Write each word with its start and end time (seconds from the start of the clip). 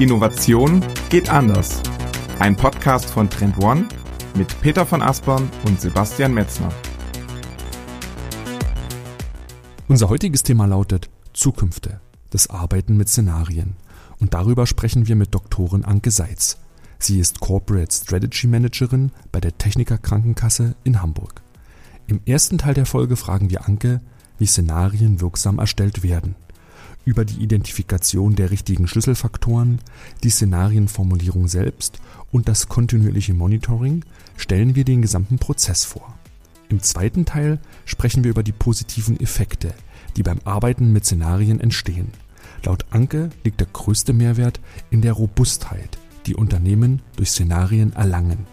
Innovation 0.00 0.82
geht 1.10 1.28
anders. 1.28 1.82
Ein 2.38 2.56
Podcast 2.56 3.10
von 3.10 3.28
Trend 3.28 3.62
One 3.62 3.86
mit 4.34 4.58
Peter 4.62 4.86
von 4.86 5.02
Aspern 5.02 5.50
und 5.66 5.78
Sebastian 5.78 6.32
Metzner. 6.32 6.70
Unser 9.88 10.08
heutiges 10.08 10.42
Thema 10.42 10.64
lautet 10.64 11.10
Zukünfte, 11.34 12.00
das 12.30 12.48
Arbeiten 12.48 12.96
mit 12.96 13.10
Szenarien. 13.10 13.76
Und 14.18 14.32
darüber 14.32 14.66
sprechen 14.66 15.06
wir 15.06 15.16
mit 15.16 15.34
Doktorin 15.34 15.84
Anke 15.84 16.10
Seitz. 16.10 16.56
Sie 16.98 17.20
ist 17.20 17.40
Corporate 17.40 17.94
Strategy 17.94 18.46
Managerin 18.46 19.12
bei 19.32 19.40
der 19.40 19.58
Techniker 19.58 19.98
Krankenkasse 19.98 20.76
in 20.82 21.02
Hamburg. 21.02 21.42
Im 22.06 22.22
ersten 22.24 22.56
Teil 22.56 22.72
der 22.72 22.86
Folge 22.86 23.16
fragen 23.16 23.50
wir 23.50 23.68
Anke, 23.68 24.00
wie 24.38 24.46
Szenarien 24.46 25.20
wirksam 25.20 25.58
erstellt 25.58 26.02
werden– 26.02 26.36
über 27.04 27.24
die 27.24 27.42
Identifikation 27.42 28.36
der 28.36 28.50
richtigen 28.50 28.86
Schlüsselfaktoren, 28.86 29.80
die 30.22 30.30
Szenarienformulierung 30.30 31.48
selbst 31.48 32.00
und 32.30 32.48
das 32.48 32.68
kontinuierliche 32.68 33.34
Monitoring 33.34 34.04
stellen 34.36 34.74
wir 34.74 34.84
den 34.84 35.02
gesamten 35.02 35.38
Prozess 35.38 35.84
vor. 35.84 36.14
Im 36.68 36.82
zweiten 36.82 37.24
Teil 37.24 37.58
sprechen 37.84 38.22
wir 38.22 38.30
über 38.30 38.42
die 38.42 38.52
positiven 38.52 39.18
Effekte, 39.18 39.74
die 40.16 40.22
beim 40.22 40.38
Arbeiten 40.44 40.92
mit 40.92 41.04
Szenarien 41.04 41.60
entstehen. 41.60 42.08
Laut 42.64 42.84
Anke 42.90 43.30
liegt 43.42 43.60
der 43.60 43.66
größte 43.72 44.12
Mehrwert 44.12 44.60
in 44.90 45.00
der 45.00 45.14
Robustheit, 45.14 45.98
die 46.26 46.36
Unternehmen 46.36 47.02
durch 47.16 47.30
Szenarien 47.30 47.92
erlangen. 47.94 48.46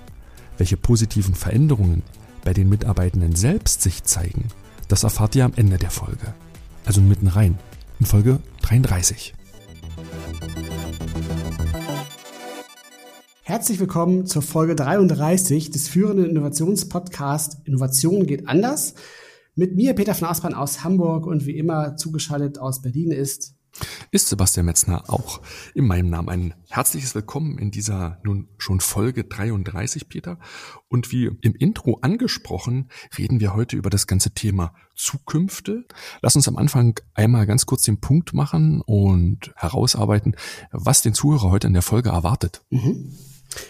Welche 0.57 0.77
positiven 0.77 1.35
Veränderungen 1.35 2.01
bei 2.43 2.53
den 2.53 2.69
Mitarbeitenden 2.69 3.35
selbst 3.35 3.81
sich 3.81 4.03
zeigen, 4.03 4.45
das 4.87 5.03
erfahrt 5.03 5.35
ihr 5.35 5.45
am 5.45 5.53
Ende 5.55 5.77
der 5.77 5.91
Folge. 5.91 6.33
Also 6.85 7.01
mitten 7.01 7.27
rein 7.27 7.59
in 7.99 8.05
Folge 8.05 8.39
33. 8.61 9.33
Herzlich 13.43 13.79
willkommen 13.79 14.25
zur 14.25 14.41
Folge 14.41 14.75
33 14.75 15.71
des 15.71 15.87
führenden 15.87 16.29
Innovationspodcasts 16.29 17.57
Innovation 17.65 18.25
geht 18.25 18.47
anders. 18.47 18.93
Mit 19.55 19.75
mir 19.75 19.93
Peter 19.93 20.13
von 20.13 20.27
Aspern 20.27 20.53
aus 20.53 20.83
Hamburg 20.83 21.25
und 21.25 21.45
wie 21.45 21.57
immer 21.57 21.95
zugeschaltet 21.95 22.59
aus 22.59 22.81
Berlin 22.81 23.11
ist 23.11 23.56
ist 24.11 24.29
Sebastian 24.29 24.65
Metzner 24.65 25.09
auch 25.09 25.41
in 25.73 25.85
meinem 25.85 26.09
Namen 26.09 26.29
ein 26.29 26.53
herzliches 26.69 27.15
Willkommen 27.15 27.57
in 27.57 27.71
dieser 27.71 28.19
nun 28.23 28.47
schon 28.57 28.79
Folge 28.79 29.23
33, 29.23 30.09
Peter. 30.09 30.39
Und 30.87 31.11
wie 31.11 31.25
im 31.41 31.55
Intro 31.55 31.99
angesprochen, 32.01 32.89
reden 33.17 33.39
wir 33.39 33.53
heute 33.53 33.75
über 33.75 33.89
das 33.89 34.07
ganze 34.07 34.31
Thema 34.31 34.73
Zukünfte. 34.95 35.85
Lass 36.21 36.35
uns 36.35 36.47
am 36.47 36.57
Anfang 36.57 36.99
einmal 37.13 37.45
ganz 37.45 37.65
kurz 37.65 37.83
den 37.83 37.99
Punkt 37.99 38.33
machen 38.33 38.81
und 38.81 39.51
herausarbeiten, 39.55 40.35
was 40.71 41.01
den 41.01 41.13
Zuhörer 41.13 41.51
heute 41.51 41.67
in 41.67 41.73
der 41.73 41.81
Folge 41.81 42.09
erwartet. 42.09 42.63
Mhm. 42.69 43.13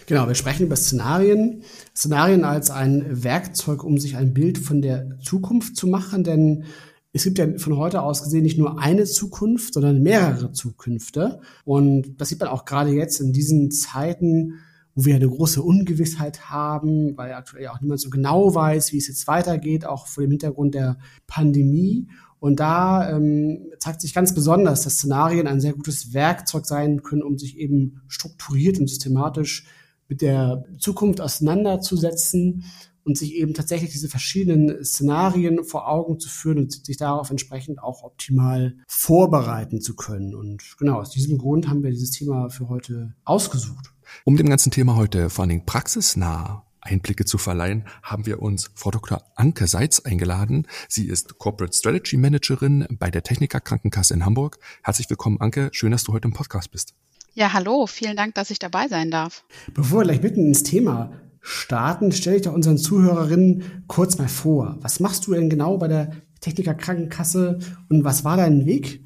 Genau, 0.06 0.26
wir 0.26 0.34
sprechen 0.34 0.66
über 0.66 0.76
Szenarien. 0.76 1.62
Szenarien 1.94 2.44
als 2.44 2.70
ein 2.70 3.22
Werkzeug, 3.22 3.84
um 3.84 3.98
sich 3.98 4.16
ein 4.16 4.34
Bild 4.34 4.58
von 4.58 4.82
der 4.82 5.18
Zukunft 5.20 5.76
zu 5.76 5.86
machen, 5.86 6.24
denn 6.24 6.64
es 7.12 7.24
gibt 7.24 7.38
ja 7.38 7.46
von 7.58 7.76
heute 7.76 8.02
aus 8.02 8.22
gesehen 8.22 8.42
nicht 8.42 8.58
nur 8.58 8.80
eine 8.80 9.04
Zukunft, 9.04 9.74
sondern 9.74 10.02
mehrere 10.02 10.52
Zukünfte. 10.52 11.40
Und 11.64 12.20
das 12.20 12.28
sieht 12.28 12.40
man 12.40 12.48
auch 12.48 12.64
gerade 12.64 12.90
jetzt 12.90 13.20
in 13.20 13.32
diesen 13.32 13.70
Zeiten, 13.70 14.54
wo 14.94 15.04
wir 15.04 15.14
eine 15.14 15.28
große 15.28 15.62
Ungewissheit 15.62 16.50
haben, 16.50 17.16
weil 17.16 17.32
aktuell 17.32 17.64
ja 17.64 17.72
auch 17.72 17.80
niemand 17.80 18.00
so 18.00 18.10
genau 18.10 18.54
weiß, 18.54 18.92
wie 18.92 18.98
es 18.98 19.08
jetzt 19.08 19.26
weitergeht, 19.26 19.86
auch 19.86 20.06
vor 20.06 20.22
dem 20.22 20.30
Hintergrund 20.30 20.74
der 20.74 20.98
Pandemie. 21.26 22.08
Und 22.40 22.60
da 22.60 23.10
ähm, 23.10 23.68
zeigt 23.78 24.00
sich 24.00 24.14
ganz 24.14 24.34
besonders, 24.34 24.82
dass 24.82 24.94
Szenarien 24.94 25.46
ein 25.46 25.60
sehr 25.60 25.72
gutes 25.72 26.12
Werkzeug 26.12 26.66
sein 26.66 27.02
können, 27.02 27.22
um 27.22 27.38
sich 27.38 27.58
eben 27.58 28.02
strukturiert 28.06 28.78
und 28.78 28.88
systematisch 28.88 29.66
mit 30.08 30.22
der 30.22 30.64
Zukunft 30.78 31.20
auseinanderzusetzen 31.20 32.64
und 33.08 33.16
sich 33.16 33.34
eben 33.34 33.54
tatsächlich 33.54 33.90
diese 33.90 34.08
verschiedenen 34.08 34.84
Szenarien 34.84 35.64
vor 35.64 35.88
Augen 35.88 36.20
zu 36.20 36.28
führen 36.28 36.58
und 36.58 36.84
sich 36.84 36.98
darauf 36.98 37.30
entsprechend 37.30 37.82
auch 37.82 38.02
optimal 38.02 38.76
vorbereiten 38.86 39.80
zu 39.80 39.96
können. 39.96 40.34
Und 40.34 40.76
genau 40.78 41.00
aus 41.00 41.10
diesem 41.10 41.38
Grund 41.38 41.68
haben 41.68 41.82
wir 41.82 41.90
dieses 41.90 42.10
Thema 42.10 42.50
für 42.50 42.68
heute 42.68 43.14
ausgesucht. 43.24 43.94
Um 44.24 44.36
dem 44.36 44.48
ganzen 44.48 44.70
Thema 44.70 44.94
heute 44.96 45.30
vor 45.30 45.42
allen 45.42 45.50
Dingen 45.50 45.66
praxisnah 45.66 46.64
Einblicke 46.80 47.24
zu 47.24 47.38
verleihen, 47.38 47.84
haben 48.02 48.26
wir 48.26 48.42
uns 48.42 48.70
Frau 48.74 48.90
Dr. 48.90 49.22
Anke 49.36 49.66
Seitz 49.66 50.00
eingeladen. 50.00 50.66
Sie 50.88 51.08
ist 51.08 51.38
Corporate 51.38 51.76
Strategy 51.76 52.18
Managerin 52.18 52.86
bei 52.90 53.10
der 53.10 53.22
Techniker 53.22 53.60
Krankenkasse 53.60 54.14
in 54.14 54.24
Hamburg. 54.26 54.58
Herzlich 54.82 55.08
willkommen, 55.08 55.40
Anke. 55.40 55.70
Schön, 55.72 55.92
dass 55.92 56.04
du 56.04 56.12
heute 56.12 56.28
im 56.28 56.34
Podcast 56.34 56.70
bist. 56.70 56.94
Ja, 57.32 57.52
hallo. 57.54 57.86
Vielen 57.86 58.16
Dank, 58.16 58.34
dass 58.34 58.50
ich 58.50 58.58
dabei 58.58 58.88
sein 58.88 59.10
darf. 59.10 59.44
Bevor 59.72 60.00
wir 60.00 60.04
gleich 60.04 60.22
mitten 60.22 60.46
ins 60.46 60.62
Thema 60.62 61.12
starten, 61.40 62.12
stell 62.12 62.34
dich 62.34 62.42
doch 62.42 62.52
unseren 62.52 62.78
Zuhörerinnen 62.78 63.84
kurz 63.86 64.18
mal 64.18 64.28
vor. 64.28 64.76
Was 64.80 65.00
machst 65.00 65.26
du 65.26 65.34
denn 65.34 65.50
genau 65.50 65.78
bei 65.78 65.88
der 65.88 66.12
Techniker 66.40 66.74
Krankenkasse 66.74 67.58
und 67.88 68.04
was 68.04 68.24
war 68.24 68.36
dein 68.36 68.66
Weg 68.66 69.04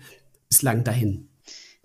bislang 0.48 0.84
dahin? 0.84 1.28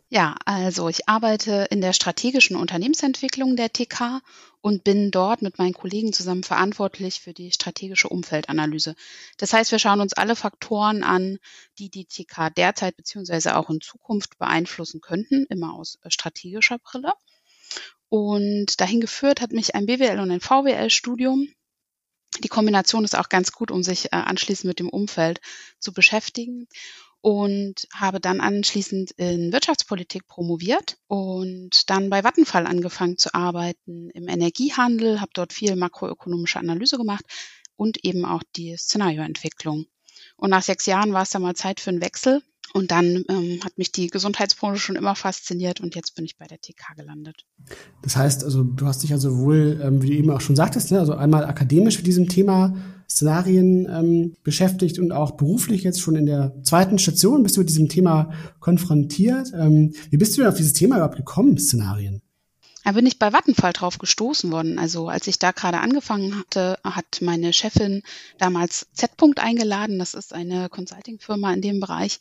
Ja, 0.10 0.38
also 0.46 0.88
ich 0.88 1.10
arbeite 1.10 1.68
in 1.70 1.82
der 1.82 1.92
strategischen 1.92 2.56
Unternehmensentwicklung 2.56 3.58
der 3.58 3.74
TK 3.74 4.22
und 4.62 4.86
bin 4.86 5.12
dort 5.12 5.42
mit 5.42 5.58
meinen 5.58 5.74
Kollegen 5.74 6.14
zusammen 6.14 6.44
verantwortlich 6.44 7.20
für 7.20 7.34
die 7.34 7.52
strategische 7.52 8.08
Umfeldanalyse. 8.08 8.96
Das 9.38 9.52
heißt, 9.52 9.74
wir 9.74 9.80
schauen 9.80 10.00
uns 10.00 10.14
alle 10.14 10.38
Faktoren 10.38 11.04
an, 11.04 11.40
die 11.78 11.90
die 11.90 12.06
TK 12.06 12.50
derzeit 12.56 12.96
beziehungsweise 12.96 13.58
auch 13.58 13.70
in 13.70 13.82
Zukunft 13.82 14.38
beeinflussen 14.38 15.02
könnten, 15.02 15.46
immer 15.50 15.74
aus 15.74 16.00
strategischer 16.08 16.80
Brille. 16.80 17.12
Und 18.10 18.80
dahin 18.80 19.02
geführt 19.02 19.42
hat 19.42 19.52
mich 19.52 19.76
ein 19.76 19.86
BWL 19.86 20.20
und 20.20 20.32
ein 20.32 20.42
VWL-Studium. 20.42 21.48
Die 22.44 22.48
Kombination 22.48 23.04
ist 23.04 23.18
auch 23.18 23.30
ganz 23.30 23.52
gut, 23.52 23.72
um 23.72 23.84
sich 23.84 24.06
äh, 24.06 24.18
anschließend 24.18 24.66
mit 24.66 24.80
dem 24.80 24.90
Umfeld 24.90 25.42
zu 25.80 25.92
beschäftigen 25.92 26.68
und 27.22 27.88
habe 27.94 28.20
dann 28.20 28.40
anschließend 28.40 29.12
in 29.12 29.52
Wirtschaftspolitik 29.52 30.28
promoviert 30.28 30.98
und 31.08 31.90
dann 31.90 32.10
bei 32.10 32.24
Vattenfall 32.24 32.68
angefangen 32.68 33.18
zu 33.18 33.34
arbeiten 33.34 34.10
im 34.12 34.28
Energiehandel, 34.28 35.20
habe 35.20 35.32
dort 35.34 35.52
viel 35.52 35.76
makroökonomische 35.76 36.60
Analyse 36.60 36.98
gemacht 36.98 37.26
und 37.76 38.04
eben 38.06 38.24
auch 38.24 38.44
die 38.56 38.78
Szenarioentwicklung. 38.78 39.88
Und 40.36 40.52
nach 40.52 40.64
sechs 40.64 40.86
Jahren 40.86 41.14
war 41.14 41.24
es 41.24 41.32
dann 41.32 41.42
mal 41.42 41.56
Zeit 41.56 41.80
für 41.80 41.90
einen 41.90 42.02
Wechsel 42.02 42.44
und 42.74 42.92
dann 42.92 43.24
ähm, 43.30 43.60
hat 43.64 43.78
mich 43.78 43.92
die 43.92 44.08
Gesundheitsbranche 44.08 44.80
schon 44.80 44.96
immer 44.96 45.16
fasziniert 45.16 45.82
und 45.82 45.96
jetzt 45.96 46.16
bin 46.16 46.26
ich 46.26 46.38
bei 46.38 46.46
der 46.46 46.60
TK 46.60 46.96
gelandet. 46.96 47.46
Das 48.02 48.16
heißt, 48.16 48.44
also 48.44 48.64
du 48.64 48.86
hast 48.86 49.04
dich 49.04 49.14
also 49.14 49.38
wohl, 49.38 49.80
ähm, 49.84 50.02
wie 50.02 50.08
du 50.08 50.14
eben 50.14 50.30
auch 50.32 50.42
schon 50.42 50.56
sagtest, 50.56 50.92
ne, 50.92 51.00
also 51.00 51.14
einmal 51.14 51.46
akademisch 51.46 51.98
mit 51.98 52.08
diesem 52.08 52.28
Thema 52.28 52.76
Szenarien 53.10 53.88
ähm, 53.90 54.36
beschäftigt 54.44 55.00
und 55.00 55.12
auch 55.12 55.32
beruflich 55.32 55.84
jetzt 55.84 56.02
schon 56.02 56.16
in 56.16 56.26
der 56.26 56.56
zweiten 56.64 57.00
Station 57.00 57.44
bist 57.44 57.56
du 57.56 57.62
mit 57.62 57.70
diesem 57.70 57.88
Thema 57.88 58.32
konfrontiert. 58.60 59.52
Ähm, 59.56 59.94
wie 60.10 60.18
bist 60.18 60.36
du 60.36 60.42
denn 60.42 60.50
auf 60.50 60.58
dieses 60.58 60.74
Thema 60.74 60.98
überhaupt 60.98 61.16
gekommen, 61.16 61.58
Szenarien? 61.58 62.22
Da 62.88 62.94
bin 62.94 63.06
ich 63.06 63.20
bei 63.20 63.34
Vattenfall 63.34 63.74
drauf 63.74 63.98
gestoßen 63.98 64.50
worden. 64.50 64.80
Also 64.80 65.10
als 65.10 65.28
ich 65.28 65.38
da 65.40 65.52
gerade 65.52 65.80
angefangen 65.82 66.40
hatte, 66.40 66.80
hat 66.86 67.20
meine 67.20 67.52
Chefin 67.52 68.02
damals 68.38 68.88
Z-Punkt 68.94 69.42
eingeladen. 69.42 70.00
Das 70.00 70.14
ist 70.14 70.34
eine 70.34 70.70
Consulting-Firma 70.70 71.52
in 71.52 71.62
dem 71.62 71.82
Bereich. 71.82 72.18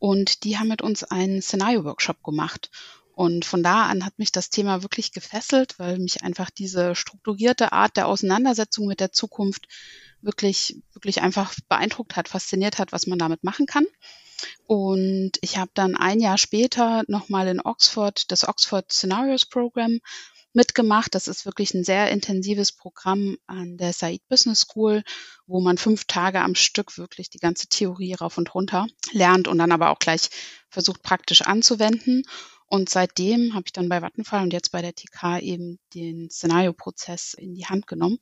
Und 0.00 0.42
die 0.42 0.58
haben 0.58 0.66
mit 0.66 0.82
uns 0.82 1.04
einen 1.04 1.40
Szenario-Workshop 1.40 2.24
gemacht. 2.24 2.72
Und 3.12 3.44
von 3.44 3.62
da 3.62 3.84
an 3.84 4.04
hat 4.04 4.18
mich 4.18 4.32
das 4.32 4.50
Thema 4.50 4.82
wirklich 4.82 5.12
gefesselt, 5.12 5.78
weil 5.78 6.00
mich 6.00 6.24
einfach 6.24 6.50
diese 6.50 6.96
strukturierte 6.96 7.70
Art 7.70 7.96
der 7.96 8.08
Auseinandersetzung 8.08 8.88
mit 8.88 8.98
der 8.98 9.12
Zukunft 9.12 9.68
wirklich, 10.20 10.82
wirklich 10.94 11.22
einfach 11.22 11.54
beeindruckt 11.68 12.16
hat, 12.16 12.28
fasziniert 12.28 12.80
hat, 12.80 12.90
was 12.90 13.06
man 13.06 13.20
damit 13.20 13.44
machen 13.44 13.66
kann. 13.66 13.86
Und 14.66 15.32
ich 15.40 15.56
habe 15.56 15.70
dann 15.74 15.96
ein 15.96 16.20
Jahr 16.20 16.38
später 16.38 17.02
nochmal 17.08 17.48
in 17.48 17.60
Oxford 17.60 18.30
das 18.30 18.46
Oxford 18.46 18.92
Scenarios 18.92 19.46
Program 19.46 19.98
mitgemacht. 20.52 21.14
Das 21.14 21.28
ist 21.28 21.46
wirklich 21.46 21.74
ein 21.74 21.84
sehr 21.84 22.10
intensives 22.10 22.72
Programm 22.72 23.36
an 23.46 23.76
der 23.76 23.92
Said 23.92 24.26
Business 24.28 24.60
School, 24.60 25.02
wo 25.46 25.60
man 25.60 25.78
fünf 25.78 26.04
Tage 26.04 26.40
am 26.40 26.54
Stück 26.54 26.98
wirklich 26.98 27.30
die 27.30 27.38
ganze 27.38 27.68
Theorie 27.68 28.14
rauf 28.14 28.38
und 28.38 28.54
runter 28.54 28.86
lernt 29.12 29.48
und 29.48 29.58
dann 29.58 29.72
aber 29.72 29.90
auch 29.90 29.98
gleich 29.98 30.28
versucht 30.68 31.02
praktisch 31.02 31.42
anzuwenden. 31.42 32.22
Und 32.66 32.90
seitdem 32.90 33.54
habe 33.54 33.64
ich 33.66 33.72
dann 33.72 33.88
bei 33.88 34.02
Vattenfall 34.02 34.42
und 34.42 34.52
jetzt 34.52 34.72
bei 34.72 34.82
der 34.82 34.94
TK 34.94 35.40
eben 35.40 35.78
den 35.94 36.28
Szenarioprozess 36.30 37.34
in 37.34 37.54
die 37.54 37.66
Hand 37.66 37.86
genommen 37.86 38.18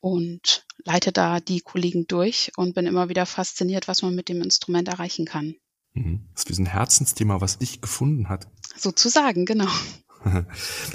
und 0.00 0.64
leite 0.84 1.12
da 1.12 1.40
die 1.40 1.60
Kollegen 1.60 2.06
durch 2.06 2.52
und 2.56 2.74
bin 2.74 2.86
immer 2.86 3.08
wieder 3.08 3.26
fasziniert, 3.26 3.88
was 3.88 4.02
man 4.02 4.14
mit 4.14 4.28
dem 4.28 4.42
Instrument 4.42 4.88
erreichen 4.88 5.26
kann. 5.26 5.54
Mhm. 5.94 6.28
Das 6.34 6.44
ist 6.44 6.50
wie 6.58 6.62
ein 6.62 6.66
Herzensthema, 6.66 7.40
was 7.40 7.58
dich 7.58 7.80
gefunden 7.80 8.28
hat. 8.28 8.48
Sozusagen, 8.76 9.44
genau. 9.44 9.68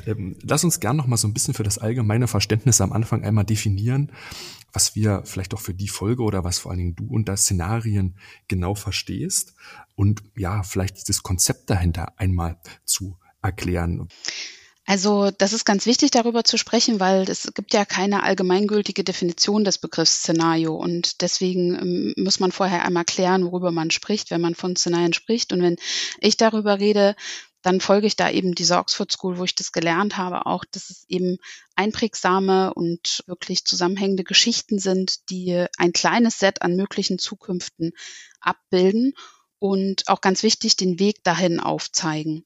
Ähm, 0.06 0.36
lass 0.42 0.66
uns 0.66 0.82
gern 0.82 0.98
noch 0.98 1.08
mal 1.08 1.16
so 1.16 1.28
ein 1.30 1.34
bisschen 1.34 1.54
für 1.54 1.64
das 1.64 1.78
allgemeine 1.78 2.28
Verständnis 2.28 2.82
am 2.82 2.92
Anfang 2.92 3.24
einmal 3.24 3.46
definieren, 3.46 4.12
was 4.74 4.96
wir 4.96 5.24
vielleicht 5.26 5.54
auch 5.54 5.62
für 5.62 5.74
die 5.74 5.88
Folge 5.88 6.24
oder 6.24 6.44
was 6.44 6.60
vor 6.60 6.72
allen 6.72 6.80
Dingen 6.80 6.96
du 6.96 7.08
unter 7.08 7.38
Szenarien 7.38 8.18
genau 8.50 8.76
verstehst 8.76 9.54
und 9.96 10.24
ja, 10.36 10.64
vielleicht 10.64 10.98
dieses 10.98 11.24
Konzept 11.24 11.70
dahinter 11.70 12.20
einmal 12.20 12.60
zu 12.84 13.18
erklären? 13.42 14.10
Also 14.85 15.31
das 15.31 15.53
ist 15.53 15.63
ganz 15.63 15.85
wichtig, 15.85 16.12
darüber 16.12 16.44
zu 16.44 16.57
sprechen, 16.57 17.00
weil 17.00 17.30
es 17.30 17.50
gibt 17.53 17.74
ja 17.74 17.85
keine 17.85 18.24
allgemeingültige 18.24 19.06
Definition 19.06 19.63
des 19.63 19.77
Begriffs 19.77 20.18
Szenario 20.18 20.75
und 20.75 21.21
deswegen 21.21 21.75
ähm, 21.80 22.13
muss 22.18 22.41
man 22.41 22.51
vorher 22.51 22.83
einmal 22.83 23.06
klären, 23.06 23.45
worüber 23.45 23.71
man 23.71 23.91
spricht, 23.91 24.30
wenn 24.30 24.41
man 24.41 24.56
von 24.56 24.75
Szenarien 24.75 25.13
spricht. 25.13 25.53
Und 25.53 25.62
wenn 25.62 25.77
ich 26.19 26.35
darüber 26.35 26.80
rede, 26.80 27.15
dann 27.62 27.80
folge 27.80 28.07
ich 28.07 28.18
da 28.18 28.30
eben 28.30 28.56
dieser 28.56 28.77
Oxford 28.80 29.09
School, 29.09 29.38
wo 29.38 29.45
ich 29.45 29.56
das 29.56 29.71
gelernt 29.71 30.18
habe, 30.18 30.45
auch, 30.45 30.65
dass 30.65 30.89
es 30.89 31.06
eben 31.07 31.38
einprägsame 31.75 32.74
und 32.74 33.24
wirklich 33.25 33.63
zusammenhängende 33.63 34.25
Geschichten 34.25 34.80
sind, 34.80 35.30
die 35.30 35.65
ein 35.77 35.94
kleines 35.94 36.39
Set 36.39 36.62
an 36.62 36.75
möglichen 36.75 37.19
Zukünften 37.19 37.94
abbilden 38.41 39.13
und 39.59 40.09
auch 40.09 40.19
ganz 40.19 40.44
wichtig, 40.44 40.75
den 40.75 41.00
Weg 41.00 41.24
dahin 41.24 41.62
aufzeigen. 41.62 42.45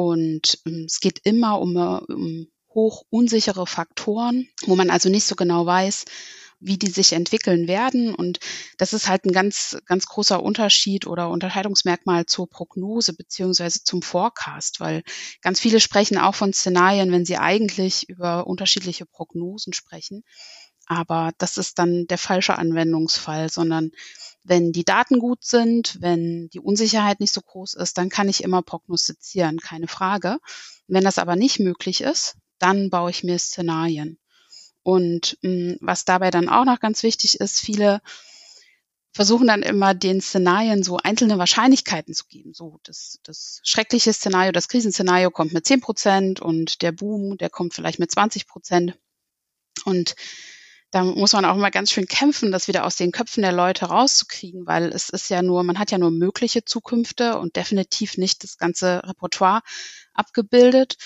Und 0.00 0.58
ähm, 0.64 0.84
es 0.86 1.00
geht 1.00 1.20
immer 1.24 1.60
um, 1.60 1.76
um 1.76 2.46
hoch 2.70 3.04
unsichere 3.10 3.66
Faktoren, 3.66 4.48
wo 4.64 4.74
man 4.74 4.88
also 4.88 5.10
nicht 5.10 5.24
so 5.26 5.34
genau 5.34 5.66
weiß, 5.66 6.06
wie 6.58 6.78
die 6.78 6.88
sich 6.88 7.12
entwickeln 7.12 7.68
werden. 7.68 8.14
Und 8.14 8.38
das 8.78 8.94
ist 8.94 9.08
halt 9.08 9.26
ein 9.26 9.32
ganz, 9.32 9.76
ganz 9.84 10.06
großer 10.06 10.42
Unterschied 10.42 11.06
oder 11.06 11.28
Unterscheidungsmerkmal 11.28 12.24
zur 12.24 12.48
Prognose 12.48 13.12
beziehungsweise 13.12 13.82
zum 13.84 14.00
Forecast, 14.00 14.80
weil 14.80 15.02
ganz 15.42 15.60
viele 15.60 15.80
sprechen 15.80 16.16
auch 16.16 16.34
von 16.34 16.54
Szenarien, 16.54 17.12
wenn 17.12 17.26
sie 17.26 17.36
eigentlich 17.36 18.08
über 18.08 18.46
unterschiedliche 18.46 19.04
Prognosen 19.04 19.74
sprechen. 19.74 20.22
Aber 20.90 21.30
das 21.38 21.56
ist 21.56 21.78
dann 21.78 22.08
der 22.08 22.18
falsche 22.18 22.58
Anwendungsfall, 22.58 23.48
sondern 23.48 23.92
wenn 24.42 24.72
die 24.72 24.84
Daten 24.84 25.20
gut 25.20 25.44
sind, 25.44 25.96
wenn 26.00 26.48
die 26.48 26.58
Unsicherheit 26.58 27.20
nicht 27.20 27.32
so 27.32 27.40
groß 27.40 27.74
ist, 27.74 27.96
dann 27.96 28.08
kann 28.08 28.28
ich 28.28 28.42
immer 28.42 28.60
prognostizieren, 28.60 29.60
keine 29.60 29.86
Frage. 29.86 30.38
Wenn 30.88 31.04
das 31.04 31.18
aber 31.18 31.36
nicht 31.36 31.60
möglich 31.60 32.00
ist, 32.00 32.34
dann 32.58 32.90
baue 32.90 33.10
ich 33.10 33.22
mir 33.22 33.38
Szenarien. 33.38 34.18
Und 34.82 35.38
mh, 35.42 35.50
hm, 35.50 35.78
was 35.80 36.04
dabei 36.04 36.32
dann 36.32 36.48
auch 36.48 36.64
noch 36.64 36.80
ganz 36.80 37.04
wichtig 37.04 37.38
ist, 37.38 37.60
viele 37.60 38.00
versuchen 39.12 39.46
dann 39.46 39.62
immer 39.62 39.94
den 39.94 40.20
Szenarien 40.20 40.82
so 40.82 40.96
einzelne 40.96 41.38
Wahrscheinlichkeiten 41.38 42.14
zu 42.14 42.24
geben. 42.26 42.52
So, 42.52 42.80
das, 42.82 43.20
das 43.22 43.60
schreckliche 43.62 44.12
Szenario, 44.12 44.50
das 44.50 44.66
Krisenszenario 44.66 45.30
kommt 45.30 45.52
mit 45.52 45.64
10 45.64 45.82
Prozent 45.82 46.40
und 46.40 46.82
der 46.82 46.90
Boom, 46.90 47.36
der 47.38 47.48
kommt 47.48 47.74
vielleicht 47.74 48.00
mit 48.00 48.10
20 48.10 48.48
Prozent. 48.48 48.98
Und 49.84 50.16
da 50.90 51.04
muss 51.04 51.32
man 51.32 51.44
auch 51.44 51.54
immer 51.54 51.70
ganz 51.70 51.92
schön 51.92 52.06
kämpfen, 52.06 52.50
das 52.50 52.66
wieder 52.66 52.84
aus 52.84 52.96
den 52.96 53.12
Köpfen 53.12 53.42
der 53.42 53.52
Leute 53.52 53.86
rauszukriegen, 53.86 54.66
weil 54.66 54.86
es 54.92 55.08
ist 55.08 55.30
ja 55.30 55.40
nur, 55.42 55.62
man 55.62 55.78
hat 55.78 55.92
ja 55.92 55.98
nur 55.98 56.10
mögliche 56.10 56.64
Zukünfte 56.64 57.38
und 57.38 57.56
definitiv 57.56 58.16
nicht 58.16 58.42
das 58.42 58.58
ganze 58.58 59.02
Repertoire 59.04 59.62
abgebildet. 60.14 60.96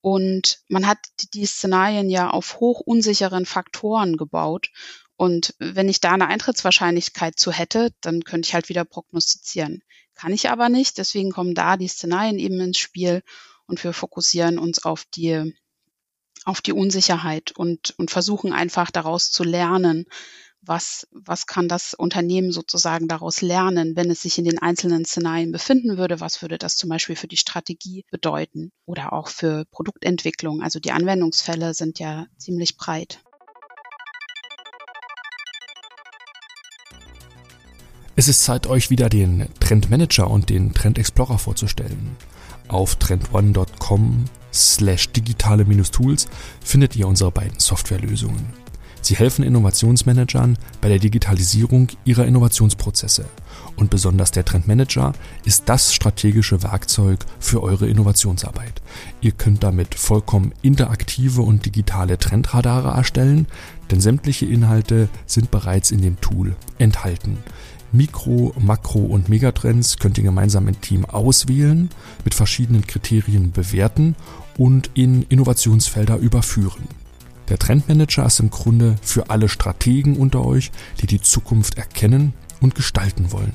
Und 0.00 0.60
man 0.68 0.86
hat 0.86 0.98
die 1.32 1.46
Szenarien 1.46 2.10
ja 2.10 2.30
auf 2.30 2.60
hoch 2.60 2.80
unsicheren 2.80 3.46
Faktoren 3.46 4.16
gebaut. 4.16 4.70
Und 5.16 5.54
wenn 5.58 5.88
ich 5.88 6.00
da 6.00 6.12
eine 6.12 6.28
Eintrittswahrscheinlichkeit 6.28 7.38
zu 7.38 7.50
hätte, 7.50 7.90
dann 8.02 8.22
könnte 8.22 8.46
ich 8.46 8.54
halt 8.54 8.68
wieder 8.68 8.84
prognostizieren. 8.84 9.82
Kann 10.14 10.32
ich 10.32 10.50
aber 10.50 10.68
nicht. 10.68 10.98
Deswegen 10.98 11.32
kommen 11.32 11.54
da 11.54 11.76
die 11.76 11.88
Szenarien 11.88 12.38
eben 12.38 12.60
ins 12.60 12.78
Spiel 12.78 13.22
und 13.66 13.82
wir 13.82 13.92
fokussieren 13.92 14.58
uns 14.58 14.84
auf 14.84 15.04
die, 15.06 15.54
auf 16.44 16.60
die 16.60 16.72
Unsicherheit 16.72 17.52
und, 17.52 17.94
und 17.96 18.10
versuchen 18.10 18.52
einfach 18.52 18.90
daraus 18.90 19.30
zu 19.30 19.44
lernen, 19.44 20.06
was, 20.66 21.06
was 21.10 21.46
kann 21.46 21.68
das 21.68 21.94
Unternehmen 21.94 22.52
sozusagen 22.52 23.08
daraus 23.08 23.42
lernen, 23.42 23.96
wenn 23.96 24.10
es 24.10 24.22
sich 24.22 24.38
in 24.38 24.44
den 24.44 24.58
einzelnen 24.58 25.04
Szenarien 25.04 25.52
befinden 25.52 25.98
würde? 25.98 26.20
Was 26.20 26.40
würde 26.42 26.58
das 26.58 26.76
zum 26.76 26.88
Beispiel 26.88 27.16
für 27.16 27.28
die 27.28 27.36
Strategie 27.36 28.04
bedeuten 28.10 28.72
oder 28.86 29.12
auch 29.12 29.28
für 29.28 29.64
Produktentwicklung? 29.70 30.62
Also 30.62 30.80
die 30.80 30.92
Anwendungsfälle 30.92 31.74
sind 31.74 31.98
ja 31.98 32.26
ziemlich 32.38 32.76
breit. 32.76 33.20
Es 38.16 38.28
ist 38.28 38.44
Zeit, 38.44 38.68
euch 38.68 38.90
wieder 38.90 39.08
den 39.08 39.48
Trend 39.58 39.90
Manager 39.90 40.30
und 40.30 40.48
den 40.48 40.72
Trend 40.72 40.98
Explorer 40.98 41.38
vorzustellen. 41.38 42.16
Auf 42.68 42.96
trendone.com 42.96 44.26
slash 44.54 45.10
digitale-tools 45.10 46.28
findet 46.62 46.96
ihr 46.96 47.08
unsere 47.08 47.30
beiden 47.30 47.58
Softwarelösungen. 47.58 48.64
Sie 49.04 49.16
helfen 49.16 49.44
Innovationsmanagern 49.44 50.56
bei 50.80 50.88
der 50.88 50.98
Digitalisierung 50.98 51.88
ihrer 52.06 52.24
Innovationsprozesse. 52.24 53.26
Und 53.76 53.90
besonders 53.90 54.30
der 54.30 54.46
Trendmanager 54.46 55.12
ist 55.44 55.64
das 55.66 55.92
strategische 55.92 56.62
Werkzeug 56.62 57.18
für 57.38 57.62
eure 57.62 57.86
Innovationsarbeit. 57.86 58.80
Ihr 59.20 59.32
könnt 59.32 59.62
damit 59.62 59.94
vollkommen 59.94 60.54
interaktive 60.62 61.42
und 61.42 61.66
digitale 61.66 62.16
Trendradare 62.16 62.96
erstellen, 62.96 63.46
denn 63.90 64.00
sämtliche 64.00 64.46
Inhalte 64.46 65.10
sind 65.26 65.50
bereits 65.50 65.90
in 65.90 66.00
dem 66.00 66.18
Tool 66.22 66.56
enthalten. 66.78 67.36
Mikro-, 67.92 68.54
Makro- 68.58 69.06
und 69.06 69.28
Megatrends 69.28 69.98
könnt 69.98 70.16
ihr 70.16 70.24
gemeinsam 70.24 70.66
im 70.66 70.80
Team 70.80 71.04
auswählen, 71.04 71.90
mit 72.24 72.34
verschiedenen 72.34 72.86
Kriterien 72.86 73.52
bewerten 73.52 74.16
und 74.58 74.90
in 74.94 75.22
Innovationsfelder 75.22 76.16
überführen. 76.16 76.88
Der 77.48 77.58
Trendmanager 77.58 78.24
ist 78.24 78.40
im 78.40 78.50
Grunde 78.50 78.96
für 79.02 79.28
alle 79.30 79.48
Strategen 79.48 80.16
unter 80.16 80.44
euch, 80.44 80.72
die 81.00 81.06
die 81.06 81.20
Zukunft 81.20 81.76
erkennen 81.76 82.32
und 82.60 82.74
gestalten 82.74 83.32
wollen. 83.32 83.52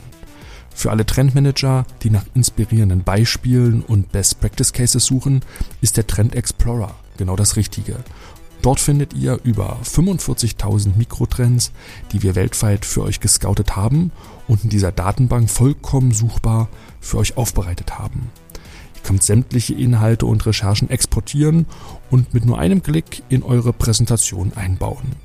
Für 0.73 0.91
alle 0.91 1.05
Trendmanager, 1.05 1.85
die 2.03 2.09
nach 2.09 2.25
inspirierenden 2.35 3.03
Beispielen 3.03 3.81
und 3.81 4.11
Best 4.11 4.39
Practice 4.39 4.71
Cases 4.71 5.03
suchen, 5.03 5.41
ist 5.81 5.97
der 5.97 6.07
Trend 6.07 6.35
Explorer 6.35 6.95
genau 7.17 7.35
das 7.35 7.55
Richtige. 7.55 7.97
Dort 8.61 8.79
findet 8.79 9.13
ihr 9.13 9.39
über 9.43 9.79
45.000 9.83 10.97
Mikrotrends, 10.97 11.71
die 12.11 12.23
wir 12.23 12.35
weltweit 12.35 12.85
für 12.85 13.03
euch 13.03 13.19
gescoutet 13.19 13.75
haben 13.75 14.11
und 14.47 14.63
in 14.65 14.69
dieser 14.69 14.91
Datenbank 14.91 15.49
vollkommen 15.49 16.11
suchbar 16.11 16.69
für 16.99 17.17
euch 17.17 17.37
aufbereitet 17.37 17.97
haben. 17.97 18.29
Ihr 18.99 19.07
könnt 19.07 19.23
sämtliche 19.23 19.73
Inhalte 19.73 20.25
und 20.25 20.45
Recherchen 20.45 20.89
exportieren 20.89 21.65
und 22.09 22.33
mit 22.33 22.45
nur 22.45 22.59
einem 22.59 22.83
Klick 22.83 23.23
in 23.29 23.43
eure 23.43 23.73
Präsentation 23.73 24.53
einbauen. 24.53 25.15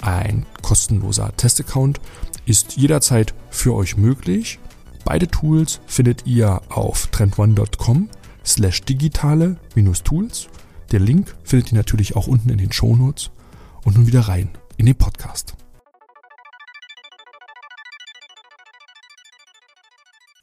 Ein 0.00 0.46
kostenloser 0.62 1.36
Testaccount 1.36 2.00
ist 2.46 2.76
jederzeit 2.76 3.34
für 3.50 3.74
euch 3.74 3.96
möglich. 3.96 4.58
Beide 5.04 5.28
Tools 5.28 5.80
findet 5.86 6.26
ihr 6.26 6.62
auf 6.68 7.08
trendone.com 7.08 8.08
slash 8.44 8.82
digitale-tools. 8.82 10.48
Der 10.90 11.00
Link 11.00 11.36
findet 11.44 11.72
ihr 11.72 11.78
natürlich 11.78 12.16
auch 12.16 12.26
unten 12.26 12.50
in 12.50 12.58
den 12.58 12.72
Shownotes. 12.72 13.30
Und 13.84 13.96
nun 13.96 14.06
wieder 14.06 14.22
rein 14.22 14.50
in 14.76 14.86
den 14.86 14.96
Podcast. 14.96 15.57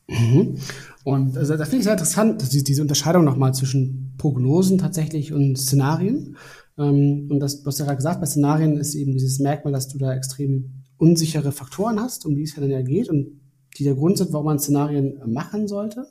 Mhm. 0.07 0.57
Und 1.03 1.37
also, 1.37 1.55
das 1.55 1.69
finde 1.69 1.79
ich 1.79 1.83
sehr 1.83 1.93
interessant, 1.93 2.67
diese 2.67 2.81
Unterscheidung 2.81 3.23
nochmal 3.23 3.53
zwischen 3.53 4.13
Prognosen 4.17 4.77
tatsächlich 4.77 5.33
und 5.33 5.57
Szenarien. 5.57 6.35
Ähm, 6.77 7.27
und 7.29 7.39
das, 7.39 7.61
du 7.61 7.67
hast 7.67 7.79
ja 7.79 7.85
gerade 7.85 7.97
gesagt, 7.97 8.19
bei 8.19 8.25
Szenarien 8.25 8.77
ist 8.77 8.95
eben 8.95 9.13
dieses 9.13 9.39
Merkmal, 9.39 9.73
dass 9.73 9.87
du 9.87 9.97
da 9.97 10.13
extrem 10.13 10.83
unsichere 10.97 11.51
Faktoren 11.51 11.99
hast, 11.99 12.25
um 12.25 12.35
die 12.35 12.43
es 12.43 12.55
ja 12.55 12.61
dann 12.61 12.71
ja 12.71 12.81
geht 12.81 13.09
und 13.09 13.41
die 13.77 13.83
der 13.83 13.95
Grund 13.95 14.17
sind, 14.17 14.31
warum 14.31 14.45
man 14.45 14.59
Szenarien 14.59 15.19
machen 15.25 15.67
sollte. 15.67 16.07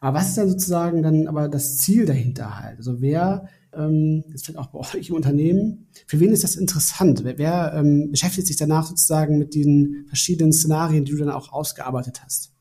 Aber 0.00 0.18
was 0.18 0.28
ist 0.28 0.36
denn 0.36 0.50
sozusagen 0.50 1.02
dann 1.02 1.26
aber 1.26 1.48
das 1.48 1.78
Ziel 1.78 2.04
dahinter 2.04 2.60
halt? 2.60 2.78
Also 2.78 3.00
wer, 3.00 3.48
ähm, 3.74 4.22
jetzt 4.30 4.44
vielleicht 4.44 4.58
auch 4.58 4.66
bei 4.66 4.78
euch 4.98 5.08
im 5.08 5.16
Unternehmen, 5.16 5.88
für 6.06 6.20
wen 6.20 6.32
ist 6.32 6.44
das 6.44 6.56
interessant? 6.56 7.24
Wer, 7.24 7.38
wer 7.38 7.72
ähm, 7.74 8.10
beschäftigt 8.10 8.46
sich 8.46 8.56
danach 8.56 8.86
sozusagen 8.86 9.38
mit 9.38 9.54
den 9.54 10.04
verschiedenen 10.08 10.52
Szenarien, 10.52 11.04
die 11.04 11.12
du 11.12 11.18
dann 11.18 11.30
auch 11.30 11.52
ausgearbeitet 11.52 12.22
hast? 12.22 12.52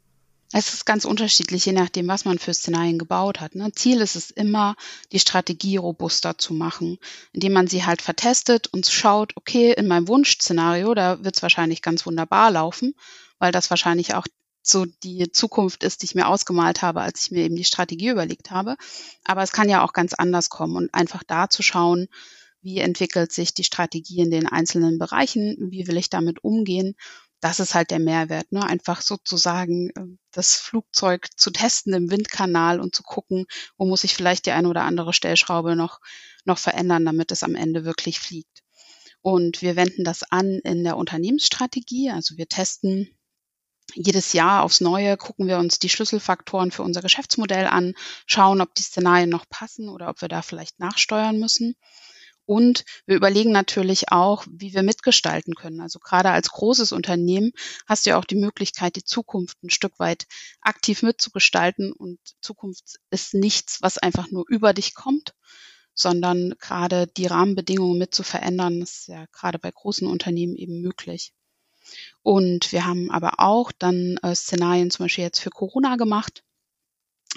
Es 0.58 0.74
ist 0.74 0.86
ganz 0.86 1.04
unterschiedlich, 1.04 1.66
je 1.66 1.74
nachdem, 1.74 2.08
was 2.08 2.24
man 2.24 2.40
für 2.40 2.54
Szenarien 2.54 2.98
gebaut 2.98 3.42
hat. 3.42 3.56
Ne? 3.56 3.74
Ziel 3.74 4.00
ist 4.00 4.16
es 4.16 4.32
immer, 4.32 4.78
die 5.12 5.20
Strategie 5.20 5.76
robuster 5.76 6.38
zu 6.38 6.54
machen, 6.54 6.98
indem 7.34 7.52
man 7.52 7.68
sie 7.68 7.86
halt 7.86 8.02
vertestet 8.02 8.68
und 8.68 8.88
schaut, 8.88 9.34
okay, 9.36 9.74
in 9.74 9.86
meinem 9.86 10.08
Wunschszenario, 10.08 10.94
da 10.94 11.22
wird 11.26 11.36
es 11.36 11.42
wahrscheinlich 11.42 11.82
ganz 11.82 12.06
wunderbar 12.06 12.52
laufen, 12.52 12.96
weil 13.38 13.52
das 13.52 13.70
wahrscheinlich 13.70 14.14
auch 14.14 14.28
so 14.62 14.86
die 14.86 15.30
Zukunft 15.30 15.84
ist, 15.84 16.02
die 16.02 16.06
ich 16.06 16.16
mir 16.16 16.30
ausgemalt 16.30 16.82
habe, 16.82 17.02
als 17.02 17.26
ich 17.26 17.32
mir 17.32 17.44
eben 17.44 17.58
die 17.58 17.66
Strategie 17.66 18.08
überlegt 18.08 18.50
habe. 18.50 18.78
Aber 19.26 19.44
es 19.44 19.52
kann 19.52 19.68
ja 19.68 19.84
auch 19.84 19.92
ganz 19.92 20.14
anders 20.14 20.50
kommen 20.50 20.78
und 20.78 20.94
einfach 20.94 21.24
da 21.28 21.50
zu 21.50 21.64
schauen, 21.64 22.08
wie 22.62 22.80
entwickelt 22.80 23.34
sich 23.34 23.54
die 23.54 23.66
Strategie 23.66 24.22
in 24.22 24.32
den 24.32 24.48
einzelnen 24.48 25.00
Bereichen, 25.00 25.58
wie 25.70 25.86
will 25.88 25.98
ich 25.98 26.10
damit 26.10 26.46
umgehen 26.46 26.96
das 27.46 27.60
ist 27.60 27.76
halt 27.76 27.92
der 27.92 28.00
Mehrwert, 28.00 28.52
ne? 28.52 28.66
Einfach 28.66 29.02
sozusagen 29.02 29.92
ähm, 29.96 30.18
das 30.32 30.56
Flugzeug 30.56 31.28
zu 31.38 31.52
testen 31.52 31.94
im 31.94 32.10
Windkanal 32.10 32.80
und 32.80 32.96
zu 32.96 33.04
gucken, 33.04 33.46
wo 33.78 33.86
muss 33.86 34.04
ich 34.04 34.16
vielleicht 34.16 34.48
die 34.48 34.52
eine 34.52 34.68
oder 34.68 34.82
andere 34.82 35.14
Stellschraube 35.14 35.76
noch, 35.76 36.00
noch 36.44 36.58
verändern, 36.58 37.06
damit 37.06 37.32
es 37.32 37.44
am 37.44 37.54
Ende 37.54 37.86
wirklich 37.86 38.20
fliegt. 38.20 38.64
Und 39.22 39.62
wir 39.62 39.76
wenden 39.76 40.04
das 40.04 40.24
an 40.24 40.60
in 40.64 40.84
der 40.84 40.98
Unternehmensstrategie. 40.98 42.10
Also 42.10 42.36
wir 42.36 42.48
testen 42.48 43.16
jedes 43.94 44.34
Jahr 44.34 44.64
aufs 44.64 44.82
Neue 44.82 45.16
gucken 45.16 45.46
wir 45.46 45.60
uns 45.60 45.78
die 45.78 45.90
Schlüsselfaktoren 45.90 46.72
für 46.72 46.82
unser 46.82 47.04
Geschäftsmodell 47.04 47.68
an, 47.68 47.94
schauen, 48.26 48.60
ob 48.60 48.74
die 48.74 48.82
Szenarien 48.82 49.30
noch 49.30 49.48
passen 49.48 49.90
oder 49.90 50.10
ob 50.10 50.20
wir 50.22 50.30
da 50.30 50.42
vielleicht 50.42 50.80
nachsteuern 50.80 51.38
müssen. 51.38 51.76
Und 52.46 52.86
wir 53.06 53.16
überlegen 53.16 53.52
natürlich 53.52 54.12
auch, 54.12 54.46
wie 54.50 54.74
wir 54.74 54.84
mitgestalten 54.84 55.56
können. 55.56 55.82
Also 55.82 56.00
gerade 56.00 56.30
als 56.30 56.50
großes 56.50 56.92
Unternehmen 56.92 57.52
hast 57.88 58.06
du 58.06 58.12
ja 58.12 58.20
auch 58.20 58.26
die 58.26 58.36
Möglichkeit, 58.36 58.96
die 58.96 59.04
Zukunft 59.04 59.62
ein 59.64 59.72
Stück 59.72 60.00
weit 60.00 60.28
aktiv 60.62 61.02
mitzugestalten. 61.02 61.92
Und 61.92 62.20
Zukunft 62.42 63.00
ist 63.10 63.34
nichts, 63.34 63.82
was 63.82 63.98
einfach 63.98 64.30
nur 64.30 64.46
über 64.48 64.74
dich 64.74 64.94
kommt, 64.94 65.34
sondern 65.96 66.54
gerade 66.60 67.08
die 67.08 67.26
Rahmenbedingungen 67.26 67.98
mit 67.98 68.14
zu 68.14 68.22
verändern, 68.22 68.82
ist 68.82 69.08
ja 69.08 69.26
gerade 69.32 69.58
bei 69.58 69.72
großen 69.72 70.08
Unternehmen 70.08 70.56
eben 70.56 70.82
möglich. 70.82 71.34
Und 72.22 72.72
wir 72.72 72.86
haben 72.86 73.12
aber 73.12 73.40
auch 73.40 73.72
dann 73.72 74.18
äh, 74.24 74.36
Szenarien 74.36 74.92
zum 74.92 75.06
Beispiel 75.06 75.24
jetzt 75.24 75.40
für 75.40 75.52
Corona 75.52 75.96
gemacht. 75.96 76.44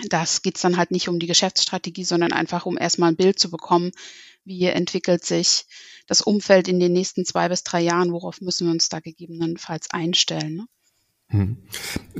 Das 0.08 0.42
geht 0.42 0.56
es 0.56 0.62
dann 0.62 0.76
halt 0.76 0.90
nicht 0.90 1.08
um 1.08 1.18
die 1.18 1.26
Geschäftsstrategie, 1.26 2.04
sondern 2.04 2.32
einfach 2.32 2.66
um 2.66 2.78
erstmal 2.78 3.10
ein 3.10 3.16
Bild 3.16 3.38
zu 3.38 3.50
bekommen, 3.50 3.90
wie 4.48 4.64
entwickelt 4.64 5.24
sich 5.24 5.66
das 6.08 6.22
Umfeld 6.22 6.66
in 6.66 6.80
den 6.80 6.92
nächsten 6.92 7.24
zwei 7.24 7.48
bis 7.48 7.62
drei 7.62 7.80
Jahren, 7.82 8.12
worauf 8.12 8.40
müssen 8.40 8.66
wir 8.66 8.72
uns 8.72 8.88
da 8.88 8.98
gegebenenfalls 8.98 9.90
einstellen. 9.90 10.56
Ne? 10.56 10.66
Hm. 11.28 11.56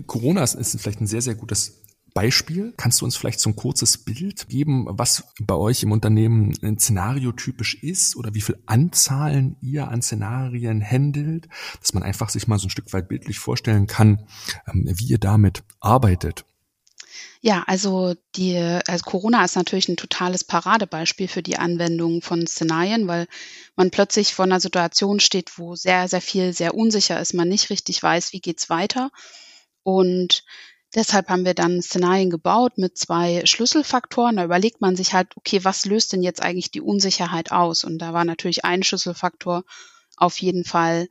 Corona 0.07 0.45
ist, 0.45 0.81
vielleicht 0.81 1.01
ein 1.01 1.07
sehr, 1.07 1.23
sehr 1.23 1.35
gutes 1.35 1.83
Beispiel. 2.15 2.75
Kannst 2.77 3.01
du 3.01 3.05
uns 3.05 3.17
vielleicht 3.17 3.41
so 3.41 3.51
ein 3.51 3.57
kurzes 3.57 3.99
Bild 3.99 4.49
geben, 4.49 4.87
was 4.91 5.25
bei 5.41 5.55
euch 5.55 5.83
im 5.83 5.93
Unternehmen 5.93 6.53
ein 6.63 6.79
Szenario 6.79 7.33
typisch 7.33 7.83
ist 7.83 8.17
oder 8.17 8.35
wie 8.35 8.41
viel 8.41 8.59
Anzahlen 8.67 9.57
ihr 9.61 9.89
an 9.89 10.03
Szenarien 10.03 10.83
handelt, 10.83 11.49
dass 11.81 11.95
man 11.95 12.03
einfach 12.03 12.29
sich 12.29 12.47
mal 12.47 12.59
so 12.59 12.67
ein 12.67 12.71
Stück 12.71 12.93
weit 12.93 13.09
bildlich 13.09 13.39
vorstellen 13.39 13.87
kann, 13.87 14.27
ähm, 14.67 14.85
wie 14.93 15.07
ihr 15.07 15.19
damit 15.19 15.63
arbeitet? 15.81 16.45
Ja, 17.41 17.63
also 17.67 18.15
die, 18.35 18.57
also 18.57 19.05
Corona 19.05 19.45
ist 19.45 19.57
natürlich 19.57 19.89
ein 19.89 19.97
totales 19.97 20.43
Paradebeispiel 20.45 21.29
für 21.29 21.43
die 21.43 21.57
Anwendung 21.59 22.21
von 22.21 22.47
Szenarien, 22.47 23.07
weil 23.07 23.27
man 23.77 23.91
plötzlich 23.91 24.35
vor 24.35 24.45
einer 24.45 24.61
Situation 24.61 25.21
steht, 25.21 25.57
wo 25.59 25.77
sehr, 25.77 26.09
sehr 26.09 26.21
viel 26.21 26.53
sehr 26.53 26.75
unsicher 26.75 27.21
ist, 27.21 27.35
man 27.35 27.49
nicht 27.49 27.71
richtig 27.71 28.03
weiß, 28.03 28.33
wie 28.33 28.41
geht's 28.41 28.71
weiter. 28.71 29.11
Und 29.85 30.45
deshalb 30.95 31.29
haben 31.29 31.45
wir 31.45 31.55
dann 31.55 31.81
Szenarien 31.81 32.31
gebaut 32.31 32.77
mit 32.77 32.99
zwei 32.99 33.43
Schlüsselfaktoren. 33.47 34.37
Da 34.37 34.45
überlegt 34.45 34.81
man 34.81 34.97
sich 34.97 35.15
halt, 35.15 35.37
okay, 35.37 35.65
was 35.65 35.85
löst 35.85 36.13
denn 36.13 36.23
jetzt 36.23 36.43
eigentlich 36.43 36.73
die 36.73 36.81
Unsicherheit 36.81 37.53
aus? 37.53 37.85
Und 37.85 37.99
da 37.99 38.13
war 38.13 38.25
natürlich 38.25 38.65
ein 38.65 38.83
Schlüsselfaktor 38.83 39.65
auf 40.17 40.39
jeden 40.41 40.65
Fall 40.65 41.09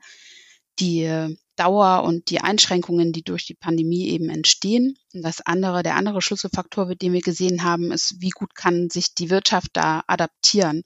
die 0.80 1.38
Dauer 1.58 2.04
und 2.04 2.30
die 2.30 2.40
Einschränkungen, 2.40 3.12
die 3.12 3.24
durch 3.24 3.46
die 3.46 3.56
Pandemie 3.56 4.08
eben 4.10 4.30
entstehen. 4.30 4.98
Und 5.14 5.24
das 5.24 5.42
andere, 5.42 5.84
der 5.84 5.96
andere 5.96 6.22
Schlüsselfaktor, 6.22 6.96
den 6.96 7.14
wir 7.14 7.22
gesehen 7.22 7.64
haben, 7.64 7.92
ist, 7.92 8.16
wie 8.20 8.30
gut 8.30 8.56
kann 8.56 8.90
sich 8.90 9.14
die 9.14 9.30
Wirtschaft 9.30 9.72
da 9.74 10.04
adaptieren? 10.08 10.84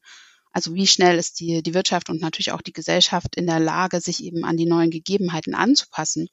Also 0.51 0.73
wie 0.73 0.87
schnell 0.87 1.17
ist 1.17 1.39
die, 1.39 1.61
die 1.61 1.73
Wirtschaft 1.73 2.09
und 2.09 2.21
natürlich 2.21 2.51
auch 2.51 2.61
die 2.61 2.73
Gesellschaft 2.73 3.35
in 3.35 3.47
der 3.47 3.59
Lage, 3.59 4.01
sich 4.01 4.23
eben 4.23 4.43
an 4.43 4.57
die 4.57 4.65
neuen 4.65 4.89
Gegebenheiten 4.89 5.53
anzupassen? 5.53 6.27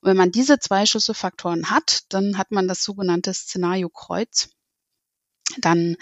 Und 0.00 0.10
wenn 0.10 0.16
man 0.16 0.30
diese 0.30 0.58
zwei 0.58 0.86
Schlüsselfaktoren 0.86 1.70
hat, 1.70 2.04
dann 2.08 2.38
hat 2.38 2.52
man 2.52 2.68
das 2.68 2.84
sogenannte 2.84 3.34
Szenario 3.34 3.88
Kreuz. 3.88 4.50
Dann 5.58 5.96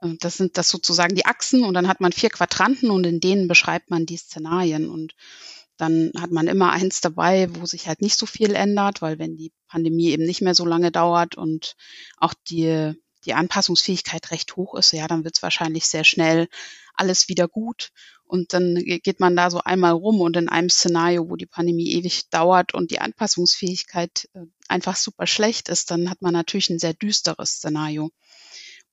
äh, 0.00 0.14
das 0.20 0.36
sind 0.36 0.58
das 0.58 0.68
sozusagen 0.68 1.14
die 1.14 1.26
Achsen 1.26 1.64
und 1.64 1.74
dann 1.74 1.88
hat 1.88 2.00
man 2.00 2.12
vier 2.12 2.30
Quadranten 2.30 2.90
und 2.90 3.04
in 3.04 3.20
denen 3.20 3.48
beschreibt 3.48 3.90
man 3.90 4.06
die 4.06 4.16
Szenarien. 4.16 4.88
Und 4.88 5.14
dann 5.76 6.12
hat 6.18 6.30
man 6.30 6.46
immer 6.46 6.70
eins 6.70 7.00
dabei, 7.00 7.48
wo 7.54 7.66
sich 7.66 7.88
halt 7.88 8.00
nicht 8.00 8.18
so 8.18 8.26
viel 8.26 8.54
ändert, 8.54 9.02
weil 9.02 9.18
wenn 9.18 9.36
die 9.36 9.52
Pandemie 9.68 10.10
eben 10.10 10.24
nicht 10.24 10.40
mehr 10.40 10.54
so 10.54 10.64
lange 10.64 10.92
dauert 10.92 11.36
und 11.36 11.74
auch 12.16 12.34
die, 12.48 12.92
die 13.24 13.34
Anpassungsfähigkeit 13.34 14.30
recht 14.30 14.56
hoch 14.56 14.74
ist, 14.74 14.92
ja, 14.92 15.08
dann 15.08 15.24
wird 15.24 15.36
es 15.36 15.42
wahrscheinlich 15.42 15.86
sehr 15.86 16.04
schnell 16.04 16.48
alles 16.94 17.28
wieder 17.28 17.48
gut. 17.48 17.90
Und 18.26 18.52
dann 18.52 18.76
geht 18.76 19.20
man 19.20 19.36
da 19.36 19.50
so 19.50 19.60
einmal 19.60 19.92
rum 19.92 20.20
und 20.20 20.36
in 20.36 20.48
einem 20.48 20.70
Szenario, 20.70 21.28
wo 21.28 21.36
die 21.36 21.46
Pandemie 21.46 21.92
ewig 21.92 22.30
dauert 22.30 22.72
und 22.72 22.90
die 22.90 23.00
Anpassungsfähigkeit 23.00 24.28
äh, 24.34 24.46
einfach 24.66 24.96
super 24.96 25.26
schlecht 25.26 25.68
ist, 25.68 25.90
dann 25.90 26.08
hat 26.08 26.22
man 26.22 26.32
natürlich 26.32 26.70
ein 26.70 26.78
sehr 26.78 26.94
düsteres 26.94 27.56
Szenario. 27.56 28.10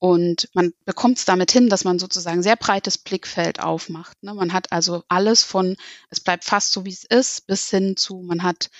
Und 0.03 0.49
man 0.53 0.73
bekommt 0.83 1.19
es 1.19 1.25
damit 1.25 1.51
hin, 1.51 1.69
dass 1.69 1.83
man 1.83 1.99
sozusagen 1.99 2.41
sehr 2.41 2.55
breites 2.55 2.97
Blickfeld 2.97 3.59
aufmacht. 3.59 4.23
Ne? 4.23 4.33
Man 4.33 4.51
hat 4.51 4.71
also 4.71 5.03
alles 5.09 5.43
von, 5.43 5.77
es 6.09 6.19
bleibt 6.19 6.43
fast 6.43 6.73
so, 6.73 6.85
wie 6.85 6.91
es 6.91 7.03
ist, 7.03 7.45
bis 7.45 7.69
hin 7.69 7.95
zu, 7.95 8.23
man 8.23 8.41
hat, 8.41 8.71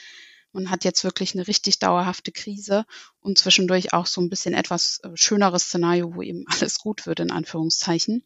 man 0.51 0.71
hat 0.71 0.83
jetzt 0.83 1.03
wirklich 1.03 1.35
eine 1.35 1.47
richtig 1.47 1.77
dauerhafte 1.77 2.31
Krise 2.31 2.87
und 3.19 3.37
zwischendurch 3.37 3.93
auch 3.93 4.07
so 4.07 4.19
ein 4.19 4.29
bisschen 4.29 4.55
etwas 4.55 4.99
äh, 5.03 5.09
schöneres 5.13 5.65
Szenario, 5.65 6.15
wo 6.15 6.23
eben 6.23 6.43
alles 6.59 6.79
gut 6.79 7.05
wird, 7.05 7.19
in 7.19 7.29
Anführungszeichen. 7.29 8.23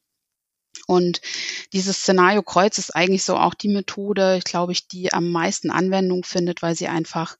Und 0.88 1.20
dieses 1.74 1.98
Szenario 1.98 2.44
Kreuz 2.44 2.78
ist 2.78 2.96
eigentlich 2.96 3.26
so 3.26 3.36
auch 3.36 3.56
die 3.56 3.68
Methode, 3.68 4.40
glaube 4.46 4.72
ich, 4.72 4.88
die 4.88 5.12
am 5.12 5.32
meisten 5.32 5.70
Anwendung 5.70 6.24
findet, 6.24 6.62
weil 6.62 6.78
sie 6.78 6.88
einfach 6.88 7.36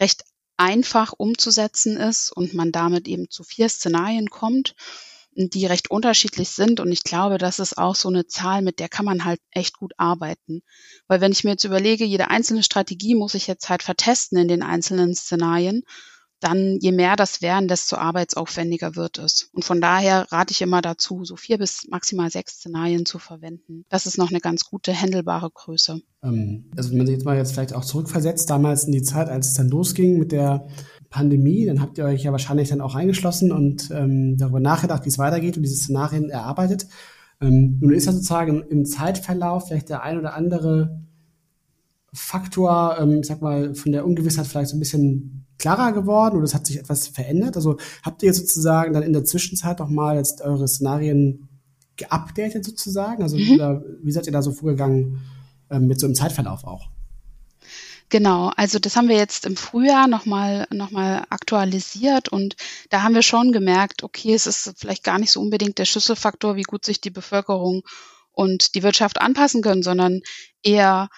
recht 0.00 0.24
einfach 0.58 1.14
umzusetzen 1.16 1.96
ist 1.96 2.30
und 2.30 2.52
man 2.52 2.72
damit 2.72 3.08
eben 3.08 3.30
zu 3.30 3.42
vier 3.42 3.68
Szenarien 3.68 4.28
kommt, 4.28 4.74
die 5.34 5.66
recht 5.66 5.90
unterschiedlich 5.90 6.50
sind. 6.50 6.80
Und 6.80 6.90
ich 6.90 7.04
glaube, 7.04 7.38
das 7.38 7.60
ist 7.60 7.78
auch 7.78 7.94
so 7.94 8.08
eine 8.08 8.26
Zahl, 8.26 8.60
mit 8.60 8.80
der 8.80 8.88
kann 8.88 9.04
man 9.04 9.24
halt 9.24 9.40
echt 9.52 9.78
gut 9.78 9.92
arbeiten. 9.96 10.62
Weil 11.06 11.20
wenn 11.20 11.32
ich 11.32 11.44
mir 11.44 11.50
jetzt 11.50 11.64
überlege, 11.64 12.04
jede 12.04 12.28
einzelne 12.28 12.62
Strategie 12.62 13.14
muss 13.14 13.34
ich 13.34 13.46
jetzt 13.46 13.68
halt 13.68 13.82
vertesten 13.82 14.36
in 14.36 14.48
den 14.48 14.62
einzelnen 14.62 15.14
Szenarien 15.14 15.84
dann 16.40 16.78
je 16.80 16.92
mehr 16.92 17.16
das 17.16 17.42
werden, 17.42 17.68
desto 17.68 17.96
arbeitsaufwendiger 17.96 18.96
wird 18.96 19.18
es. 19.18 19.50
Und 19.52 19.64
von 19.64 19.80
daher 19.80 20.30
rate 20.30 20.52
ich 20.52 20.62
immer 20.62 20.80
dazu, 20.80 21.24
so 21.24 21.36
vier 21.36 21.58
bis 21.58 21.86
maximal 21.88 22.30
sechs 22.30 22.54
Szenarien 22.54 23.06
zu 23.06 23.18
verwenden. 23.18 23.84
Das 23.88 24.06
ist 24.06 24.18
noch 24.18 24.30
eine 24.30 24.40
ganz 24.40 24.64
gute, 24.64 24.92
händelbare 24.92 25.50
Größe. 25.50 26.00
Ähm, 26.22 26.70
also 26.76 26.90
wenn 26.90 26.98
man 26.98 27.06
sich 27.06 27.16
jetzt 27.16 27.24
mal 27.24 27.36
jetzt 27.36 27.52
vielleicht 27.52 27.74
auch 27.74 27.84
zurückversetzt, 27.84 28.48
damals 28.50 28.84
in 28.84 28.92
die 28.92 29.02
Zeit, 29.02 29.28
als 29.28 29.48
es 29.48 29.54
dann 29.54 29.68
losging 29.68 30.18
mit 30.18 30.32
der 30.32 30.68
Pandemie, 31.10 31.66
dann 31.66 31.80
habt 31.80 31.98
ihr 31.98 32.04
euch 32.04 32.22
ja 32.22 32.32
wahrscheinlich 32.32 32.68
dann 32.68 32.80
auch 32.80 32.94
eingeschlossen 32.94 33.50
und 33.50 33.90
ähm, 33.90 34.36
darüber 34.36 34.60
nachgedacht, 34.60 35.04
wie 35.04 35.08
es 35.08 35.18
weitergeht 35.18 35.56
und 35.56 35.62
diese 35.62 35.76
Szenarien 35.76 36.30
erarbeitet. 36.30 36.86
Ähm, 37.40 37.78
nun 37.80 37.92
ist 37.92 38.06
ja 38.06 38.12
sozusagen 38.12 38.62
im 38.62 38.84
Zeitverlauf 38.84 39.68
vielleicht 39.68 39.88
der 39.88 40.02
ein 40.02 40.18
oder 40.18 40.34
andere 40.34 41.02
Faktor, 42.12 42.96
ähm, 43.00 43.20
ich 43.20 43.26
sag 43.26 43.42
mal, 43.42 43.74
von 43.74 43.92
der 43.92 44.06
Ungewissheit 44.06 44.46
vielleicht 44.46 44.70
so 44.70 44.76
ein 44.76 44.80
bisschen 44.80 45.46
klarer 45.58 45.92
geworden 45.92 46.36
oder 46.36 46.44
es 46.44 46.54
hat 46.54 46.66
sich 46.66 46.78
etwas 46.78 47.08
verändert? 47.08 47.56
Also 47.56 47.76
habt 48.02 48.22
ihr 48.22 48.32
sozusagen 48.32 48.92
dann 48.92 49.02
in 49.02 49.12
der 49.12 49.24
Zwischenzeit 49.24 49.78
noch 49.78 49.88
mal 49.88 50.16
jetzt 50.16 50.40
eure 50.40 50.68
Szenarien 50.68 51.48
geupdatet 51.96 52.64
sozusagen? 52.64 53.22
Also 53.22 53.36
mhm. 53.36 53.82
wie 54.02 54.12
seid 54.12 54.26
ihr 54.26 54.32
da 54.32 54.42
so 54.42 54.52
vorgegangen 54.52 55.20
ähm, 55.70 55.86
mit 55.86 56.00
so 56.00 56.06
einem 56.06 56.14
Zeitverlauf 56.14 56.64
auch? 56.64 56.88
Genau, 58.10 58.50
also 58.56 58.78
das 58.78 58.96
haben 58.96 59.08
wir 59.08 59.16
jetzt 59.16 59.44
im 59.44 59.56
Frühjahr 59.56 60.08
nochmal 60.08 60.66
noch 60.70 60.90
mal 60.90 61.26
aktualisiert 61.28 62.30
und 62.30 62.56
da 62.88 63.02
haben 63.02 63.14
wir 63.14 63.22
schon 63.22 63.52
gemerkt, 63.52 64.02
okay, 64.02 64.32
es 64.32 64.46
ist 64.46 64.72
vielleicht 64.78 65.04
gar 65.04 65.18
nicht 65.18 65.30
so 65.30 65.42
unbedingt 65.42 65.76
der 65.78 65.84
Schlüsselfaktor, 65.84 66.56
wie 66.56 66.62
gut 66.62 66.86
sich 66.86 67.02
die 67.02 67.10
Bevölkerung 67.10 67.82
und 68.32 68.74
die 68.74 68.82
Wirtschaft 68.82 69.20
anpassen 69.20 69.60
können, 69.60 69.82
sondern 69.82 70.20
eher 70.62 71.10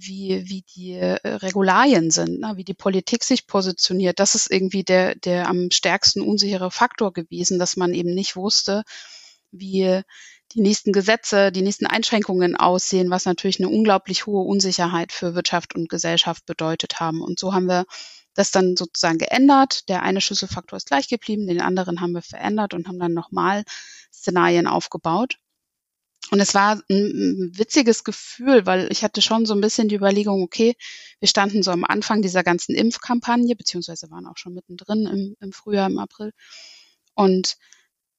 wie, 0.00 0.42
wie 0.46 0.62
die 0.74 0.92
äh, 0.92 1.18
Regularien 1.24 2.10
sind, 2.10 2.40
ne, 2.40 2.52
wie 2.56 2.64
die 2.64 2.74
Politik 2.74 3.24
sich 3.24 3.46
positioniert. 3.46 4.18
Das 4.18 4.34
ist 4.34 4.50
irgendwie 4.50 4.84
der, 4.84 5.14
der 5.14 5.48
am 5.48 5.70
stärksten 5.70 6.22
unsichere 6.22 6.70
Faktor 6.70 7.12
gewesen, 7.12 7.58
dass 7.58 7.76
man 7.76 7.94
eben 7.94 8.14
nicht 8.14 8.36
wusste, 8.36 8.84
wie 9.50 10.02
die 10.52 10.60
nächsten 10.60 10.92
Gesetze, 10.92 11.52
die 11.52 11.62
nächsten 11.62 11.86
Einschränkungen 11.86 12.56
aussehen, 12.56 13.10
was 13.10 13.26
natürlich 13.26 13.60
eine 13.60 13.68
unglaublich 13.68 14.26
hohe 14.26 14.44
Unsicherheit 14.44 15.12
für 15.12 15.34
Wirtschaft 15.34 15.74
und 15.74 15.88
Gesellschaft 15.88 16.46
bedeutet 16.46 17.00
haben. 17.00 17.20
Und 17.20 17.38
so 17.38 17.52
haben 17.52 17.66
wir 17.66 17.84
das 18.34 18.50
dann 18.50 18.76
sozusagen 18.76 19.18
geändert. 19.18 19.88
Der 19.88 20.02
eine 20.02 20.20
Schlüsselfaktor 20.20 20.76
ist 20.76 20.86
gleich 20.86 21.08
geblieben, 21.08 21.46
den 21.46 21.60
anderen 21.60 22.00
haben 22.00 22.12
wir 22.12 22.22
verändert 22.22 22.72
und 22.72 22.88
haben 22.88 22.98
dann 22.98 23.12
nochmal 23.12 23.64
Szenarien 24.12 24.66
aufgebaut. 24.66 25.38
Und 26.30 26.40
es 26.40 26.54
war 26.54 26.82
ein 26.90 27.52
witziges 27.54 28.04
Gefühl, 28.04 28.66
weil 28.66 28.88
ich 28.92 29.02
hatte 29.02 29.22
schon 29.22 29.46
so 29.46 29.54
ein 29.54 29.60
bisschen 29.60 29.88
die 29.88 29.94
Überlegung, 29.94 30.42
okay, 30.42 30.76
wir 31.20 31.28
standen 31.28 31.62
so 31.62 31.70
am 31.70 31.84
Anfang 31.84 32.20
dieser 32.20 32.42
ganzen 32.42 32.74
Impfkampagne, 32.74 33.56
beziehungsweise 33.56 34.10
waren 34.10 34.26
auch 34.26 34.36
schon 34.36 34.54
mittendrin 34.54 35.06
im, 35.06 35.36
im 35.40 35.52
Frühjahr, 35.52 35.88
im 35.88 35.98
April. 35.98 36.32
Und 37.14 37.56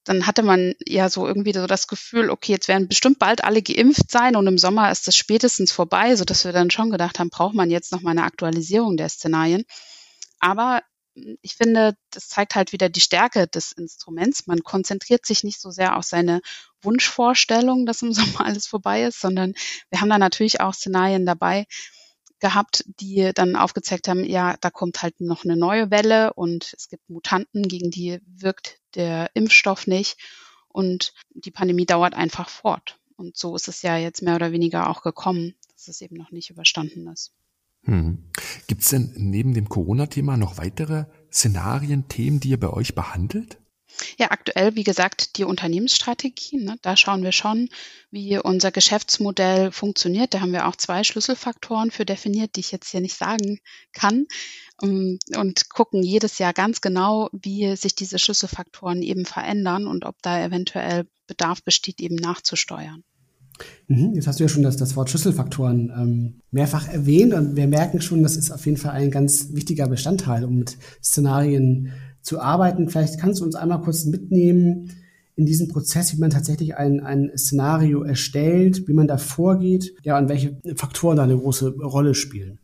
dann 0.04 0.26
hatte 0.26 0.42
man 0.42 0.74
ja 0.84 1.08
so 1.08 1.26
irgendwie 1.26 1.52
so 1.52 1.66
das 1.66 1.86
Gefühl, 1.86 2.30
okay, 2.30 2.52
jetzt 2.52 2.68
werden 2.68 2.88
bestimmt 2.88 3.18
bald 3.18 3.44
alle 3.44 3.62
geimpft 3.62 4.10
sein 4.10 4.34
und 4.34 4.46
im 4.46 4.58
Sommer 4.58 4.90
ist 4.90 5.06
das 5.06 5.14
spätestens 5.14 5.72
vorbei, 5.72 6.16
so 6.16 6.24
dass 6.24 6.44
wir 6.44 6.52
dann 6.52 6.70
schon 6.70 6.90
gedacht 6.90 7.18
haben, 7.18 7.30
braucht 7.30 7.54
man 7.54 7.70
jetzt 7.70 7.92
noch 7.92 8.00
mal 8.00 8.12
eine 8.12 8.24
Aktualisierung 8.24 8.96
der 8.96 9.08
Szenarien. 9.08 9.64
Aber 10.40 10.82
ich 11.14 11.56
finde, 11.56 11.96
das 12.10 12.28
zeigt 12.28 12.54
halt 12.54 12.72
wieder 12.72 12.88
die 12.88 13.00
Stärke 13.00 13.46
des 13.46 13.72
Instruments. 13.72 14.46
Man 14.46 14.62
konzentriert 14.62 15.26
sich 15.26 15.44
nicht 15.44 15.60
so 15.60 15.70
sehr 15.70 15.96
auf 15.96 16.04
seine 16.04 16.40
Wunschvorstellung, 16.82 17.86
dass 17.86 18.02
im 18.02 18.12
Sommer 18.12 18.44
alles 18.44 18.66
vorbei 18.66 19.04
ist, 19.04 19.20
sondern 19.20 19.54
wir 19.90 20.00
haben 20.00 20.10
da 20.10 20.18
natürlich 20.18 20.60
auch 20.60 20.74
Szenarien 20.74 21.26
dabei, 21.26 21.66
gehabt, 22.40 22.84
die 22.86 23.30
dann 23.34 23.54
aufgezeigt 23.54 24.08
haben, 24.08 24.24
ja, 24.24 24.56
da 24.60 24.70
kommt 24.70 25.02
halt 25.02 25.20
noch 25.20 25.44
eine 25.44 25.56
neue 25.56 25.90
Welle 25.90 26.32
und 26.32 26.74
es 26.76 26.88
gibt 26.88 27.08
Mutanten, 27.08 27.68
gegen 27.68 27.90
die 27.90 28.18
wirkt 28.26 28.80
der 28.94 29.30
Impfstoff 29.34 29.86
nicht 29.86 30.16
und 30.68 31.12
die 31.34 31.50
Pandemie 31.50 31.86
dauert 31.86 32.14
einfach 32.14 32.48
fort. 32.48 32.98
Und 33.16 33.36
so 33.36 33.54
ist 33.54 33.68
es 33.68 33.82
ja 33.82 33.96
jetzt 33.98 34.22
mehr 34.22 34.36
oder 34.36 34.52
weniger 34.52 34.88
auch 34.88 35.02
gekommen, 35.02 35.54
dass 35.74 35.88
es 35.88 36.00
eben 36.00 36.16
noch 36.16 36.30
nicht 36.30 36.48
überstanden 36.50 37.06
ist. 37.08 37.32
Hm. 37.84 38.18
Gibt 38.66 38.82
es 38.82 38.88
denn 38.88 39.12
neben 39.16 39.54
dem 39.54 39.68
Corona-Thema 39.68 40.36
noch 40.36 40.58
weitere 40.58 41.06
Szenarien, 41.32 42.08
Themen, 42.08 42.40
die 42.40 42.50
ihr 42.50 42.60
bei 42.60 42.70
euch 42.70 42.94
behandelt? 42.94 43.58
Ja, 44.18 44.30
aktuell, 44.30 44.76
wie 44.76 44.84
gesagt, 44.84 45.36
die 45.36 45.44
Unternehmensstrategie. 45.44 46.58
Ne? 46.58 46.76
Da 46.82 46.96
schauen 46.96 47.22
wir 47.22 47.32
schon, 47.32 47.68
wie 48.10 48.38
unser 48.38 48.70
Geschäftsmodell 48.70 49.72
funktioniert. 49.72 50.34
Da 50.34 50.40
haben 50.40 50.52
wir 50.52 50.68
auch 50.68 50.76
zwei 50.76 51.04
Schlüsselfaktoren 51.04 51.90
für 51.90 52.04
definiert, 52.04 52.56
die 52.56 52.60
ich 52.60 52.72
jetzt 52.72 52.90
hier 52.90 53.00
nicht 53.00 53.16
sagen 53.16 53.60
kann. 53.92 54.26
Ähm, 54.82 55.18
und 55.36 55.68
gucken 55.70 56.02
jedes 56.02 56.38
Jahr 56.38 56.52
ganz 56.52 56.80
genau, 56.80 57.28
wie 57.32 57.76
sich 57.76 57.94
diese 57.94 58.18
Schlüsselfaktoren 58.18 59.02
eben 59.02 59.24
verändern 59.24 59.86
und 59.86 60.04
ob 60.04 60.20
da 60.22 60.42
eventuell 60.42 61.06
Bedarf 61.26 61.62
besteht, 61.62 62.00
eben 62.00 62.16
nachzusteuern. 62.16 63.04
Mhm, 63.88 64.14
jetzt 64.14 64.26
hast 64.26 64.38
du 64.38 64.44
ja 64.44 64.48
schon 64.48 64.62
das, 64.62 64.76
das 64.76 64.96
Wort 64.96 65.10
Schlüsselfaktoren 65.10 65.92
ähm, 65.96 66.34
mehrfach 66.50 66.88
erwähnt 66.88 67.34
und 67.34 67.56
wir 67.56 67.66
merken 67.66 68.00
schon, 68.00 68.22
das 68.22 68.36
ist 68.36 68.50
auf 68.50 68.64
jeden 68.66 68.78
Fall 68.78 68.92
ein 68.92 69.10
ganz 69.10 69.48
wichtiger 69.52 69.88
Bestandteil, 69.88 70.44
um 70.44 70.56
mit 70.56 70.76
Szenarien 71.02 71.92
zu 72.22 72.40
arbeiten. 72.40 72.88
Vielleicht 72.88 73.18
kannst 73.18 73.40
du 73.40 73.44
uns 73.44 73.54
einmal 73.54 73.80
kurz 73.80 74.04
mitnehmen 74.04 74.90
in 75.40 75.46
diesem 75.46 75.68
Prozess, 75.68 76.12
wie 76.12 76.20
man 76.20 76.28
tatsächlich 76.28 76.76
ein, 76.76 77.00
ein 77.00 77.32
Szenario 77.34 78.02
erstellt, 78.02 78.86
wie 78.86 78.92
man 78.92 79.08
da 79.08 79.16
vorgeht, 79.16 79.94
ja, 80.02 80.18
und 80.18 80.28
welche 80.28 80.60
Faktoren 80.76 81.16
da 81.16 81.22
eine 81.22 81.38
große 81.38 81.76
Rolle 81.78 82.14
spielen. 82.14 82.58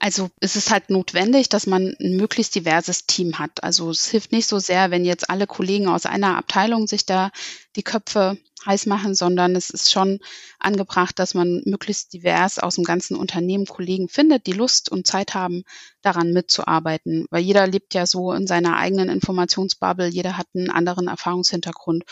Also 0.00 0.30
es 0.40 0.56
ist 0.56 0.70
halt 0.70 0.88
notwendig, 0.88 1.50
dass 1.50 1.66
man 1.66 1.94
ein 2.00 2.16
möglichst 2.16 2.54
diverses 2.54 3.04
Team 3.06 3.38
hat. 3.38 3.62
Also 3.62 3.90
es 3.90 4.08
hilft 4.08 4.32
nicht 4.32 4.46
so 4.46 4.58
sehr, 4.58 4.90
wenn 4.90 5.04
jetzt 5.04 5.28
alle 5.28 5.46
Kollegen 5.46 5.88
aus 5.88 6.06
einer 6.06 6.38
Abteilung 6.38 6.86
sich 6.86 7.04
da 7.04 7.30
die 7.76 7.82
Köpfe 7.82 8.38
heiß 8.66 8.86
machen, 8.86 9.14
sondern 9.14 9.56
es 9.56 9.70
ist 9.70 9.90
schon 9.90 10.20
angebracht, 10.58 11.18
dass 11.18 11.34
man 11.34 11.62
möglichst 11.64 12.12
divers 12.12 12.58
aus 12.58 12.76
dem 12.76 12.84
ganzen 12.84 13.16
Unternehmen 13.16 13.66
Kollegen 13.66 14.08
findet, 14.08 14.46
die 14.46 14.52
Lust 14.52 14.90
und 14.90 15.06
Zeit 15.06 15.34
haben, 15.34 15.64
daran 16.02 16.32
mitzuarbeiten. 16.32 17.26
Weil 17.30 17.42
jeder 17.42 17.66
lebt 17.66 17.94
ja 17.94 18.06
so 18.06 18.32
in 18.32 18.46
seiner 18.46 18.76
eigenen 18.76 19.08
Informationsbubble, 19.08 20.06
jeder 20.06 20.36
hat 20.38 20.46
einen 20.54 20.70
anderen 20.70 21.08
Erfahrungshintergrund. 21.08 22.04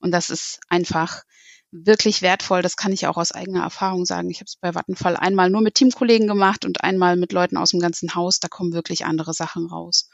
Und 0.00 0.12
das 0.12 0.30
ist 0.30 0.60
einfach 0.68 1.22
wirklich 1.70 2.22
wertvoll. 2.22 2.62
Das 2.62 2.76
kann 2.76 2.92
ich 2.92 3.06
auch 3.06 3.16
aus 3.16 3.32
eigener 3.32 3.62
Erfahrung 3.62 4.06
sagen. 4.06 4.30
Ich 4.30 4.38
habe 4.38 4.46
es 4.46 4.56
bei 4.56 4.74
Vattenfall 4.74 5.16
einmal 5.16 5.50
nur 5.50 5.60
mit 5.60 5.74
Teamkollegen 5.74 6.26
gemacht 6.26 6.64
und 6.64 6.82
einmal 6.82 7.16
mit 7.16 7.32
Leuten 7.32 7.56
aus 7.56 7.70
dem 7.70 7.80
ganzen 7.80 8.14
Haus. 8.14 8.40
Da 8.40 8.48
kommen 8.48 8.72
wirklich 8.72 9.04
andere 9.04 9.34
Sachen 9.34 9.66
raus. 9.66 10.08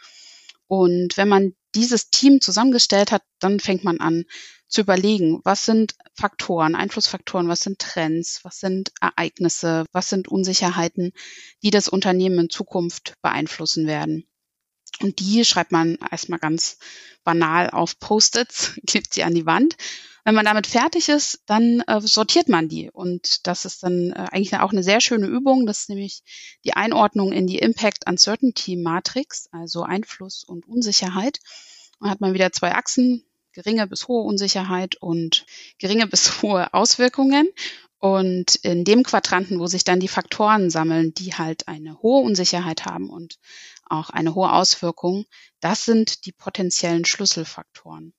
Und 0.66 1.16
wenn 1.16 1.28
man 1.28 1.54
dieses 1.74 2.10
Team 2.10 2.40
zusammengestellt 2.40 3.12
hat, 3.12 3.22
dann 3.38 3.60
fängt 3.60 3.84
man 3.84 4.00
an 4.00 4.24
zu 4.74 4.80
überlegen, 4.80 5.40
was 5.44 5.64
sind 5.64 5.94
Faktoren, 6.14 6.74
Einflussfaktoren, 6.74 7.48
was 7.48 7.60
sind 7.60 7.78
Trends, 7.78 8.40
was 8.42 8.58
sind 8.58 8.92
Ereignisse, 9.00 9.86
was 9.92 10.08
sind 10.08 10.28
Unsicherheiten, 10.28 11.12
die 11.62 11.70
das 11.70 11.88
Unternehmen 11.88 12.38
in 12.40 12.50
Zukunft 12.50 13.14
beeinflussen 13.22 13.86
werden. 13.86 14.26
Und 15.00 15.20
die 15.20 15.44
schreibt 15.44 15.72
man 15.72 15.98
erstmal 16.10 16.38
ganz 16.38 16.78
banal 17.24 17.70
auf 17.70 17.98
Post-its, 17.98 18.78
klebt 18.86 19.14
sie 19.14 19.24
an 19.24 19.34
die 19.34 19.46
Wand. 19.46 19.76
Wenn 20.24 20.34
man 20.34 20.46
damit 20.46 20.66
fertig 20.66 21.08
ist, 21.08 21.42
dann 21.46 21.80
äh, 21.80 22.00
sortiert 22.00 22.48
man 22.48 22.68
die. 22.68 22.90
Und 22.90 23.46
das 23.46 23.66
ist 23.66 23.82
dann 23.82 24.10
äh, 24.10 24.26
eigentlich 24.32 24.54
auch 24.54 24.72
eine 24.72 24.82
sehr 24.82 25.00
schöne 25.00 25.26
Übung. 25.26 25.66
Das 25.66 25.80
ist 25.80 25.90
nämlich 25.90 26.22
die 26.64 26.72
Einordnung 26.72 27.32
in 27.32 27.46
die 27.46 27.58
Impact 27.58 28.08
Uncertainty 28.08 28.76
Matrix, 28.76 29.48
also 29.52 29.82
Einfluss 29.82 30.42
und 30.42 30.66
Unsicherheit. 30.66 31.40
Dann 32.00 32.10
hat 32.10 32.20
man 32.22 32.32
wieder 32.32 32.52
zwei 32.52 32.74
Achsen, 32.74 33.24
geringe 33.54 33.86
bis 33.86 34.08
hohe 34.08 34.22
Unsicherheit 34.24 34.96
und 34.96 35.46
geringe 35.78 36.06
bis 36.06 36.30
hohe 36.42 36.72
Auswirkungen. 36.74 37.48
Und 37.98 38.56
in 38.56 38.84
dem 38.84 39.02
Quadranten, 39.02 39.58
wo 39.58 39.66
sich 39.66 39.82
dann 39.82 39.98
die 39.98 40.08
Faktoren 40.08 40.68
sammeln, 40.68 41.14
die 41.14 41.32
halt 41.34 41.68
eine 41.68 42.02
hohe 42.02 42.22
Unsicherheit 42.22 42.84
haben 42.84 43.08
und 43.08 43.38
auch 43.86 44.10
eine 44.10 44.34
hohe 44.34 44.52
Auswirkung, 44.52 45.24
das 45.60 45.86
sind 45.86 46.26
die 46.26 46.32
potenziellen 46.32 47.06
Schlüsselfaktoren. 47.06 48.12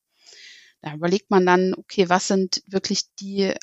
Da 0.81 0.95
überlegt 0.95 1.29
man 1.29 1.45
dann, 1.45 1.75
okay, 1.75 2.09
was 2.09 2.27
sind 2.27 2.63
wirklich 2.65 3.03
die 3.19 3.53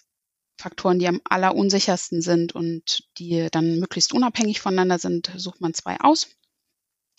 Faktoren, 0.58 1.00
die 1.00 1.08
am 1.08 1.20
allerunsichersten 1.24 2.22
sind 2.22 2.54
und 2.54 3.04
die 3.18 3.48
dann 3.50 3.80
möglichst 3.80 4.12
unabhängig 4.12 4.60
voneinander 4.60 5.00
sind, 5.00 5.32
sucht 5.36 5.60
man 5.60 5.74
zwei 5.74 5.98
aus. 6.00 6.28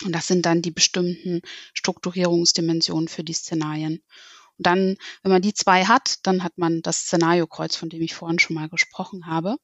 Und 0.03 0.13
das 0.13 0.27
sind 0.27 0.45
dann 0.45 0.61
die 0.61 0.71
bestimmten 0.71 1.41
Strukturierungsdimensionen 1.73 3.07
für 3.07 3.23
die 3.23 3.33
Szenarien. 3.33 4.01
Und 4.57 4.67
dann, 4.67 4.97
wenn 5.21 5.31
man 5.31 5.41
die 5.41 5.53
zwei 5.53 5.85
hat, 5.85 6.15
dann 6.23 6.43
hat 6.43 6.57
man 6.57 6.81
das 6.81 7.05
Szenariokreuz, 7.05 7.75
von 7.75 7.89
dem 7.89 8.01
ich 8.01 8.13
vorhin 8.13 8.39
schon 8.39 8.55
mal 8.55 8.69
gesprochen 8.69 9.25
habe. 9.25 9.57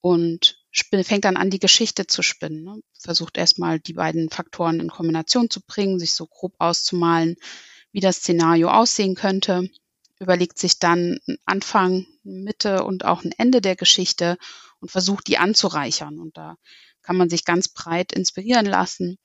Und 0.00 0.58
fängt 1.02 1.24
dann 1.24 1.36
an, 1.36 1.50
die 1.50 1.58
Geschichte 1.58 2.06
zu 2.06 2.22
spinnen. 2.22 2.64
Ne? 2.64 2.80
Versucht 2.98 3.36
erstmal 3.36 3.80
die 3.80 3.92
beiden 3.94 4.30
Faktoren 4.30 4.80
in 4.80 4.88
Kombination 4.88 5.50
zu 5.50 5.60
bringen, 5.60 5.98
sich 5.98 6.12
so 6.12 6.26
grob 6.26 6.54
auszumalen, 6.58 7.36
wie 7.92 8.00
das 8.00 8.18
Szenario 8.18 8.70
aussehen 8.70 9.14
könnte, 9.14 9.68
überlegt 10.20 10.58
sich 10.58 10.78
dann 10.78 11.18
einen 11.26 11.38
Anfang, 11.44 12.06
Mitte 12.22 12.84
und 12.84 13.04
auch 13.04 13.24
ein 13.24 13.32
Ende 13.32 13.60
der 13.60 13.76
Geschichte 13.76 14.36
und 14.78 14.90
versucht 14.90 15.26
die 15.26 15.38
anzureichern. 15.38 16.18
Und 16.18 16.36
da 16.36 16.56
kann 17.02 17.16
man 17.16 17.28
sich 17.28 17.44
ganz 17.44 17.68
breit 17.68 18.12
inspirieren 18.12 18.66
lassen 18.66 19.18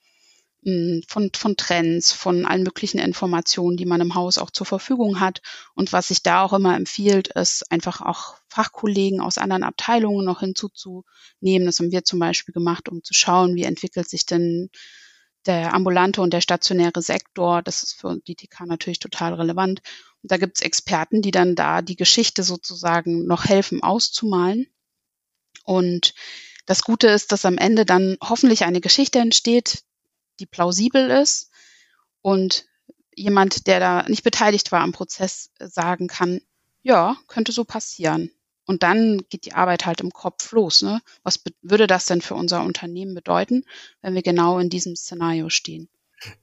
von, 1.07 1.29
von 1.35 1.57
Trends, 1.57 2.11
von 2.11 2.45
allen 2.45 2.63
möglichen 2.63 2.97
Informationen, 2.97 3.77
die 3.77 3.85
man 3.85 4.01
im 4.01 4.15
Haus 4.15 4.39
auch 4.39 4.49
zur 4.49 4.65
Verfügung 4.65 5.19
hat. 5.19 5.41
Und 5.75 5.93
was 5.93 6.07
sich 6.07 6.23
da 6.23 6.43
auch 6.43 6.53
immer 6.53 6.75
empfiehlt, 6.75 7.27
ist 7.27 7.71
einfach 7.71 8.01
auch 8.01 8.37
Fachkollegen 8.49 9.21
aus 9.21 9.37
anderen 9.37 9.63
Abteilungen 9.63 10.25
noch 10.25 10.39
hinzuzunehmen. 10.39 11.67
Das 11.67 11.79
haben 11.79 11.91
wir 11.91 12.03
zum 12.03 12.17
Beispiel 12.17 12.53
gemacht, 12.53 12.89
um 12.89 13.03
zu 13.03 13.13
schauen, 13.13 13.53
wie 13.55 13.63
entwickelt 13.63 14.09
sich 14.09 14.25
denn 14.25 14.69
der 15.45 15.75
ambulante 15.75 16.21
und 16.21 16.33
der 16.33 16.41
stationäre 16.41 17.03
Sektor, 17.03 17.61
das 17.61 17.83
ist 17.83 17.93
für 17.93 18.17
die 18.27 18.35
TK 18.35 18.65
natürlich 18.65 18.97
total 18.97 19.35
relevant. 19.35 19.81
Und 20.23 20.31
da 20.31 20.37
gibt 20.37 20.57
es 20.57 20.65
Experten, 20.65 21.21
die 21.21 21.29
dann 21.29 21.53
da 21.53 21.83
die 21.83 21.95
Geschichte 21.95 22.41
sozusagen 22.41 23.27
noch 23.27 23.45
helfen 23.45 23.83
auszumalen. 23.83 24.65
Und 25.63 26.15
das 26.65 26.81
Gute 26.81 27.07
ist, 27.09 27.31
dass 27.31 27.45
am 27.45 27.59
Ende 27.59 27.85
dann 27.85 28.17
hoffentlich 28.23 28.63
eine 28.63 28.81
Geschichte 28.81 29.19
entsteht, 29.19 29.83
die 30.39 30.45
plausibel 30.45 31.09
ist 31.09 31.49
und 32.21 32.65
jemand, 33.15 33.67
der 33.67 33.79
da 33.79 34.03
nicht 34.09 34.23
beteiligt 34.23 34.71
war 34.71 34.81
am 34.81 34.91
Prozess, 34.91 35.51
sagen 35.59 36.07
kann, 36.07 36.41
ja, 36.83 37.17
könnte 37.27 37.51
so 37.51 37.63
passieren. 37.63 38.31
Und 38.65 38.83
dann 38.83 39.21
geht 39.29 39.45
die 39.45 39.53
Arbeit 39.53 39.85
halt 39.85 40.01
im 40.01 40.11
Kopf 40.11 40.51
los. 40.51 40.81
Ne? 40.81 41.01
Was 41.23 41.43
würde 41.61 41.87
das 41.87 42.05
denn 42.05 42.21
für 42.21 42.35
unser 42.35 42.63
Unternehmen 42.63 43.13
bedeuten, 43.13 43.63
wenn 44.01 44.15
wir 44.15 44.23
genau 44.23 44.59
in 44.59 44.69
diesem 44.69 44.95
Szenario 44.95 45.49
stehen? 45.49 45.87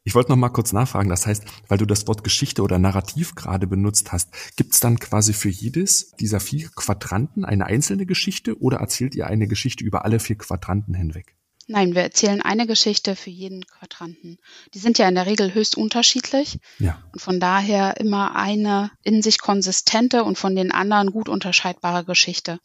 Ich 0.04 0.14
wollte 0.14 0.30
noch 0.30 0.36
mal 0.36 0.50
kurz 0.50 0.72
nachfragen. 0.72 1.08
Das 1.08 1.26
heißt, 1.26 1.44
weil 1.68 1.78
du 1.78 1.86
das 1.86 2.06
Wort 2.06 2.22
Geschichte 2.22 2.62
oder 2.62 2.78
Narrativ 2.78 3.34
gerade 3.34 3.66
benutzt 3.66 4.12
hast, 4.12 4.56
gibt 4.56 4.74
es 4.74 4.80
dann 4.80 4.98
quasi 4.98 5.32
für 5.32 5.48
jedes 5.48 6.12
dieser 6.12 6.40
vier 6.40 6.68
Quadranten 6.68 7.44
eine 7.44 7.66
einzelne 7.66 8.06
Geschichte 8.06 8.60
oder 8.60 8.78
erzählt 8.78 9.14
ihr 9.14 9.26
eine 9.26 9.48
Geschichte 9.48 9.84
über 9.84 10.04
alle 10.04 10.20
vier 10.20 10.36
Quadranten 10.36 10.94
hinweg? 10.94 11.34
Nein, 11.68 11.94
wir 11.94 12.02
erzählen 12.02 12.42
eine 12.42 12.66
Geschichte 12.66 13.14
für 13.14 13.30
jeden 13.30 13.66
Quadranten. 13.66 14.38
Die 14.74 14.78
sind 14.78 14.98
ja 14.98 15.08
in 15.08 15.14
der 15.14 15.26
Regel 15.26 15.54
höchst 15.54 15.76
unterschiedlich. 15.76 16.58
Ja. 16.78 17.02
Und 17.12 17.20
von 17.20 17.40
daher 17.40 17.98
immer 17.98 18.34
eine 18.34 18.90
in 19.04 19.22
sich 19.22 19.40
konsistente 19.40 20.24
und 20.24 20.38
von 20.38 20.56
den 20.56 20.72
anderen 20.72 21.12
gut 21.12 21.28
unterscheidbare 21.28 22.04
Geschichte. 22.04 22.58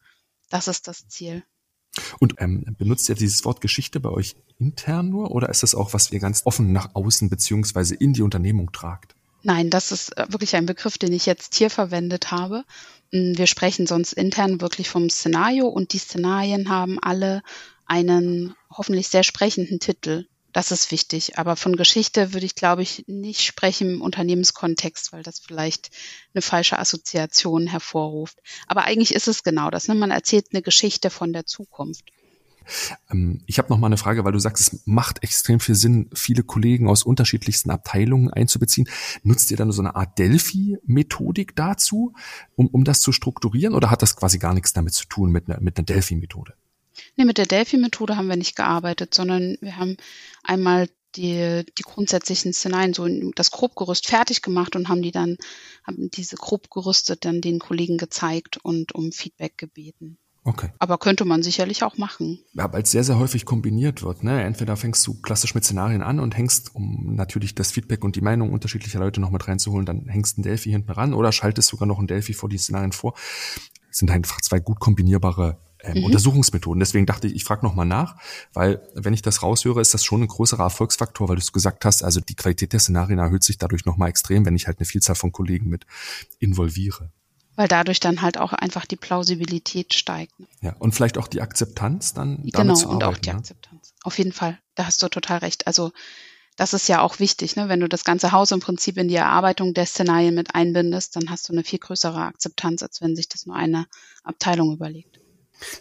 Das 0.49 0.67
ist 0.67 0.87
das 0.87 1.07
Ziel. 1.07 1.43
Und 2.19 2.35
ähm, 2.39 2.75
benutzt 2.77 3.09
ihr 3.09 3.15
dieses 3.15 3.43
Wort 3.45 3.61
Geschichte 3.61 3.99
bei 3.99 4.09
euch 4.09 4.35
intern 4.59 5.09
nur 5.09 5.31
oder 5.31 5.49
ist 5.49 5.63
das 5.63 5.75
auch, 5.75 5.93
was 5.93 6.11
ihr 6.11 6.19
ganz 6.19 6.41
offen 6.45 6.71
nach 6.71 6.95
außen 6.95 7.29
beziehungsweise 7.29 7.95
in 7.95 8.13
die 8.13 8.21
Unternehmung 8.21 8.71
tragt? 8.71 9.15
Nein, 9.43 9.69
das 9.69 9.91
ist 9.91 10.17
äh, 10.17 10.25
wirklich 10.29 10.55
ein 10.55 10.65
Begriff, 10.65 10.97
den 10.97 11.13
ich 11.13 11.25
jetzt 11.25 11.55
hier 11.55 11.69
verwendet 11.69 12.31
habe. 12.31 12.65
Hm, 13.11 13.37
wir 13.37 13.47
sprechen 13.47 13.87
sonst 13.87 14.13
intern 14.13 14.61
wirklich 14.61 14.89
vom 14.89 15.09
Szenario 15.09 15.67
und 15.67 15.93
die 15.93 15.99
Szenarien 15.99 16.69
haben 16.69 16.99
alle 17.01 17.41
einen 17.87 18.55
hoffentlich 18.69 19.07
sehr 19.07 19.23
sprechenden 19.23 19.79
Titel. 19.79 20.25
Das 20.53 20.71
ist 20.71 20.91
wichtig. 20.91 21.37
Aber 21.37 21.55
von 21.55 21.75
Geschichte 21.75 22.33
würde 22.33 22.45
ich, 22.45 22.55
glaube 22.55 22.81
ich, 22.81 23.03
nicht 23.07 23.43
sprechen 23.43 23.95
im 23.95 24.01
Unternehmenskontext, 24.01 25.13
weil 25.13 25.23
das 25.23 25.39
vielleicht 25.39 25.91
eine 26.33 26.41
falsche 26.41 26.79
Assoziation 26.79 27.67
hervorruft. 27.67 28.39
Aber 28.65 28.83
eigentlich 28.83 29.13
ist 29.13 29.27
es 29.27 29.43
genau 29.43 29.69
das. 29.69 29.87
Ne? 29.87 29.95
Man 29.95 30.11
erzählt 30.11 30.47
eine 30.51 30.61
Geschichte 30.61 31.09
von 31.09 31.33
der 31.33 31.45
Zukunft. 31.45 32.05
Ähm, 33.11 33.41
ich 33.45 33.59
habe 33.59 33.69
noch 33.69 33.77
mal 33.77 33.87
eine 33.87 33.97
Frage, 33.97 34.25
weil 34.25 34.31
du 34.31 34.39
sagst, 34.39 34.73
es 34.73 34.81
macht 34.85 35.23
extrem 35.23 35.59
viel 35.59 35.75
Sinn, 35.75 36.09
viele 36.13 36.43
Kollegen 36.43 36.89
aus 36.89 37.03
unterschiedlichsten 37.03 37.71
Abteilungen 37.71 38.31
einzubeziehen. 38.31 38.89
Nutzt 39.23 39.51
ihr 39.51 39.57
dann 39.57 39.71
so 39.71 39.81
eine 39.81 39.95
Art 39.95 40.17
Delphi-Methodik 40.17 41.55
dazu, 41.55 42.13
um, 42.55 42.67
um 42.67 42.83
das 42.83 43.01
zu 43.01 43.11
strukturieren, 43.11 43.75
oder 43.75 43.89
hat 43.89 44.01
das 44.01 44.15
quasi 44.15 44.39
gar 44.39 44.53
nichts 44.53 44.73
damit 44.73 44.93
zu 44.93 45.05
tun 45.05 45.31
mit 45.31 45.49
einer, 45.49 45.61
mit 45.61 45.77
einer 45.77 45.85
Delphi-Methode? 45.85 46.53
Nee, 47.15 47.25
mit 47.25 47.37
der 47.37 47.45
Delphi-Methode 47.45 48.17
haben 48.17 48.27
wir 48.27 48.35
nicht 48.35 48.55
gearbeitet, 48.55 49.13
sondern 49.13 49.57
wir 49.61 49.77
haben 49.77 49.97
einmal 50.43 50.87
die, 51.15 51.65
die 51.77 51.83
grundsätzlichen 51.83 52.53
Szenarien, 52.53 52.93
so 52.93 53.07
das 53.35 53.51
Grobgerüst 53.51 54.07
fertig 54.07 54.41
gemacht 54.41 54.75
und 54.75 54.89
haben 54.89 55.01
die 55.01 55.11
dann, 55.11 55.37
haben 55.85 56.09
diese 56.11 56.35
Grobgerüste 56.35 57.17
dann 57.17 57.41
den 57.41 57.59
Kollegen 57.59 57.97
gezeigt 57.97 58.57
und 58.57 58.93
um 58.93 59.11
Feedback 59.11 59.57
gebeten. 59.57 60.17
Okay. 60.47 60.69
Aber 60.79 60.97
könnte 60.97 61.25
man 61.25 61.43
sicherlich 61.43 61.83
auch 61.83 61.97
machen. 61.97 62.39
Ja, 62.53 62.71
weil 62.71 62.83
es 62.83 62.91
sehr, 62.91 63.03
sehr 63.03 63.19
häufig 63.19 63.43
kombiniert 63.43 64.01
wird. 64.01 64.23
Ne? 64.23 64.43
Entweder 64.43 64.77
fängst 64.77 65.05
du 65.05 65.19
klassisch 65.19 65.53
mit 65.55 65.65
Szenarien 65.65 66.01
an 66.01 66.21
und 66.21 66.37
hängst, 66.37 66.73
um 66.73 67.15
natürlich 67.15 67.53
das 67.53 67.73
Feedback 67.73 68.05
und 68.05 68.15
die 68.15 68.21
Meinung 68.21 68.53
unterschiedlicher 68.53 68.99
Leute 68.99 69.19
noch 69.19 69.29
mit 69.29 69.45
reinzuholen, 69.45 69.85
dann 69.85 70.07
hängst 70.07 70.37
ein 70.37 70.43
Delphi 70.43 70.69
hinten 70.69 70.91
ran 70.91 71.13
oder 71.13 71.33
schaltest 71.33 71.67
sogar 71.67 71.85
noch 71.85 71.99
ein 71.99 72.07
Delphi 72.07 72.33
vor 72.33 72.47
die 72.47 72.57
Szenarien 72.57 72.93
vor. 72.93 73.13
Das 73.89 73.97
sind 73.97 74.09
einfach 74.09 74.39
zwei 74.39 74.59
gut 74.59 74.79
kombinierbare 74.79 75.59
ähm, 75.83 75.99
mhm. 75.99 76.05
Untersuchungsmethoden. 76.05 76.79
Deswegen 76.79 77.05
dachte 77.05 77.27
ich, 77.27 77.35
ich 77.35 77.43
frage 77.43 77.65
nochmal 77.65 77.85
nach, 77.85 78.17
weil 78.53 78.81
wenn 78.93 79.13
ich 79.13 79.21
das 79.21 79.43
raushöre, 79.43 79.81
ist 79.81 79.93
das 79.93 80.03
schon 80.03 80.21
ein 80.21 80.27
größerer 80.27 80.63
Erfolgsfaktor, 80.63 81.29
weil 81.29 81.35
du 81.35 81.41
es 81.41 81.53
gesagt 81.53 81.85
hast, 81.85 82.03
also 82.03 82.19
die 82.19 82.35
Qualität 82.35 82.73
der 82.73 82.79
Szenarien 82.79 83.19
erhöht 83.19 83.43
sich 83.43 83.57
dadurch 83.57 83.85
nochmal 83.85 84.09
extrem, 84.09 84.45
wenn 84.45 84.55
ich 84.55 84.67
halt 84.67 84.79
eine 84.79 84.85
Vielzahl 84.85 85.15
von 85.15 85.31
Kollegen 85.31 85.69
mit 85.69 85.85
involviere. 86.39 87.11
Weil 87.55 87.67
dadurch 87.67 87.99
dann 87.99 88.21
halt 88.21 88.37
auch 88.37 88.53
einfach 88.53 88.85
die 88.85 88.97
Plausibilität 88.97 89.95
steigt. 89.95 90.39
Ne? 90.39 90.45
Ja, 90.61 90.75
und 90.77 90.93
vielleicht 90.93 91.17
auch 91.17 91.27
die 91.27 91.41
Akzeptanz 91.41 92.13
dann 92.13 92.43
genau, 92.43 92.75
zu 92.75 92.85
arbeiten. 92.87 92.95
Und 92.95 93.03
auch 93.03 93.17
die 93.17 93.29
ne? 93.29 93.35
Akzeptanz. 93.35 93.93
Auf 94.03 94.17
jeden 94.19 94.31
Fall, 94.31 94.59
da 94.75 94.85
hast 94.85 95.01
du 95.01 95.09
total 95.09 95.39
recht. 95.39 95.65
Also 95.65 95.91
das 96.55 96.73
ist 96.73 96.89
ja 96.89 97.01
auch 97.01 97.19
wichtig, 97.19 97.55
ne? 97.55 97.69
wenn 97.69 97.79
du 97.79 97.87
das 97.87 98.03
ganze 98.03 98.31
Haus 98.31 98.51
im 98.51 98.59
Prinzip 98.59 98.97
in 98.97 99.07
die 99.07 99.15
Erarbeitung 99.15 99.73
der 99.73 99.85
Szenarien 99.85 100.35
mit 100.35 100.55
einbindest, 100.55 101.15
dann 101.15 101.29
hast 101.29 101.47
du 101.47 101.53
eine 101.53 101.63
viel 101.63 101.79
größere 101.79 102.19
Akzeptanz, 102.19 102.83
als 102.83 102.99
wenn 102.99 103.15
sich 103.15 103.29
das 103.29 103.45
nur 103.45 103.55
eine 103.55 103.87
Abteilung 104.23 104.73
überlegt. 104.73 105.16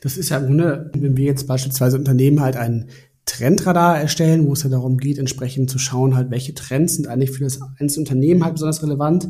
Das 0.01 0.17
ist 0.17 0.29
ja 0.31 0.39
im 0.39 0.47
Grunde, 0.47 0.91
wenn 0.95 1.17
wir 1.17 1.25
jetzt 1.25 1.47
beispielsweise 1.47 1.99
Unternehmen 1.99 2.41
halt 2.41 2.57
ein 2.57 2.89
Trendradar 3.27 3.99
erstellen, 3.99 4.47
wo 4.47 4.53
es 4.53 4.62
ja 4.62 4.71
darum 4.71 4.99
geht, 4.99 5.19
entsprechend 5.19 5.69
zu 5.69 5.79
schauen, 5.79 6.17
halt, 6.17 6.31
welche 6.31 6.55
Trends 6.55 6.95
sind 6.95 7.09
eigentlich 7.09 7.33
für 7.33 7.45
das 7.45 7.61
einzelne 7.79 8.05
Unternehmen 8.05 8.45
halt 8.45 8.55
besonders 8.55 8.83
relevant. 8.83 9.29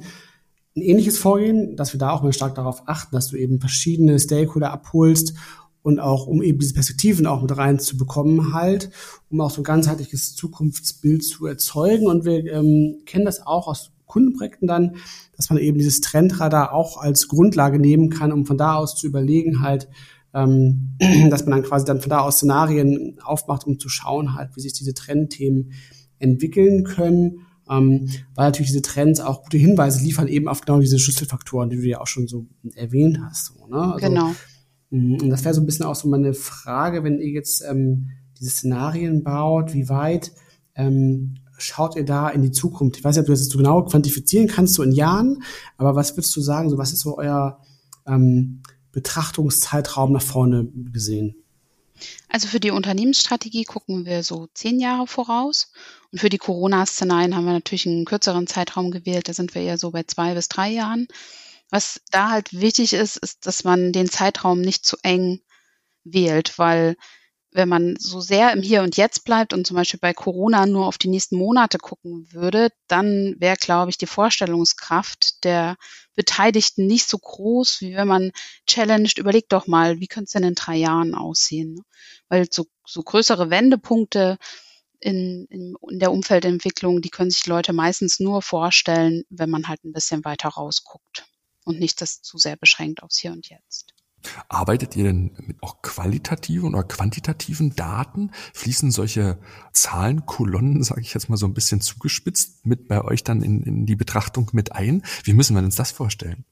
Ein 0.77 0.83
ähnliches 0.83 1.17
Vorgehen, 1.19 1.77
dass 1.77 1.95
wir 1.95 1.99
da 1.99 2.11
auch 2.11 2.23
mal 2.23 2.35
stark 2.35 2.55
darauf 2.55 2.83
achten, 2.87 3.17
dass 3.17 3.29
du 3.29 3.37
eben 3.37 3.59
verschiedene 3.59 4.19
Stakeholder 4.19 4.71
abholst 4.71 5.35
und 5.83 5.99
auch 5.99 6.27
um 6.27 6.43
eben 6.43 6.59
diese 6.59 6.75
Perspektiven 6.75 7.27
auch 7.27 7.41
mit 7.41 7.57
reinzubekommen 7.57 8.53
halt, 8.53 8.91
um 9.31 9.41
auch 9.41 9.51
so 9.51 9.63
ein 9.63 9.65
ganzheitliches 9.65 10.35
Zukunftsbild 10.35 11.25
zu 11.25 11.47
erzeugen. 11.47 12.07
Und 12.07 12.27
wir 12.27 12.45
ähm, 12.53 12.99
kennen 13.07 13.25
das 13.25 13.47
auch 13.47 13.67
aus 13.67 13.93
Kundenprojekten 14.05 14.69
dann, 14.69 14.97
dass 15.37 15.49
man 15.49 15.59
eben 15.59 15.79
dieses 15.79 16.01
Trendradar 16.01 16.73
auch 16.73 16.99
als 16.99 17.29
Grundlage 17.29 17.79
nehmen 17.79 18.11
kann, 18.11 18.33
um 18.33 18.47
von 18.47 18.59
da 18.59 18.75
aus 18.75 18.97
zu 18.97 19.07
überlegen 19.07 19.63
halt, 19.63 19.89
ähm, 20.37 20.97
dass 21.31 21.47
man 21.47 21.59
dann 21.59 21.69
quasi 21.69 21.87
dann 21.87 22.01
von 22.01 22.11
da 22.11 22.21
aus 22.21 22.37
Szenarien 22.37 23.19
aufmacht, 23.25 23.67
um 23.67 23.79
zu 23.79 23.89
schauen 23.89 24.35
halt, 24.35 24.55
wie 24.55 24.61
sich 24.61 24.75
diese 24.75 24.95
Trendthemen 24.95 25.73
entwickeln 26.19 26.85
können. 26.85 27.41
Ähm, 27.69 28.09
weil 28.37 28.47
natürlich 28.47 28.71
diese 28.71 28.83
Trends 28.83 29.19
auch 29.19 29.43
gute 29.43 29.57
Hinweise 29.57 30.05
liefern 30.05 30.29
eben 30.29 30.47
auf 30.47 30.61
genau 30.61 30.79
diese 30.79 31.01
Schlüsselfaktoren, 31.01 31.69
die 31.69 31.77
du 31.77 31.83
ja 31.83 32.01
auch 32.01 32.07
schon 32.07 32.29
so 32.29 32.47
erwähnt 32.77 33.19
hast. 33.25 33.47
So, 33.47 33.67
ne? 33.67 33.95
also, 33.95 34.07
genau. 34.07 34.33
Mm, 34.91 35.15
und 35.21 35.31
das 35.31 35.45
wäre 35.45 35.55
so 35.55 35.61
ein 35.61 35.67
bisschen 35.67 35.85
auch 35.85 35.97
so 35.97 36.09
meine 36.09 36.33
Frage, 36.33 37.03
wenn 37.03 37.19
ihr 37.19 37.31
jetzt 37.31 37.65
ähm, 37.69 38.11
diese 38.39 38.51
Szenarien 38.51 39.25
baut, 39.25 39.75
wie 39.75 39.89
weit 39.89 40.31
ähm, 40.77 41.39
schaut 41.59 41.97
ihr 41.97 42.05
da 42.05 42.29
in 42.29 42.43
die 42.43 42.53
Zukunft? 42.53 42.99
Ich 42.99 43.05
weiß 43.05 43.17
nicht, 43.17 43.23
ob 43.23 43.27
du 43.27 43.33
das 43.33 43.47
so 43.47 43.59
genau 43.59 43.83
quantifizieren 43.83 44.47
kannst, 44.47 44.75
so 44.75 44.85
in 44.85 44.93
Jahren, 44.93 45.43
aber 45.77 45.97
was 45.97 46.17
würdest 46.17 46.37
du 46.37 46.43
sagen, 46.43 46.71
so 46.71 46.79
was 46.79 46.93
ist 46.93 47.01
so 47.01 47.19
euer 47.19 47.59
ähm, 48.07 48.63
Betrachtungszeitraum 48.97 50.13
nach 50.13 50.23
vorne 50.23 50.69
gesehen? 50.73 51.37
Also 52.31 52.49
für 52.49 52.61
die 52.61 52.71
Unternehmensstrategie 52.71 53.65
gucken 53.65 54.07
wir 54.07 54.23
so 54.23 54.49
zehn 54.55 54.81
Jahre 54.81 55.07
voraus. 55.07 55.71
Und 56.13 56.21
für 56.21 56.31
die 56.31 56.39
Corona-Szenarien 56.39 57.37
haben 57.37 57.45
wir 57.45 57.53
natürlich 57.53 57.87
einen 57.87 58.07
kürzeren 58.07 58.47
Zeitraum 58.47 58.91
gewählt. 58.91 59.29
Da 59.29 59.35
sind 59.35 59.55
wir 59.55 59.61
eher 59.61 59.77
so 59.77 59.91
bei 59.91 60.05
zwei 60.05 60.33
bis 60.33 60.49
drei 60.49 60.71
Jahren. 60.71 61.09
Was 61.69 62.01
da 62.11 62.31
halt 62.31 62.59
wichtig 62.59 62.95
ist, 62.95 63.19
ist, 63.19 63.45
dass 63.45 63.65
man 63.65 63.93
den 63.93 64.09
Zeitraum 64.09 64.63
nicht 64.63 64.87
zu 64.87 64.97
eng 65.03 65.41
wählt, 66.05 66.59
weil 66.59 66.97
wenn 67.57 67.71
man 67.71 67.97
so 67.99 68.21
sehr 68.21 68.53
im 68.53 68.61
Hier 68.61 68.83
und 68.83 68.99
Jetzt 68.99 69.25
bleibt 69.25 69.55
und 69.55 69.67
zum 69.67 69.77
Beispiel 69.77 69.99
bei 69.99 70.13
Corona 70.13 70.67
nur 70.67 70.87
auf 70.87 70.99
die 70.99 71.09
nächsten 71.09 71.37
Monate 71.37 71.79
gucken 71.79 72.29
würde, 72.31 72.69
dann 72.87 73.35
wäre, 73.39 73.57
glaube 73.57 73.91
ich, 73.91 73.97
die 73.97 74.07
Vorstellungskraft 74.07 75.43
der 75.43 75.77
Beteiligten 76.15 76.87
nicht 76.87 77.09
so 77.09 77.17
groß, 77.19 77.81
wie 77.81 77.95
wenn 77.95 78.09
man 78.09 78.33
challenged, 78.67 79.17
überlegt 79.17 79.53
doch 79.53 79.67
mal, 79.67 80.01
wie 80.01 80.07
könnte 80.07 80.27
es 80.27 80.33
denn 80.33 80.45
in 80.45 80.55
drei 80.55 80.77
Jahren 80.77 81.15
aussehen? 81.15 81.81
Weil 82.29 82.47
so, 82.51 82.67
so 82.87 83.03
größere 83.03 83.49
Wendepunkte 83.49 84.37
in, 85.01 85.47
in, 85.49 85.75
in 85.91 85.99
der 85.99 86.13
Umfeldentwicklung, 86.13 87.01
die 87.01 87.11
können 87.11 87.31
sich 87.31 87.47
Leute 87.47 87.73
meistens 87.73 88.21
nur 88.21 88.43
vorstellen, 88.43 89.25
wenn 89.31 89.49
man 89.49 89.67
halt 89.67 89.83
ein 89.83 89.93
bisschen 89.93 90.27
weiter 90.27 90.51
rausguckt 90.51 91.27
und 91.65 91.81
nicht 91.81 92.03
das 92.03 92.21
zu 92.21 92.37
sehr 92.37 92.57
beschränkt 92.57 93.03
aufs 93.03 93.19
Hier 93.19 93.33
und 93.33 93.49
Jetzt. 93.49 93.96
Arbeitet 94.49 94.97
ihr 94.97 95.05
denn 95.05 95.33
mit 95.47 95.63
auch 95.63 95.83
qualitativen 95.83 96.75
oder 96.75 96.85
quantitativen 96.85 97.75
Daten? 97.75 98.31
Fließen 98.55 98.91
solche 98.91 99.39
Zahlenkolonnen, 99.73 100.83
sage 100.83 101.01
ich 101.01 101.15
jetzt 101.15 101.29
mal 101.29 101.37
so 101.37 101.47
ein 101.47 101.55
bisschen 101.55 101.81
zugespitzt, 101.81 102.67
mit 102.67 102.89
bei 102.89 103.03
euch 103.03 103.25
dann 103.25 103.43
in, 103.43 103.63
in 103.63 103.87
die 103.87 103.97
Betrachtung 103.97 104.51
mit 104.53 104.73
ein? 104.73 105.03
Wie 105.25 105.33
müssen 105.33 105.55
wir 105.57 105.63
uns 105.63 105.77
das 105.77 105.91
vorstellen? 105.91 106.45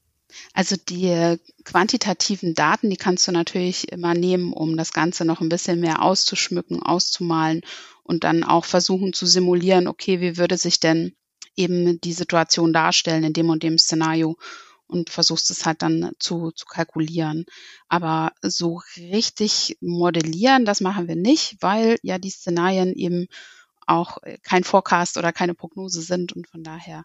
Also 0.52 0.76
die 0.76 1.37
quantitativen 1.64 2.54
Daten, 2.54 2.90
die 2.90 2.96
kannst 2.96 3.26
du 3.28 3.32
natürlich 3.32 3.90
immer 3.92 4.14
nehmen, 4.14 4.52
um 4.52 4.76
das 4.76 4.92
Ganze 4.92 5.24
noch 5.24 5.40
ein 5.40 5.48
bisschen 5.48 5.80
mehr 5.80 6.02
auszuschmücken, 6.02 6.82
auszumalen 6.82 7.62
und 8.02 8.24
dann 8.24 8.44
auch 8.44 8.64
versuchen 8.64 9.12
zu 9.12 9.26
simulieren, 9.26 9.88
okay, 9.88 10.20
wie 10.20 10.37
würde 10.37 10.58
sich 10.58 10.80
denn 10.80 11.14
eben 11.56 12.00
die 12.00 12.12
Situation 12.12 12.72
darstellen 12.72 13.24
in 13.24 13.32
dem 13.32 13.48
und 13.48 13.62
dem 13.62 13.78
Szenario 13.78 14.37
und 14.94 15.11
versuchst 15.11 15.50
es 15.50 15.66
halt 15.66 15.83
dann 15.83 16.12
zu, 16.20 16.52
zu 16.52 16.66
kalkulieren. 16.66 17.44
Aber 17.88 18.33
so 18.42 18.80
richtig 18.96 19.76
modellieren, 19.80 20.64
das 20.64 20.80
machen 20.80 21.09
wir 21.09 21.16
nicht, 21.16 21.57
weil 21.61 21.98
ja 22.02 22.18
die 22.18 22.30
Szenarien 22.30 22.94
eben 22.94 23.26
auch 23.87 24.18
kein 24.42 24.62
Forecast 24.64 25.18
oder 25.18 25.33
keine 25.33 25.54
Prognose 25.54 26.00
sind 26.00 26.33
und 26.33 26.48
von 26.48 26.62
daher, 26.62 27.04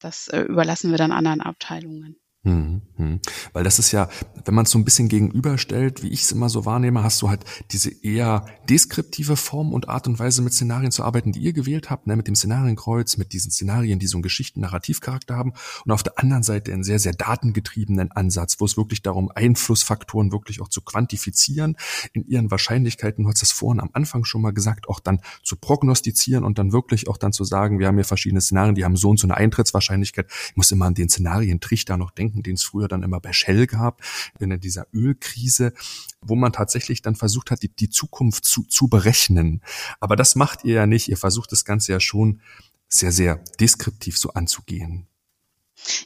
das 0.00 0.28
äh, 0.28 0.40
überlassen 0.40 0.90
wir 0.90 0.98
dann 0.98 1.12
anderen 1.12 1.42
Abteilungen. 1.42 2.16
Hm, 2.44 2.82
hm. 2.96 3.20
Weil 3.52 3.62
das 3.62 3.78
ist 3.78 3.92
ja, 3.92 4.08
wenn 4.44 4.54
man 4.54 4.64
es 4.64 4.72
so 4.72 4.78
ein 4.78 4.84
bisschen 4.84 5.08
gegenüberstellt, 5.08 6.02
wie 6.02 6.08
ich 6.08 6.22
es 6.22 6.32
immer 6.32 6.48
so 6.48 6.64
wahrnehme, 6.64 7.04
hast 7.04 7.22
du 7.22 7.28
halt 7.28 7.44
diese 7.70 7.90
eher 8.02 8.46
deskriptive 8.68 9.36
Form 9.36 9.72
und 9.72 9.88
Art 9.88 10.08
und 10.08 10.18
Weise 10.18 10.42
mit 10.42 10.52
Szenarien 10.52 10.90
zu 10.90 11.04
arbeiten, 11.04 11.30
die 11.30 11.38
ihr 11.38 11.52
gewählt 11.52 11.88
habt, 11.88 12.08
ne, 12.08 12.16
mit 12.16 12.26
dem 12.26 12.34
Szenarienkreuz, 12.34 13.16
mit 13.16 13.32
diesen 13.32 13.52
Szenarien, 13.52 14.00
die 14.00 14.08
so 14.08 14.16
einen 14.16 14.24
Geschichten-Narrativcharakter 14.24 15.36
haben 15.36 15.52
und 15.84 15.92
auf 15.92 16.02
der 16.02 16.18
anderen 16.18 16.42
Seite 16.42 16.72
einen 16.72 16.82
sehr, 16.82 16.98
sehr 16.98 17.12
datengetriebenen 17.12 18.10
Ansatz, 18.10 18.56
wo 18.58 18.64
es 18.64 18.76
wirklich 18.76 19.02
darum, 19.02 19.30
Einflussfaktoren 19.32 20.32
wirklich 20.32 20.60
auch 20.60 20.68
zu 20.68 20.80
quantifizieren, 20.80 21.76
in 22.12 22.26
ihren 22.26 22.50
Wahrscheinlichkeiten, 22.50 23.22
du 23.22 23.30
hast 23.30 23.42
das 23.42 23.52
vorhin 23.52 23.80
am 23.80 23.90
Anfang 23.92 24.24
schon 24.24 24.42
mal 24.42 24.52
gesagt, 24.52 24.88
auch 24.88 24.98
dann 24.98 25.20
zu 25.44 25.54
prognostizieren 25.54 26.42
und 26.42 26.58
dann 26.58 26.72
wirklich 26.72 27.06
auch 27.06 27.18
dann 27.18 27.32
zu 27.32 27.44
sagen, 27.44 27.78
wir 27.78 27.86
haben 27.86 27.96
hier 27.96 28.04
verschiedene 28.04 28.40
Szenarien, 28.40 28.74
die 28.74 28.84
haben 28.84 28.96
so 28.96 29.10
und 29.10 29.20
so 29.20 29.28
eine 29.28 29.36
Eintrittswahrscheinlichkeit. 29.36 30.26
Ich 30.48 30.56
muss 30.56 30.72
immer 30.72 30.86
an 30.86 30.94
den 30.94 31.08
Szenarientrichter 31.08 31.96
noch 31.96 32.10
denken, 32.10 32.31
denken, 32.32 32.42
den 32.42 32.54
es 32.54 32.64
früher 32.64 32.88
dann 32.88 33.02
immer 33.02 33.20
bei 33.20 33.32
Shell 33.32 33.66
gab, 33.66 34.02
in 34.38 34.58
dieser 34.60 34.86
Ölkrise, 34.92 35.72
wo 36.20 36.34
man 36.34 36.52
tatsächlich 36.52 37.02
dann 37.02 37.14
versucht 37.14 37.50
hat, 37.50 37.62
die, 37.62 37.68
die 37.68 37.90
Zukunft 37.90 38.44
zu, 38.44 38.64
zu 38.64 38.88
berechnen. 38.88 39.62
Aber 40.00 40.16
das 40.16 40.34
macht 40.34 40.64
ihr 40.64 40.74
ja 40.74 40.86
nicht. 40.86 41.08
Ihr 41.08 41.16
versucht 41.16 41.52
das 41.52 41.64
Ganze 41.64 41.92
ja 41.92 42.00
schon 42.00 42.40
sehr, 42.88 43.12
sehr 43.12 43.36
deskriptiv 43.60 44.18
so 44.18 44.30
anzugehen. 44.30 45.06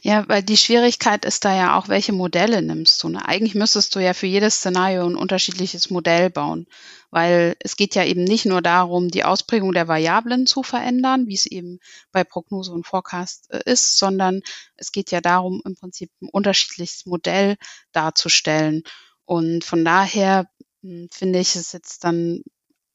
Ja, 0.01 0.27
weil 0.27 0.43
die 0.43 0.57
Schwierigkeit 0.57 1.25
ist 1.25 1.45
da 1.45 1.55
ja 1.55 1.77
auch, 1.77 1.87
welche 1.87 2.13
Modelle 2.13 2.61
nimmst 2.61 3.03
du. 3.03 3.09
Ne? 3.09 3.25
Eigentlich 3.25 3.55
müsstest 3.55 3.95
du 3.95 3.99
ja 3.99 4.13
für 4.13 4.27
jedes 4.27 4.55
Szenario 4.55 5.05
ein 5.05 5.15
unterschiedliches 5.15 5.89
Modell 5.89 6.29
bauen, 6.29 6.67
weil 7.11 7.55
es 7.59 7.75
geht 7.75 7.95
ja 7.95 8.03
eben 8.03 8.23
nicht 8.23 8.45
nur 8.45 8.61
darum, 8.61 9.09
die 9.09 9.23
Ausprägung 9.23 9.73
der 9.73 9.87
Variablen 9.87 10.47
zu 10.47 10.63
verändern, 10.63 11.27
wie 11.27 11.35
es 11.35 11.45
eben 11.45 11.79
bei 12.11 12.23
Prognose 12.23 12.71
und 12.71 12.87
Forecast 12.87 13.51
äh, 13.51 13.61
ist, 13.65 13.97
sondern 13.97 14.41
es 14.75 14.91
geht 14.91 15.11
ja 15.11 15.21
darum, 15.21 15.61
im 15.65 15.75
Prinzip 15.75 16.11
ein 16.21 16.29
unterschiedliches 16.29 17.05
Modell 17.05 17.57
darzustellen. 17.91 18.83
Und 19.25 19.63
von 19.63 19.83
daher 19.85 20.47
hm, 20.81 21.09
finde 21.11 21.39
ich 21.39 21.55
es 21.55 21.71
jetzt 21.71 22.03
dann 22.03 22.43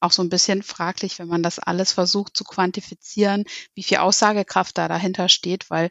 auch 0.02 0.12
so 0.12 0.22
ein 0.22 0.28
bisschen 0.28 0.62
fraglich, 0.62 1.18
wenn 1.18 1.28
man 1.28 1.42
das 1.42 1.58
alles 1.58 1.92
versucht 1.92 2.36
zu 2.36 2.44
quantifizieren, 2.44 3.44
wie 3.74 3.82
viel 3.82 3.98
Aussagekraft 3.98 4.76
da 4.78 4.88
dahinter 4.88 5.28
steht, 5.28 5.70
weil, 5.70 5.90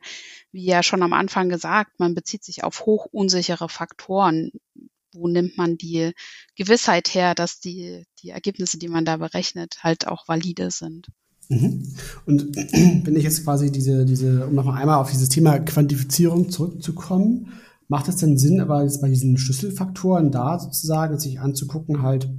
wie 0.51 0.65
ja 0.65 0.83
schon 0.83 1.03
am 1.03 1.13
Anfang 1.13 1.49
gesagt, 1.49 1.99
man 1.99 2.13
bezieht 2.13 2.43
sich 2.43 2.63
auf 2.63 2.85
hoch 2.85 3.07
unsichere 3.11 3.69
Faktoren. 3.69 4.51
Wo 5.13 5.27
nimmt 5.27 5.57
man 5.57 5.77
die 5.77 6.13
Gewissheit 6.55 7.13
her, 7.13 7.35
dass 7.35 7.59
die, 7.59 8.05
die 8.21 8.29
Ergebnisse, 8.29 8.77
die 8.77 8.87
man 8.87 9.03
da 9.03 9.17
berechnet, 9.17 9.79
halt 9.83 10.07
auch 10.07 10.27
valide 10.27 10.71
sind? 10.71 11.07
Mhm. 11.49 11.83
Und 12.25 12.55
wenn 12.55 13.15
ich 13.15 13.23
jetzt 13.23 13.43
quasi 13.43 13.71
diese, 13.71 14.05
diese, 14.05 14.47
um 14.47 14.55
nochmal 14.55 14.79
einmal 14.79 14.99
auf 14.99 15.11
dieses 15.11 15.29
Thema 15.29 15.59
Quantifizierung 15.59 16.49
zurückzukommen, 16.49 17.51
macht 17.89 18.07
es 18.07 18.15
denn 18.15 18.37
Sinn, 18.37 18.61
aber 18.61 18.83
jetzt 18.83 19.01
bei 19.01 19.09
diesen 19.09 19.37
Schlüsselfaktoren 19.37 20.31
da 20.31 20.57
sozusagen 20.59 21.19
sich 21.19 21.41
anzugucken, 21.41 22.01
halt, 22.01 22.29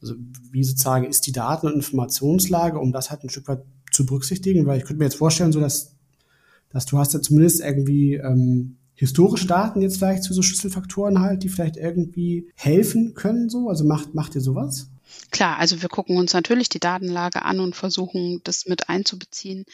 Also 0.00 0.14
wie 0.50 0.64
sozusagen 0.64 1.06
ist 1.06 1.26
die 1.26 1.32
Daten- 1.32 1.66
und 1.66 1.74
Informationslage, 1.74 2.78
um 2.78 2.92
das 2.92 3.10
halt 3.10 3.24
ein 3.24 3.30
Stück 3.30 3.48
weit 3.48 3.64
zu 3.90 4.06
berücksichtigen, 4.06 4.66
weil 4.66 4.78
ich 4.78 4.84
könnte 4.84 4.98
mir 4.98 5.06
jetzt 5.06 5.16
vorstellen, 5.16 5.52
so 5.52 5.60
dass, 5.60 5.94
dass 6.70 6.86
du 6.86 6.98
hast 6.98 7.14
ja 7.14 7.20
zumindest 7.20 7.60
irgendwie 7.60 8.14
ähm, 8.14 8.76
historische 8.94 9.46
Daten 9.46 9.80
jetzt 9.80 9.98
vielleicht 9.98 10.24
zu 10.24 10.34
so 10.34 10.42
Schlüsselfaktoren 10.42 11.20
halt, 11.20 11.42
die 11.42 11.48
vielleicht 11.48 11.76
irgendwie 11.76 12.50
helfen 12.54 13.14
können, 13.14 13.48
so? 13.48 13.68
Also 13.68 13.84
macht, 13.84 14.14
macht 14.14 14.34
ihr 14.34 14.40
sowas? 14.40 14.90
Klar, 15.30 15.58
also 15.58 15.82
wir 15.82 15.88
gucken 15.88 16.16
uns 16.16 16.32
natürlich 16.34 16.68
die 16.68 16.80
Datenlage 16.80 17.42
an 17.42 17.60
und 17.60 17.76
versuchen, 17.76 18.40
das 18.44 18.66
mit 18.66 18.88
einzubeziehen 18.88 19.64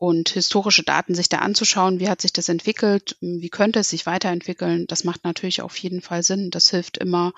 und 0.00 0.30
historische 0.30 0.82
Daten 0.82 1.14
sich 1.14 1.28
da 1.28 1.40
anzuschauen, 1.40 2.00
wie 2.00 2.08
hat 2.08 2.22
sich 2.22 2.32
das 2.32 2.48
entwickelt, 2.48 3.18
wie 3.20 3.50
könnte 3.50 3.80
es 3.80 3.90
sich 3.90 4.06
weiterentwickeln, 4.06 4.86
das 4.86 5.04
macht 5.04 5.24
natürlich 5.24 5.60
auf 5.60 5.76
jeden 5.76 6.00
Fall 6.00 6.22
Sinn. 6.22 6.50
Das 6.50 6.70
hilft 6.70 6.96
immer, 6.96 7.32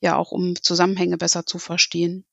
ja 0.00 0.16
auch 0.16 0.32
um 0.32 0.54
Zusammenhänge 0.60 1.18
besser 1.18 1.46
zu 1.46 1.58
verstehen. 1.58 2.24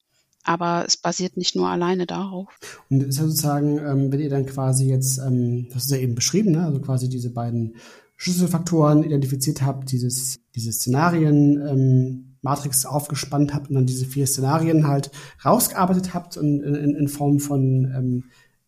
Aber 0.46 0.84
es 0.86 0.98
basiert 0.98 1.38
nicht 1.38 1.56
nur 1.56 1.70
alleine 1.70 2.06
darauf. 2.06 2.50
Und 2.90 3.02
ist 3.02 3.18
ja 3.18 3.24
sozusagen, 3.24 3.78
ähm, 3.78 4.12
wenn 4.12 4.20
ihr 4.20 4.30
dann 4.30 4.46
quasi 4.46 4.90
jetzt, 4.90 5.18
ähm, 5.20 5.70
das 5.74 5.86
ist 5.86 5.92
ja 5.92 5.98
eben 5.98 6.16
beschrieben, 6.16 6.52
ne? 6.52 6.66
also 6.66 6.82
quasi 6.82 7.08
diese 7.08 7.30
beiden 7.30 7.78
Schlüsselfaktoren 8.18 9.04
identifiziert 9.04 9.62
habt, 9.62 9.92
dieses, 9.92 10.42
diese 10.54 10.74
Szenarien, 10.74 11.66
ähm, 11.66 12.30
aufgespannt 12.46 13.54
habt 13.54 13.70
und 13.70 13.76
dann 13.76 13.86
diese 13.86 14.06
vier 14.06 14.28
Szenarien 14.28 14.86
halt 14.86 15.12
rausgearbeitet 15.46 16.14
habt 16.14 16.36
und 16.36 16.62
in, 16.62 16.94
in 16.94 17.08
Form 17.08 17.40
von 17.40 17.86
ähm, 17.96 18.24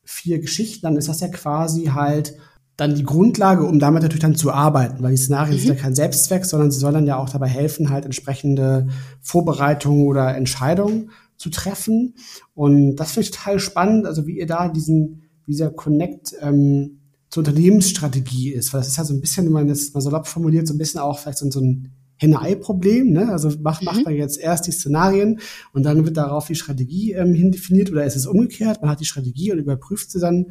vier 0.05 0.39
Geschichten, 0.39 0.83
dann 0.83 0.95
ist 0.95 1.09
das 1.09 1.19
ja 1.19 1.27
quasi 1.27 1.85
halt 1.87 2.37
dann 2.77 2.95
die 2.95 3.03
Grundlage, 3.03 3.63
um 3.63 3.79
damit 3.79 4.03
natürlich 4.03 4.21
dann 4.21 4.35
zu 4.35 4.51
arbeiten, 4.51 5.01
weil 5.01 5.11
die 5.11 5.17
Szenarien 5.17 5.55
mhm. 5.55 5.59
sind 5.59 5.69
ja 5.69 5.81
kein 5.81 5.95
Selbstzweck, 5.95 6.45
sondern 6.45 6.71
sie 6.71 6.79
sollen 6.79 6.95
dann 6.95 7.07
ja 7.07 7.17
auch 7.17 7.29
dabei 7.29 7.47
helfen, 7.47 7.89
halt 7.89 8.05
entsprechende 8.05 8.87
Vorbereitungen 9.21 10.05
oder 10.07 10.35
Entscheidungen 10.35 11.11
zu 11.37 11.49
treffen. 11.49 12.15
Und 12.53 12.97
das 12.97 13.11
finde 13.11 13.25
ich 13.25 13.31
total 13.31 13.59
spannend, 13.59 14.05
also 14.05 14.27
wie 14.27 14.39
ihr 14.39 14.47
da 14.47 14.67
diesen, 14.69 15.23
dieser 15.47 15.69
Connect 15.69 16.35
ähm, 16.41 16.99
zur 17.29 17.41
Unternehmensstrategie 17.41 18.51
ist, 18.51 18.73
weil 18.73 18.81
das 18.81 18.89
ist 18.89 18.97
ja 18.97 19.03
so 19.03 19.13
ein 19.13 19.21
bisschen, 19.21 19.45
wenn 19.45 19.53
man 19.53 19.67
das 19.67 19.93
mal 19.93 20.01
salopp 20.01 20.27
formuliert, 20.27 20.67
so 20.67 20.73
ein 20.73 20.77
bisschen 20.77 20.99
auch 20.99 21.19
vielleicht 21.19 21.39
so, 21.39 21.49
so 21.49 21.61
ein 21.61 21.91
Henne-Ei-Problem. 22.17 23.11
Ne? 23.11 23.29
Also 23.29 23.51
macht, 23.61 23.83
macht 23.83 23.97
mhm. 23.97 24.03
man 24.03 24.15
jetzt 24.15 24.37
erst 24.37 24.67
die 24.67 24.71
Szenarien 24.71 25.39
und 25.73 25.83
dann 25.83 26.05
wird 26.05 26.17
darauf 26.17 26.47
die 26.47 26.55
Strategie 26.55 27.13
ähm, 27.13 27.33
hindefiniert 27.33 27.91
oder 27.91 28.05
ist 28.05 28.15
es 28.15 28.25
umgekehrt? 28.25 28.81
Man 28.81 28.89
hat 28.89 28.99
die 28.99 29.05
Strategie 29.05 29.51
und 29.51 29.59
überprüft 29.59 30.11
sie 30.11 30.19
dann 30.19 30.47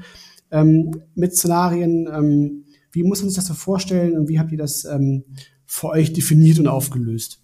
ähm, 0.54 1.02
mit 1.14 1.36
Szenarien. 1.36 2.06
Ähm, 2.06 2.64
wie 2.92 3.02
muss 3.02 3.20
man 3.20 3.28
sich 3.28 3.36
das 3.36 3.46
so 3.46 3.54
vorstellen 3.54 4.16
und 4.16 4.28
wie 4.28 4.38
habt 4.38 4.52
ihr 4.52 4.58
das 4.58 4.84
ähm, 4.84 5.24
für 5.66 5.88
euch 5.88 6.12
definiert 6.12 6.58
und 6.60 6.68
aufgelöst? 6.68 7.40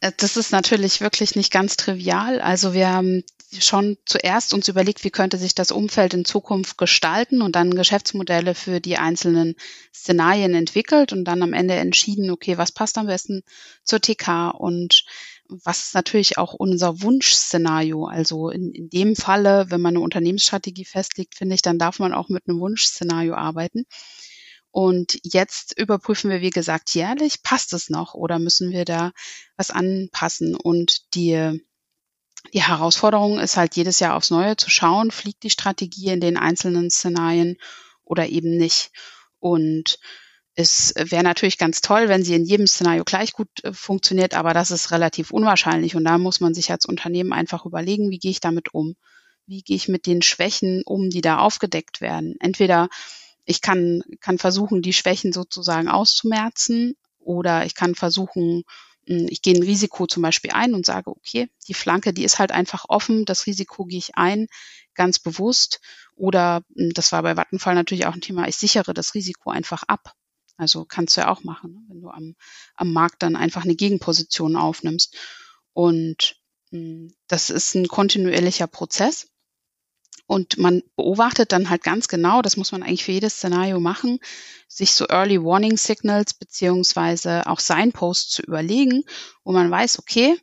Äh, 0.00 0.12
das 0.16 0.36
ist 0.36 0.52
natürlich 0.52 1.00
wirklich 1.00 1.36
nicht 1.36 1.52
ganz 1.52 1.76
trivial. 1.76 2.40
Also 2.40 2.72
wir 2.72 2.88
haben 2.88 3.22
schon 3.58 3.96
zuerst 4.06 4.54
uns 4.54 4.68
überlegt, 4.68 5.04
wie 5.04 5.10
könnte 5.10 5.38
sich 5.38 5.54
das 5.54 5.70
Umfeld 5.70 6.14
in 6.14 6.24
Zukunft 6.24 6.78
gestalten 6.78 7.42
und 7.42 7.54
dann 7.54 7.74
Geschäftsmodelle 7.74 8.54
für 8.54 8.80
die 8.80 8.96
einzelnen 8.96 9.54
Szenarien 9.94 10.54
entwickelt 10.54 11.12
und 11.12 11.24
dann 11.24 11.42
am 11.42 11.52
Ende 11.52 11.74
entschieden, 11.74 12.30
okay, 12.30 12.58
was 12.58 12.72
passt 12.72 12.98
am 12.98 13.06
besten 13.06 13.42
zur 13.84 14.00
TK 14.00 14.50
und 14.50 15.04
was 15.48 15.94
natürlich 15.94 16.38
auch 16.38 16.54
unser 16.54 17.02
Wunschszenario. 17.02 18.06
Also 18.06 18.50
in, 18.50 18.72
in 18.72 18.88
dem 18.90 19.16
Falle, 19.16 19.66
wenn 19.70 19.80
man 19.80 19.94
eine 19.94 20.00
Unternehmensstrategie 20.04 20.84
festlegt, 20.84 21.36
finde 21.36 21.54
ich, 21.54 21.62
dann 21.62 21.78
darf 21.78 21.98
man 21.98 22.12
auch 22.12 22.28
mit 22.28 22.48
einem 22.48 22.60
Wunschszenario 22.60 23.34
arbeiten. 23.34 23.84
Und 24.70 25.18
jetzt 25.22 25.78
überprüfen 25.78 26.30
wir, 26.30 26.42
wie 26.42 26.50
gesagt, 26.50 26.94
jährlich, 26.94 27.42
passt 27.42 27.72
es 27.72 27.88
noch 27.88 28.14
oder 28.14 28.38
müssen 28.38 28.72
wir 28.72 28.84
da 28.84 29.12
was 29.56 29.70
anpassen? 29.70 30.54
Und 30.54 31.14
die, 31.14 31.62
die 32.52 32.62
Herausforderung 32.62 33.38
ist 33.38 33.56
halt 33.56 33.76
jedes 33.76 34.00
Jahr 34.00 34.14
aufs 34.14 34.30
Neue 34.30 34.56
zu 34.56 34.68
schauen, 34.68 35.10
fliegt 35.10 35.44
die 35.44 35.50
Strategie 35.50 36.08
in 36.08 36.20
den 36.20 36.36
einzelnen 36.36 36.90
Szenarien 36.90 37.56
oder 38.04 38.28
eben 38.28 38.56
nicht. 38.58 38.90
Und 39.38 39.98
es 40.58 40.94
wäre 40.96 41.22
natürlich 41.22 41.58
ganz 41.58 41.82
toll, 41.82 42.08
wenn 42.08 42.24
sie 42.24 42.34
in 42.34 42.46
jedem 42.46 42.66
Szenario 42.66 43.04
gleich 43.04 43.34
gut 43.34 43.48
äh, 43.62 43.74
funktioniert, 43.74 44.34
aber 44.34 44.54
das 44.54 44.70
ist 44.70 44.90
relativ 44.90 45.30
unwahrscheinlich. 45.30 45.94
Und 45.94 46.04
da 46.04 46.16
muss 46.16 46.40
man 46.40 46.54
sich 46.54 46.70
als 46.72 46.86
Unternehmen 46.86 47.34
einfach 47.34 47.66
überlegen, 47.66 48.10
wie 48.10 48.18
gehe 48.18 48.30
ich 48.30 48.40
damit 48.40 48.72
um? 48.72 48.96
Wie 49.46 49.62
gehe 49.62 49.76
ich 49.76 49.86
mit 49.86 50.06
den 50.06 50.22
Schwächen 50.22 50.82
um, 50.86 51.10
die 51.10 51.20
da 51.20 51.38
aufgedeckt 51.38 52.00
werden? 52.00 52.36
Entweder 52.40 52.88
ich 53.44 53.60
kann, 53.60 54.02
kann 54.20 54.38
versuchen, 54.38 54.80
die 54.80 54.94
Schwächen 54.94 55.32
sozusagen 55.32 55.88
auszumerzen 55.88 56.96
oder 57.18 57.66
ich 57.66 57.74
kann 57.74 57.94
versuchen, 57.94 58.64
hm, 59.06 59.26
ich 59.28 59.42
gehe 59.42 59.54
ein 59.54 59.62
Risiko 59.62 60.06
zum 60.06 60.22
Beispiel 60.22 60.52
ein 60.52 60.74
und 60.74 60.86
sage, 60.86 61.10
okay, 61.10 61.48
die 61.68 61.74
Flanke, 61.74 62.14
die 62.14 62.24
ist 62.24 62.38
halt 62.38 62.50
einfach 62.50 62.86
offen, 62.88 63.26
das 63.26 63.46
Risiko 63.46 63.84
gehe 63.84 63.98
ich 63.98 64.16
ein, 64.16 64.46
ganz 64.94 65.18
bewusst. 65.18 65.80
Oder, 66.14 66.62
hm, 66.74 66.92
das 66.94 67.12
war 67.12 67.22
bei 67.22 67.36
Vattenfall 67.36 67.74
natürlich 67.74 68.06
auch 68.06 68.14
ein 68.14 68.22
Thema, 68.22 68.48
ich 68.48 68.56
sichere 68.56 68.94
das 68.94 69.14
Risiko 69.14 69.50
einfach 69.50 69.82
ab. 69.82 70.14
Also 70.56 70.84
kannst 70.84 71.16
du 71.16 71.22
ja 71.22 71.30
auch 71.30 71.44
machen, 71.44 71.72
ne, 71.72 71.80
wenn 71.88 72.00
du 72.00 72.08
am, 72.08 72.34
am 72.74 72.92
Markt 72.92 73.22
dann 73.22 73.36
einfach 73.36 73.64
eine 73.64 73.76
Gegenposition 73.76 74.56
aufnimmst. 74.56 75.16
Und 75.72 76.36
hm, 76.70 77.12
das 77.28 77.50
ist 77.50 77.74
ein 77.74 77.88
kontinuierlicher 77.88 78.66
Prozess. 78.66 79.28
Und 80.26 80.58
man 80.58 80.82
beobachtet 80.96 81.52
dann 81.52 81.70
halt 81.70 81.84
ganz 81.84 82.08
genau, 82.08 82.42
das 82.42 82.56
muss 82.56 82.72
man 82.72 82.82
eigentlich 82.82 83.04
für 83.04 83.12
jedes 83.12 83.34
Szenario 83.34 83.78
machen, 83.78 84.18
sich 84.66 84.92
so 84.92 85.06
Early 85.06 85.40
Warning 85.40 85.76
Signals 85.76 86.34
beziehungsweise 86.34 87.46
auch 87.46 87.60
Signposts 87.60 88.30
zu 88.30 88.42
überlegen, 88.42 89.04
wo 89.44 89.52
man 89.52 89.70
weiß, 89.70 90.00
okay, 90.00 90.36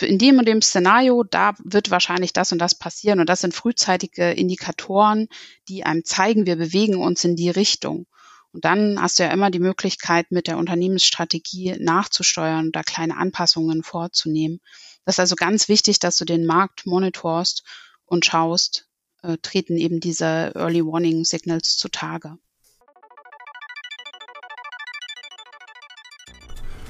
in 0.00 0.18
dem 0.18 0.38
und 0.38 0.46
dem 0.46 0.62
Szenario, 0.62 1.22
da 1.24 1.54
wird 1.62 1.90
wahrscheinlich 1.90 2.32
das 2.32 2.52
und 2.52 2.58
das 2.58 2.74
passieren. 2.74 3.20
Und 3.20 3.28
das 3.28 3.40
sind 3.40 3.54
frühzeitige 3.54 4.30
Indikatoren, 4.30 5.28
die 5.68 5.84
einem 5.84 6.04
zeigen, 6.04 6.46
wir 6.46 6.56
bewegen 6.56 6.96
uns 6.96 7.24
in 7.24 7.36
die 7.36 7.50
Richtung. 7.50 8.06
Und 8.52 8.64
dann 8.64 9.00
hast 9.00 9.18
du 9.18 9.24
ja 9.24 9.30
immer 9.30 9.50
die 9.50 9.58
Möglichkeit, 9.58 10.30
mit 10.30 10.46
der 10.46 10.58
Unternehmensstrategie 10.58 11.76
nachzusteuern 11.78 12.66
und 12.66 12.76
da 12.76 12.82
kleine 12.82 13.16
Anpassungen 13.16 13.82
vorzunehmen. 13.82 14.60
Das 15.04 15.16
ist 15.16 15.20
also 15.20 15.36
ganz 15.36 15.68
wichtig, 15.68 15.98
dass 15.98 16.16
du 16.16 16.24
den 16.24 16.46
Markt 16.46 16.86
monitorst 16.86 17.64
und 18.06 18.24
schaust, 18.24 18.88
äh, 19.22 19.36
treten 19.42 19.76
eben 19.76 20.00
diese 20.00 20.52
Early 20.54 20.84
Warning 20.84 21.24
Signals 21.24 21.76
zutage. 21.76 22.38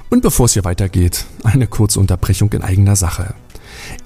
Und 0.09 0.21
bevor 0.21 0.47
es 0.47 0.53
hier 0.53 0.65
weitergeht, 0.65 1.25
eine 1.43 1.67
kurze 1.67 1.99
Unterbrechung 1.99 2.51
in 2.53 2.63
eigener 2.63 2.95
Sache. 2.95 3.35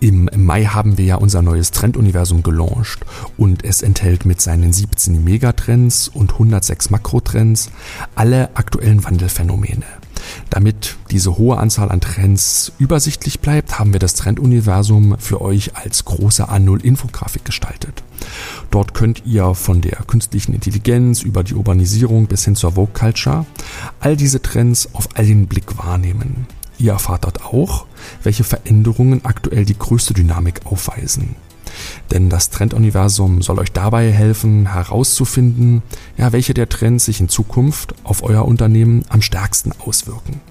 Im 0.04 0.30
Mai 0.36 0.66
haben 0.66 0.98
wir 0.98 1.06
ja 1.06 1.16
unser 1.16 1.42
neues 1.42 1.72
Trenduniversum 1.72 2.44
gelauncht 2.44 3.06
und 3.38 3.64
es 3.64 3.82
enthält 3.82 4.26
mit 4.26 4.42
seinen 4.42 4.74
17 4.74 5.24
Megatrends 5.24 6.10
und 6.10 6.34
106 6.34 6.90
Makrotrends 6.90 7.70
alle 8.14 8.54
aktuellen 8.58 9.02
Wandelphänomene. 9.06 9.86
Damit 10.50 10.98
diese 11.10 11.38
hohe 11.38 11.58
Anzahl 11.58 11.90
an 11.90 12.02
Trends 12.02 12.74
übersichtlich 12.80 13.40
bleibt, 13.40 13.80
haben 13.80 13.94
wir 13.94 14.02
das 14.02 14.16
Trenduniversum 14.16 15.16
für 15.20 15.40
euch 15.40 15.78
als 15.78 16.04
große 16.04 16.50
A0-Infografik 16.50 17.46
gestaltet. 17.46 18.04
Dort 18.72 18.94
könnt 18.94 19.26
ihr 19.26 19.56
von 19.56 19.80
der 19.80 20.00
künstlichen 20.06 20.54
Intelligenz 20.54 21.22
über 21.22 21.46
die 21.46 21.54
Urbanisierung 21.54 22.28
bis 22.28 22.44
hin 22.44 22.58
zur 22.58 22.74
Vogue 22.74 22.94
Culture 22.94 23.46
all 24.02 24.18
diese 24.18 24.42
Trends 24.42 24.90
auf 24.92 25.16
einen 25.16 25.48
Blick 25.48 25.78
wahrnehmen. 25.78 26.46
Ihr 26.78 26.94
erfahrt 26.94 27.26
dort 27.26 27.46
auch, 27.46 27.86
welche 28.24 28.44
Veränderungen 28.44 29.26
aktuell 29.26 29.66
die 29.66 29.78
größte 29.78 30.14
Dynamik 30.14 30.66
aufweisen. 30.66 31.36
Denn 32.12 32.30
das 32.30 32.50
Trenduniversum 32.50 33.42
soll 33.42 33.60
euch 33.60 33.72
dabei 33.72 34.12
helfen, 34.12 34.72
herauszufinden, 34.72 35.82
ja, 36.18 36.32
welche 36.32 36.54
der 36.54 36.70
Trends 36.70 37.06
sich 37.06 37.20
in 37.20 37.30
Zukunft 37.30 37.96
auf 38.04 38.24
euer 38.24 38.46
Unternehmen 38.46 39.04
am 39.10 39.22
stärksten 39.22 39.72
auswirken. 39.80 40.42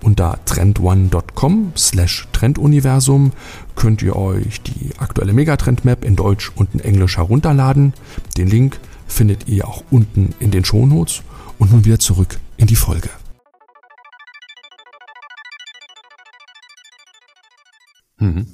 Unter 0.00 0.38
trendone.com 0.44 1.72
slash 1.76 2.28
Trenduniversum 2.32 3.32
könnt 3.74 4.02
ihr 4.02 4.16
euch 4.16 4.60
die 4.62 4.90
aktuelle 4.98 5.32
Megatrend-Map 5.32 6.04
in 6.04 6.16
Deutsch 6.16 6.52
und 6.54 6.74
in 6.74 6.80
Englisch 6.80 7.16
herunterladen. 7.16 7.94
Den 8.36 8.48
Link 8.48 8.78
findet 9.06 9.48
ihr 9.48 9.66
auch 9.66 9.82
unten 9.90 10.34
in 10.40 10.50
den 10.50 10.64
Shownotes. 10.64 11.22
Und 11.58 11.72
nun 11.72 11.84
wieder 11.84 12.00
zurück 12.00 12.40
in 12.56 12.66
die 12.66 12.76
Folge. 12.76 13.08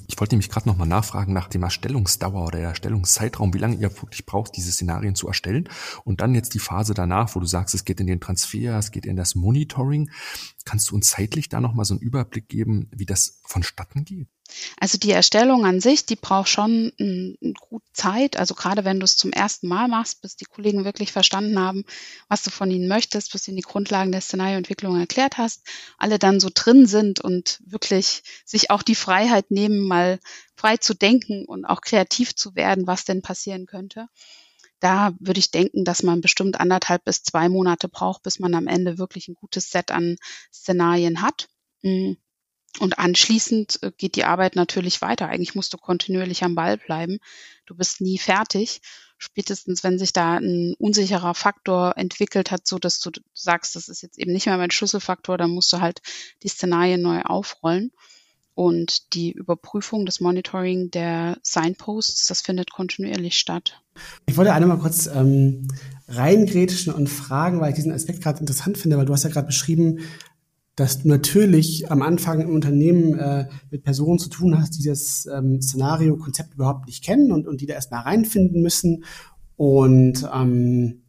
Ich 0.07 0.19
wollte 0.19 0.35
nämlich 0.35 0.49
gerade 0.49 0.67
nochmal 0.67 0.87
nachfragen 0.87 1.33
nach 1.33 1.47
dem 1.47 1.63
Erstellungsdauer 1.63 2.47
oder 2.47 2.59
der 2.59 2.69
Erstellungszeitraum, 2.69 3.53
wie 3.53 3.57
lange 3.57 3.75
ihr 3.75 3.91
wirklich 4.01 4.25
braucht, 4.25 4.55
diese 4.55 4.71
Szenarien 4.71 5.15
zu 5.15 5.27
erstellen. 5.27 5.69
Und 6.03 6.21
dann 6.21 6.35
jetzt 6.35 6.53
die 6.53 6.59
Phase 6.59 6.93
danach, 6.93 7.35
wo 7.35 7.39
du 7.39 7.45
sagst, 7.45 7.73
es 7.75 7.85
geht 7.85 7.99
in 7.99 8.07
den 8.07 8.19
Transfer, 8.19 8.77
es 8.77 8.91
geht 8.91 9.05
in 9.05 9.15
das 9.15 9.35
Monitoring. 9.35 10.11
Kannst 10.65 10.91
du 10.91 10.95
uns 10.95 11.09
zeitlich 11.09 11.49
da 11.49 11.61
nochmal 11.61 11.85
so 11.85 11.93
einen 11.93 12.01
Überblick 12.01 12.47
geben, 12.49 12.87
wie 12.91 13.05
das 13.05 13.39
vonstatten 13.43 14.05
geht? 14.05 14.27
Also 14.79 14.97
die 14.97 15.11
Erstellung 15.11 15.65
an 15.65 15.79
sich, 15.81 16.05
die 16.05 16.15
braucht 16.15 16.49
schon 16.49 16.91
m, 16.97 17.35
gut 17.59 17.83
Zeit. 17.93 18.37
Also 18.37 18.55
gerade 18.55 18.85
wenn 18.85 18.99
du 18.99 19.05
es 19.05 19.17
zum 19.17 19.31
ersten 19.31 19.67
Mal 19.67 19.87
machst, 19.87 20.21
bis 20.21 20.35
die 20.35 20.45
Kollegen 20.45 20.85
wirklich 20.85 21.11
verstanden 21.11 21.59
haben, 21.59 21.83
was 22.27 22.43
du 22.43 22.49
von 22.49 22.71
ihnen 22.71 22.87
möchtest, 22.87 23.31
bis 23.31 23.43
du 23.43 23.51
ihnen 23.51 23.57
die 23.57 23.63
Grundlagen 23.63 24.11
der 24.11 24.21
Szenarioentwicklung 24.21 24.99
erklärt 24.99 25.37
hast, 25.37 25.61
alle 25.97 26.19
dann 26.19 26.39
so 26.39 26.49
drin 26.53 26.85
sind 26.87 27.19
und 27.21 27.59
wirklich 27.65 28.23
sich 28.45 28.69
auch 28.71 28.83
die 28.83 28.95
Freiheit 28.95 29.51
nehmen, 29.51 29.79
mal 29.79 30.19
frei 30.55 30.77
zu 30.77 30.93
denken 30.93 31.45
und 31.45 31.65
auch 31.65 31.81
kreativ 31.81 32.35
zu 32.35 32.55
werden, 32.55 32.87
was 32.87 33.05
denn 33.05 33.21
passieren 33.21 33.65
könnte. 33.65 34.07
Da 34.81 35.13
würde 35.19 35.39
ich 35.39 35.51
denken, 35.51 35.85
dass 35.85 36.03
man 36.03 36.21
bestimmt 36.21 36.59
anderthalb 36.59 37.05
bis 37.05 37.23
zwei 37.23 37.49
Monate 37.49 37.87
braucht, 37.87 38.23
bis 38.23 38.39
man 38.39 38.53
am 38.55 38.67
Ende 38.67 38.97
wirklich 38.97 39.27
ein 39.27 39.35
gutes 39.35 39.71
Set 39.71 39.91
an 39.91 40.17
Szenarien 40.51 41.21
hat. 41.21 41.47
Mm. 41.83 42.13
Und 42.79 42.99
anschließend 42.99 43.79
äh, 43.83 43.91
geht 43.97 44.15
die 44.15 44.23
Arbeit 44.23 44.55
natürlich 44.55 45.01
weiter. 45.01 45.27
Eigentlich 45.27 45.55
musst 45.55 45.73
du 45.73 45.77
kontinuierlich 45.77 46.43
am 46.43 46.55
Ball 46.55 46.77
bleiben. 46.77 47.19
Du 47.65 47.75
bist 47.75 48.01
nie 48.01 48.17
fertig. 48.17 48.81
Spätestens, 49.17 49.83
wenn 49.83 49.99
sich 49.99 50.13
da 50.13 50.37
ein 50.37 50.73
unsicherer 50.79 51.35
Faktor 51.35 51.93
entwickelt 51.97 52.49
hat, 52.49 52.65
so 52.65 52.79
dass 52.79 52.99
du 52.99 53.11
sagst, 53.33 53.75
das 53.75 53.87
ist 53.87 54.01
jetzt 54.01 54.17
eben 54.17 54.31
nicht 54.31 54.47
mehr 54.47 54.57
mein 54.57 54.71
Schlüsselfaktor, 54.71 55.37
dann 55.37 55.51
musst 55.51 55.71
du 55.73 55.79
halt 55.79 56.01
die 56.41 56.47
Szenarien 56.47 57.01
neu 57.01 57.21
aufrollen. 57.21 57.91
Und 58.53 59.13
die 59.13 59.31
Überprüfung, 59.31 60.05
das 60.05 60.19
Monitoring 60.19 60.91
der 60.91 61.37
Signposts, 61.41 62.27
das 62.27 62.41
findet 62.41 62.71
kontinuierlich 62.71 63.37
statt. 63.37 63.81
Ich 64.25 64.35
wollte 64.37 64.53
einmal 64.53 64.77
kurz 64.79 65.07
ähm, 65.07 65.67
reingrätschen 66.07 66.93
und 66.93 67.07
fragen, 67.07 67.61
weil 67.61 67.69
ich 67.69 67.75
diesen 67.75 67.93
Aspekt 67.93 68.21
gerade 68.21 68.39
interessant 68.39 68.77
finde, 68.77 68.97
weil 68.97 69.05
du 69.05 69.13
hast 69.13 69.23
ja 69.23 69.29
gerade 69.29 69.47
beschrieben, 69.47 69.99
dass 70.81 71.03
du 71.03 71.07
natürlich 71.09 71.91
am 71.91 72.01
Anfang 72.01 72.41
im 72.41 72.49
Unternehmen 72.49 73.13
äh, 73.13 73.47
mit 73.69 73.83
Personen 73.83 74.17
zu 74.17 74.29
tun 74.29 74.59
hast, 74.59 74.79
die 74.79 74.83
das 74.83 75.27
ähm, 75.31 75.61
Szenario-Konzept 75.61 76.55
überhaupt 76.55 76.87
nicht 76.87 77.03
kennen 77.03 77.31
und, 77.31 77.47
und 77.47 77.61
die 77.61 77.67
da 77.67 77.75
erstmal 77.75 78.01
reinfinden 78.01 78.63
müssen 78.63 79.03
und 79.57 80.27
ähm, 80.33 81.03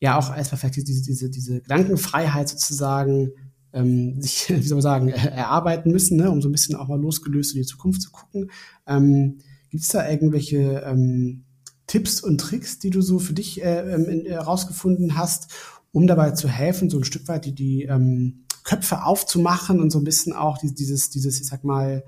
ja 0.00 0.18
auch 0.18 0.36
erstmal 0.36 0.58
vielleicht 0.58 0.88
diese, 0.88 1.04
diese, 1.04 1.30
diese 1.30 1.60
Gedankenfreiheit 1.60 2.48
sozusagen 2.48 3.30
ähm, 3.72 4.20
sich, 4.20 4.48
wie 4.48 4.66
soll 4.66 4.78
man 4.78 4.82
sagen, 4.82 5.08
erarbeiten 5.10 5.92
müssen, 5.92 6.16
ne, 6.16 6.28
um 6.28 6.42
so 6.42 6.48
ein 6.48 6.52
bisschen 6.52 6.74
auch 6.74 6.88
mal 6.88 7.00
losgelöst 7.00 7.54
in 7.54 7.62
die 7.62 7.68
Zukunft 7.68 8.02
zu 8.02 8.10
gucken. 8.10 8.50
Ähm, 8.88 9.38
Gibt 9.70 9.84
es 9.84 9.90
da 9.90 10.10
irgendwelche 10.10 10.82
ähm, 10.84 11.44
Tipps 11.86 12.20
und 12.20 12.40
Tricks, 12.40 12.80
die 12.80 12.90
du 12.90 13.00
so 13.00 13.20
für 13.20 13.34
dich 13.34 13.62
äh, 13.62 14.24
herausgefunden 14.28 15.10
äh, 15.10 15.12
hast, 15.12 15.52
um 15.94 16.08
dabei 16.08 16.32
zu 16.32 16.48
helfen, 16.48 16.90
so 16.90 16.98
ein 16.98 17.04
Stück 17.04 17.28
weit 17.28 17.44
die, 17.44 17.54
die 17.54 17.84
ähm, 17.84 18.44
Köpfe 18.64 19.04
aufzumachen 19.04 19.80
und 19.80 19.90
so 19.90 19.98
ein 19.98 20.04
bisschen 20.04 20.32
auch 20.32 20.58
dieses, 20.58 21.08
dieses, 21.08 21.40
ich 21.40 21.46
sag 21.46 21.62
mal, 21.62 22.04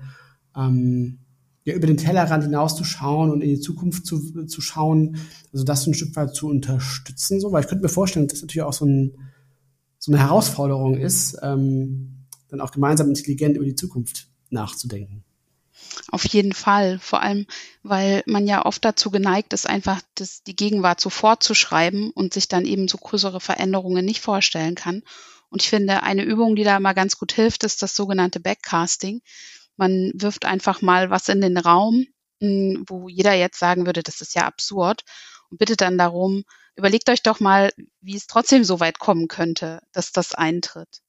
ähm, 0.55 1.19
ja, 1.63 1.73
über 1.73 1.87
den 1.87 1.95
Tellerrand 1.95 2.43
hinaus 2.43 2.75
zu 2.75 2.83
schauen 2.83 3.31
und 3.31 3.41
in 3.41 3.49
die 3.49 3.61
Zukunft 3.61 4.05
zu, 4.05 4.45
zu 4.45 4.59
schauen, 4.59 5.17
also 5.53 5.63
das 5.63 5.87
ein 5.87 5.93
Stück 5.93 6.15
weit 6.17 6.35
zu 6.35 6.49
unterstützen, 6.49 7.39
so, 7.39 7.53
weil 7.53 7.61
ich 7.61 7.69
könnte 7.69 7.81
mir 7.83 7.89
vorstellen, 7.89 8.27
dass 8.27 8.39
das 8.39 8.41
natürlich 8.41 8.63
auch 8.63 8.73
so, 8.73 8.85
ein, 8.85 9.13
so 9.99 10.11
eine 10.11 10.19
Herausforderung 10.19 10.97
ist, 10.97 11.37
ähm, 11.41 12.25
dann 12.49 12.59
auch 12.59 12.71
gemeinsam 12.71 13.07
intelligent 13.07 13.55
über 13.55 13.65
die 13.65 13.75
Zukunft 13.75 14.27
nachzudenken. 14.49 15.23
Auf 16.11 16.25
jeden 16.27 16.53
Fall, 16.53 16.99
vor 16.99 17.21
allem, 17.21 17.47
weil 17.83 18.23
man 18.25 18.47
ja 18.47 18.65
oft 18.65 18.83
dazu 18.85 19.11
geneigt 19.11 19.53
ist, 19.53 19.67
einfach 19.67 20.01
das, 20.15 20.43
die 20.43 20.55
Gegenwart 20.55 21.01
so 21.01 21.09
fortzuschreiben 21.09 22.11
und 22.11 22.33
sich 22.33 22.47
dann 22.47 22.65
eben 22.65 22.87
so 22.87 22.97
größere 22.97 23.39
Veränderungen 23.39 24.05
nicht 24.05 24.21
vorstellen 24.21 24.75
kann. 24.75 25.03
Und 25.49 25.61
ich 25.61 25.69
finde, 25.69 26.03
eine 26.03 26.23
Übung, 26.23 26.55
die 26.55 26.63
da 26.63 26.79
mal 26.79 26.93
ganz 26.93 27.17
gut 27.17 27.31
hilft, 27.33 27.63
ist 27.63 27.81
das 27.81 27.95
sogenannte 27.95 28.39
Backcasting. 28.39 29.21
Man 29.75 30.11
wirft 30.15 30.45
einfach 30.45 30.81
mal 30.81 31.09
was 31.09 31.29
in 31.29 31.41
den 31.41 31.57
Raum, 31.57 32.05
hm, 32.41 32.83
wo 32.87 33.07
jeder 33.09 33.33
jetzt 33.33 33.59
sagen 33.59 33.85
würde, 33.85 34.03
das 34.03 34.21
ist 34.21 34.35
ja 34.35 34.43
absurd 34.45 35.03
und 35.49 35.57
bittet 35.59 35.81
dann 35.81 35.97
darum, 35.97 36.43
überlegt 36.75 37.09
euch 37.09 37.23
doch 37.23 37.39
mal, 37.39 37.71
wie 38.01 38.15
es 38.15 38.27
trotzdem 38.27 38.63
so 38.63 38.79
weit 38.79 38.99
kommen 38.99 39.27
könnte, 39.27 39.81
dass 39.93 40.11
das 40.11 40.35
eintritt. 40.35 41.01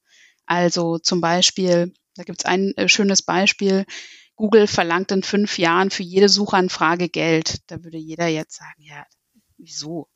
Also 0.46 0.98
zum 0.98 1.20
Beispiel, 1.20 1.92
da 2.14 2.24
gibt 2.24 2.40
es 2.40 2.44
ein 2.46 2.72
äh, 2.76 2.88
schönes 2.88 3.22
Beispiel, 3.22 3.84
Google 4.38 4.68
verlangt 4.68 5.10
in 5.10 5.24
fünf 5.24 5.58
Jahren 5.58 5.90
für 5.90 6.04
jede 6.04 6.28
Suchanfrage 6.28 7.08
Geld. 7.08 7.60
Da 7.66 7.82
würde 7.82 7.98
jeder 7.98 8.28
jetzt 8.28 8.54
sagen, 8.54 8.80
ja, 8.80 9.04
wieso? 9.56 10.06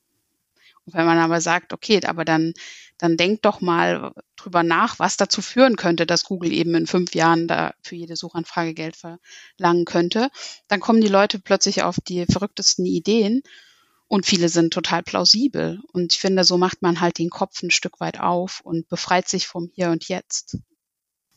Und 0.87 0.95
wenn 0.95 1.07
man 1.07 1.19
aber 1.19 1.41
sagt, 1.41 1.73
okay, 1.73 2.01
aber 2.05 2.25
dann, 2.25 2.55
dann 2.99 3.17
denkt 3.17 3.45
doch 3.45 3.61
mal 3.61 4.13
drüber 4.37 4.63
nach, 4.63 5.01
was 5.01 5.17
dazu 5.17 5.43
führen 5.43 5.75
könnte, 5.75 6.07
dass 6.07 6.23
Google 6.23 6.53
eben 6.53 6.73
in 6.77 6.87
fünf 6.87 7.17
Jahren 7.17 7.49
da 7.49 7.75
für 7.83 7.97
jede 7.97 8.15
Suchanfrage 8.15 8.75
Geld 8.75 8.97
verlangen 8.97 9.87
könnte, 9.87 10.31
dann 10.69 10.79
kommen 10.79 11.01
die 11.01 11.09
Leute 11.09 11.41
plötzlich 11.41 11.83
auf 11.83 11.97
die 12.07 12.25
verrücktesten 12.27 12.87
Ideen 12.87 13.43
und 14.07 14.25
viele 14.25 14.49
sind 14.49 14.73
total 14.73 15.03
plausibel. 15.03 15.81
Und 15.93 16.13
ich 16.13 16.21
finde, 16.21 16.45
so 16.45 16.59
macht 16.59 16.81
man 16.81 17.01
halt 17.01 17.19
den 17.19 17.31
Kopf 17.31 17.61
ein 17.61 17.73
Stück 17.73 17.99
weit 17.99 18.21
auf 18.21 18.61
und 18.61 18.89
befreit 18.89 19.29
sich 19.29 19.49
vom 19.49 19.69
Hier 19.75 19.91
und 19.91 20.07
Jetzt. 20.07 20.59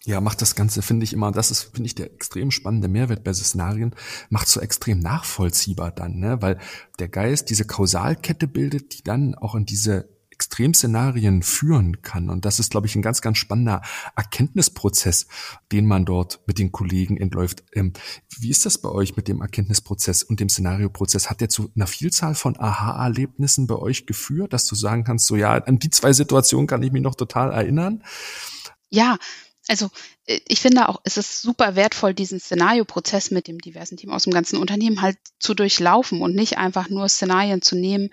Ja, 0.06 0.22
macht 0.22 0.42
das 0.42 0.54
Ganze, 0.54 0.84
finde 0.84 1.04
ich 1.04 1.14
immer, 1.14 1.32
das 1.32 1.50
ist, 1.50 1.64
finde 1.74 1.88
ich, 1.88 1.96
der 1.96 2.14
extrem 2.14 2.52
spannende 2.52 2.88
Mehrwert 2.88 3.24
bei 3.24 3.34
Szenarien, 3.34 3.96
macht 4.30 4.48
so 4.48 4.62
extrem 4.62 5.00
nachvollziehbar 5.00 5.92
dann, 5.92 6.20
ne? 6.20 6.42
weil 6.42 6.60
der 7.00 7.08
Geist 7.08 7.50
diese 7.50 7.66
Kausalkette 7.66 8.48
bildet, 8.48 8.98
die 8.98 9.04
dann 9.04 9.34
auch 9.34 9.56
in 9.56 9.66
diese 9.66 10.16
Extremszenarien 10.30 11.42
führen 11.44 12.02
kann. 12.02 12.30
Und 12.30 12.46
das 12.46 12.60
ist, 12.60 12.70
glaube 12.70 12.88
ich, 12.88 12.96
ein 12.96 13.02
ganz, 13.02 13.22
ganz 13.22 13.38
spannender 13.38 13.82
Erkenntnisprozess, 14.16 15.28
den 15.72 15.86
man 15.86 16.06
dort 16.06 16.42
mit 16.46 16.60
den 16.60 16.72
Kollegen 16.72 17.18
entläuft. 17.18 17.64
Ähm, 17.74 17.94
wie 18.38 18.50
ist 18.50 18.66
das 18.66 18.78
bei 18.78 18.90
euch 18.90 19.16
mit 19.16 19.28
dem 19.28 19.42
Erkenntnisprozess 19.42 20.24
und 20.24 20.40
dem 20.40 20.50
Szenarioprozess? 20.50 21.30
Hat 21.30 21.42
der 21.42 21.50
zu 21.50 21.72
einer 21.76 21.88
Vielzahl 21.88 22.36
von 22.36 22.60
Aha-Erlebnissen 22.60 23.66
bei 23.66 23.76
euch 23.76 24.06
geführt, 24.06 24.52
dass 24.52 24.66
du 24.66 24.76
sagen 24.76 25.06
kannst, 25.06 25.26
so 25.26 25.36
ja, 25.38 25.54
an 25.54 25.80
die 25.80 25.90
zwei 25.90 26.12
Situationen 26.12 26.68
kann 26.68 26.84
ich 26.84 26.92
mich 26.92 27.02
noch 27.02 27.16
total 27.16 27.52
erinnern? 27.52 28.04
Ja, 28.90 29.18
also 29.68 29.90
äh, 30.26 30.40
ich 30.48 30.60
finde 30.60 30.90
auch, 30.90 31.02
es 31.04 31.18
ist 31.18 31.42
super 31.42 31.76
wertvoll, 31.76 32.14
diesen 32.14 32.40
Szenarioprozess 32.40 33.32
mit 33.32 33.48
dem 33.48 33.60
diversen 33.60 33.98
Team 33.98 34.12
aus 34.12 34.24
dem 34.24 34.34
ganzen 34.34 34.58
Unternehmen 34.58 35.02
halt 35.02 35.18
zu 35.40 35.54
durchlaufen 35.54 36.22
und 36.22 36.36
nicht 36.36 36.58
einfach 36.58 36.90
nur 36.90 37.10
Szenarien 37.10 37.62
zu 37.62 37.76
nehmen, 37.76 38.10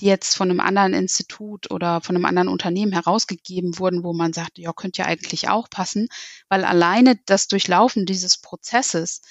die 0.00 0.06
jetzt 0.06 0.36
von 0.36 0.50
einem 0.50 0.60
anderen 0.60 0.94
Institut 0.94 1.70
oder 1.70 2.00
von 2.00 2.16
einem 2.16 2.24
anderen 2.24 2.48
Unternehmen 2.48 2.92
herausgegeben 2.92 3.78
wurden, 3.78 4.04
wo 4.04 4.12
man 4.12 4.32
sagt, 4.32 4.58
ja, 4.58 4.72
könnte 4.72 5.02
ja 5.02 5.06
eigentlich 5.06 5.48
auch 5.48 5.68
passen, 5.70 6.08
weil 6.48 6.64
alleine 6.64 7.18
das 7.26 7.48
Durchlaufen 7.48 8.06
dieses 8.06 8.38
Prozesses, 8.38 9.22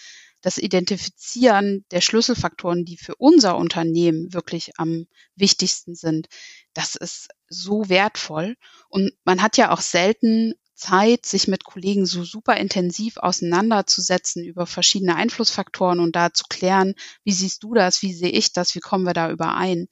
das 0.41 0.57
Identifizieren 0.57 1.85
der 1.91 2.01
Schlüsselfaktoren, 2.01 2.83
die 2.83 2.97
für 2.97 3.15
unser 3.15 3.57
Unternehmen 3.57 4.33
wirklich 4.33 4.71
am 4.77 5.05
wichtigsten 5.35 5.93
sind, 5.93 6.27
das 6.73 6.95
ist 6.95 7.29
so 7.47 7.89
wertvoll. 7.89 8.55
Und 8.89 9.11
man 9.23 9.41
hat 9.41 9.57
ja 9.57 9.71
auch 9.71 9.81
selten 9.81 10.53
Zeit, 10.73 11.25
sich 11.25 11.47
mit 11.47 11.63
Kollegen 11.63 12.05
so 12.05 12.23
super 12.23 12.57
intensiv 12.57 13.17
auseinanderzusetzen 13.17 14.43
über 14.43 14.65
verschiedene 14.65 15.15
Einflussfaktoren 15.15 15.99
und 15.99 16.15
da 16.15 16.33
zu 16.33 16.45
klären, 16.49 16.95
wie 17.23 17.33
siehst 17.33 17.63
du 17.63 17.73
das, 17.73 18.01
wie 18.01 18.13
sehe 18.13 18.31
ich 18.31 18.53
das, 18.53 18.73
wie 18.75 18.79
kommen 18.79 19.05
wir 19.05 19.13
da 19.13 19.29
überein. 19.31 19.87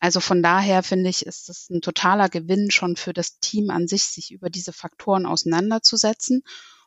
Also 0.00 0.20
von 0.20 0.42
daher 0.42 0.82
finde 0.82 1.10
ich, 1.10 1.24
ist 1.24 1.48
es 1.48 1.70
ein 1.70 1.80
totaler 1.80 2.28
Gewinn 2.28 2.70
schon 2.70 2.96
für 2.96 3.12
das 3.12 3.38
Team 3.40 3.70
an 3.70 3.88
sich, 3.88 4.04
sich 4.04 4.30
über 4.30 4.50
diese 4.50 4.72
Faktoren 4.72 5.26
auseinanderzusetzen 5.26 6.42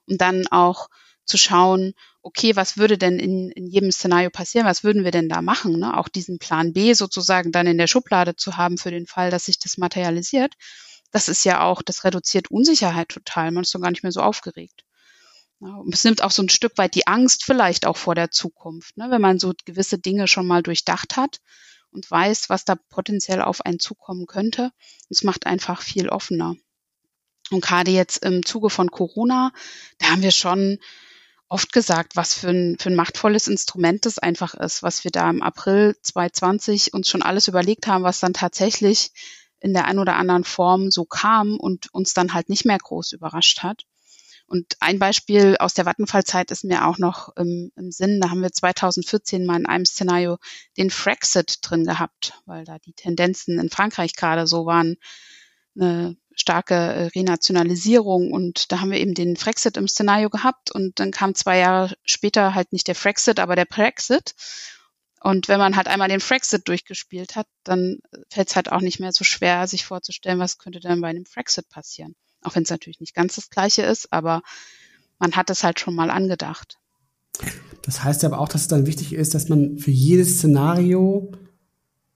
und 0.06 0.22
dann 0.22 0.48
auch 0.48 0.90
zu 1.26 1.38
schauen, 1.38 1.94
okay, 2.22 2.56
was 2.56 2.78
würde 2.78 2.98
denn 2.98 3.20
in, 3.20 3.52
in 3.52 3.68
jedem 3.68 3.92
Szenario 3.92 4.30
passieren, 4.30 4.68
was 4.68 4.84
würden 4.84 5.04
wir 5.04 5.12
denn 5.12 5.30
da 5.30 5.42
machen, 5.42 5.80
ne? 5.80 5.96
auch 5.98 6.10
diesen 6.10 6.40
Plan 6.40 6.74
B 6.74 6.94
sozusagen 6.94 7.52
dann 7.52 7.68
in 7.68 7.78
der 7.78 7.88
Schublade 7.88 8.36
zu 8.36 8.58
haben 8.58 8.78
für 8.78 8.92
den 8.92 9.06
Fall, 9.06 9.32
dass 9.32 9.46
sich 9.46 9.60
das 9.60 9.78
materialisiert 9.78 10.56
das 11.12 11.30
ist 11.30 11.44
ja 11.44 11.64
auch, 11.64 11.82
das 11.82 12.04
reduziert 12.04 12.52
Unsicherheit 12.52 13.10
total. 13.10 13.52
Man 13.52 13.64
ist 13.64 13.74
doch 13.74 13.82
gar 13.82 13.90
nicht 13.92 14.04
mehr 14.04 14.12
so 14.12 14.22
aufgeregt. 14.22 14.86
Und 15.60 15.94
es 15.94 16.04
nimmt 16.04 16.24
auch 16.24 16.32
so 16.32 16.42
ein 16.42 16.50
Stück 16.50 16.78
weit 16.78 16.96
die 16.96 17.08
Angst 17.08 17.44
vielleicht 17.44 17.86
auch 17.86 17.98
vor 17.98 18.16
der 18.16 18.32
Zukunft, 18.32 18.96
ne? 18.96 19.08
wenn 19.12 19.22
man 19.22 19.40
so 19.40 19.54
gewisse 19.66 20.00
Dinge 20.00 20.28
schon 20.28 20.48
mal 20.48 20.64
durchdacht 20.64 21.18
hat 21.18 21.42
und 21.92 22.10
weiß, 22.10 22.50
was 22.50 22.64
da 22.64 22.76
potenziell 22.76 23.42
auf 23.42 23.66
einen 23.66 23.80
zukommen 23.80 24.26
könnte. 24.26 24.72
Es 25.10 25.24
macht 25.24 25.46
einfach 25.46 25.82
viel 25.82 26.08
offener. 26.08 26.56
Und 27.52 27.62
gerade 27.62 27.92
jetzt 27.92 28.24
im 28.24 28.46
Zuge 28.46 28.70
von 28.70 28.90
Corona, 28.92 29.52
da 29.98 30.12
haben 30.12 30.22
wir 30.22 30.32
schon 30.32 30.80
oft 31.50 31.74
gesagt, 31.74 32.16
was 32.16 32.36
für 32.36 32.50
ein, 32.50 32.78
für 32.80 32.90
ein 32.90 32.96
machtvolles 32.96 33.48
Instrument 33.48 34.06
das 34.06 34.20
einfach 34.20 34.54
ist, 34.54 34.84
was 34.84 35.04
wir 35.04 35.12
da 35.12 35.30
im 35.30 35.42
April 35.42 35.98
2020 36.02 36.94
uns 36.94 37.10
schon 37.10 37.24
alles 37.24 37.48
überlegt 37.48 37.88
haben, 37.88 38.04
was 38.04 38.20
dann 38.20 38.34
tatsächlich 38.34 39.12
in 39.60 39.74
der 39.74 39.86
einen 39.86 40.00
oder 40.00 40.16
anderen 40.16 40.44
Form 40.44 40.92
so 40.92 41.06
kam 41.06 41.58
und 41.58 41.94
uns 41.94 42.14
dann 42.14 42.34
halt 42.34 42.50
nicht 42.50 42.66
mehr 42.66 42.78
groß 42.78 43.12
überrascht 43.12 43.64
hat. 43.64 43.86
Und 44.48 44.78
ein 44.80 44.98
Beispiel 44.98 45.58
aus 45.60 45.76
der 45.76 45.86
Vattenfall-Zeit 45.86 46.50
ist 46.50 46.64
mir 46.64 46.88
auch 46.88 46.98
noch 46.98 47.36
im, 47.36 47.72
im 47.76 47.92
Sinn. 47.92 48.20
Da 48.20 48.32
haben 48.32 48.42
wir 48.42 48.52
2014 48.52 49.46
mal 49.46 49.60
in 49.60 49.68
einem 49.68 49.86
Szenario 49.86 50.38
den 50.76 50.90
Frexit 50.90 51.60
drin 51.62 51.86
gehabt, 51.86 52.34
weil 52.46 52.66
da 52.66 52.80
die 52.80 52.94
Tendenzen 52.94 53.60
in 53.60 53.70
Frankreich 53.70 54.16
gerade 54.16 54.48
so 54.48 54.66
waren, 54.66 54.98
eine 55.76 56.18
starke 56.34 56.74
äh, 56.74 57.04
Renationalisierung 57.08 58.32
und 58.32 58.72
da 58.72 58.80
haben 58.80 58.92
wir 58.92 59.00
eben 59.00 59.14
den 59.14 59.36
Frexit 59.36 59.78
im 59.78 59.88
Szenario 59.88 60.30
gehabt 60.30 60.72
und 60.72 61.00
dann 61.00 61.12
kam 61.12 61.36
zwei 61.36 61.60
Jahre 61.60 61.96
später 62.04 62.56
halt 62.56 62.72
nicht 62.74 62.88
der 62.88 62.96
Frexit, 62.96 63.40
aber 63.40 63.56
der 63.56 63.66
Brexit. 63.66 64.34
Und 65.22 65.48
wenn 65.48 65.60
man 65.60 65.76
halt 65.76 65.88
einmal 65.88 66.08
den 66.08 66.22
Frexit 66.22 66.68
durchgespielt 66.68 67.36
hat, 67.36 67.48
dann 67.64 68.00
fällt 68.30 68.50
es 68.50 68.56
halt 68.56 68.72
auch 68.72 68.82
nicht 68.82 69.00
mehr 69.00 69.12
so 69.12 69.24
schwer, 69.24 69.68
sich 69.68 69.86
vorzustellen, 69.86 70.40
was 70.40 70.58
könnte 70.58 70.80
denn 70.80 71.02
bei 71.02 71.10
einem 71.10 71.26
Frexit 71.26 71.68
passieren. 71.70 72.16
Auch 72.42 72.56
wenn 72.56 72.64
es 72.64 72.70
natürlich 72.70 73.02
nicht 73.02 73.16
ganz 73.16 73.36
das 73.36 73.50
gleiche 73.50 73.82
ist, 73.82 74.14
aber 74.14 74.42
man 75.18 75.34
hat 75.34 75.50
es 75.50 75.64
halt 75.64 75.80
schon 75.80 75.96
mal 75.96 76.10
angedacht. 76.10 76.78
Das 77.82 78.04
heißt 78.04 78.24
aber 78.24 78.40
auch, 78.40 78.50
dass 78.50 78.62
es 78.62 78.68
dann 78.68 78.86
wichtig 78.86 79.14
ist, 79.14 79.34
dass 79.34 79.50
man 79.50 79.78
für 79.78 79.92
jedes 79.92 80.38
Szenario 80.38 81.32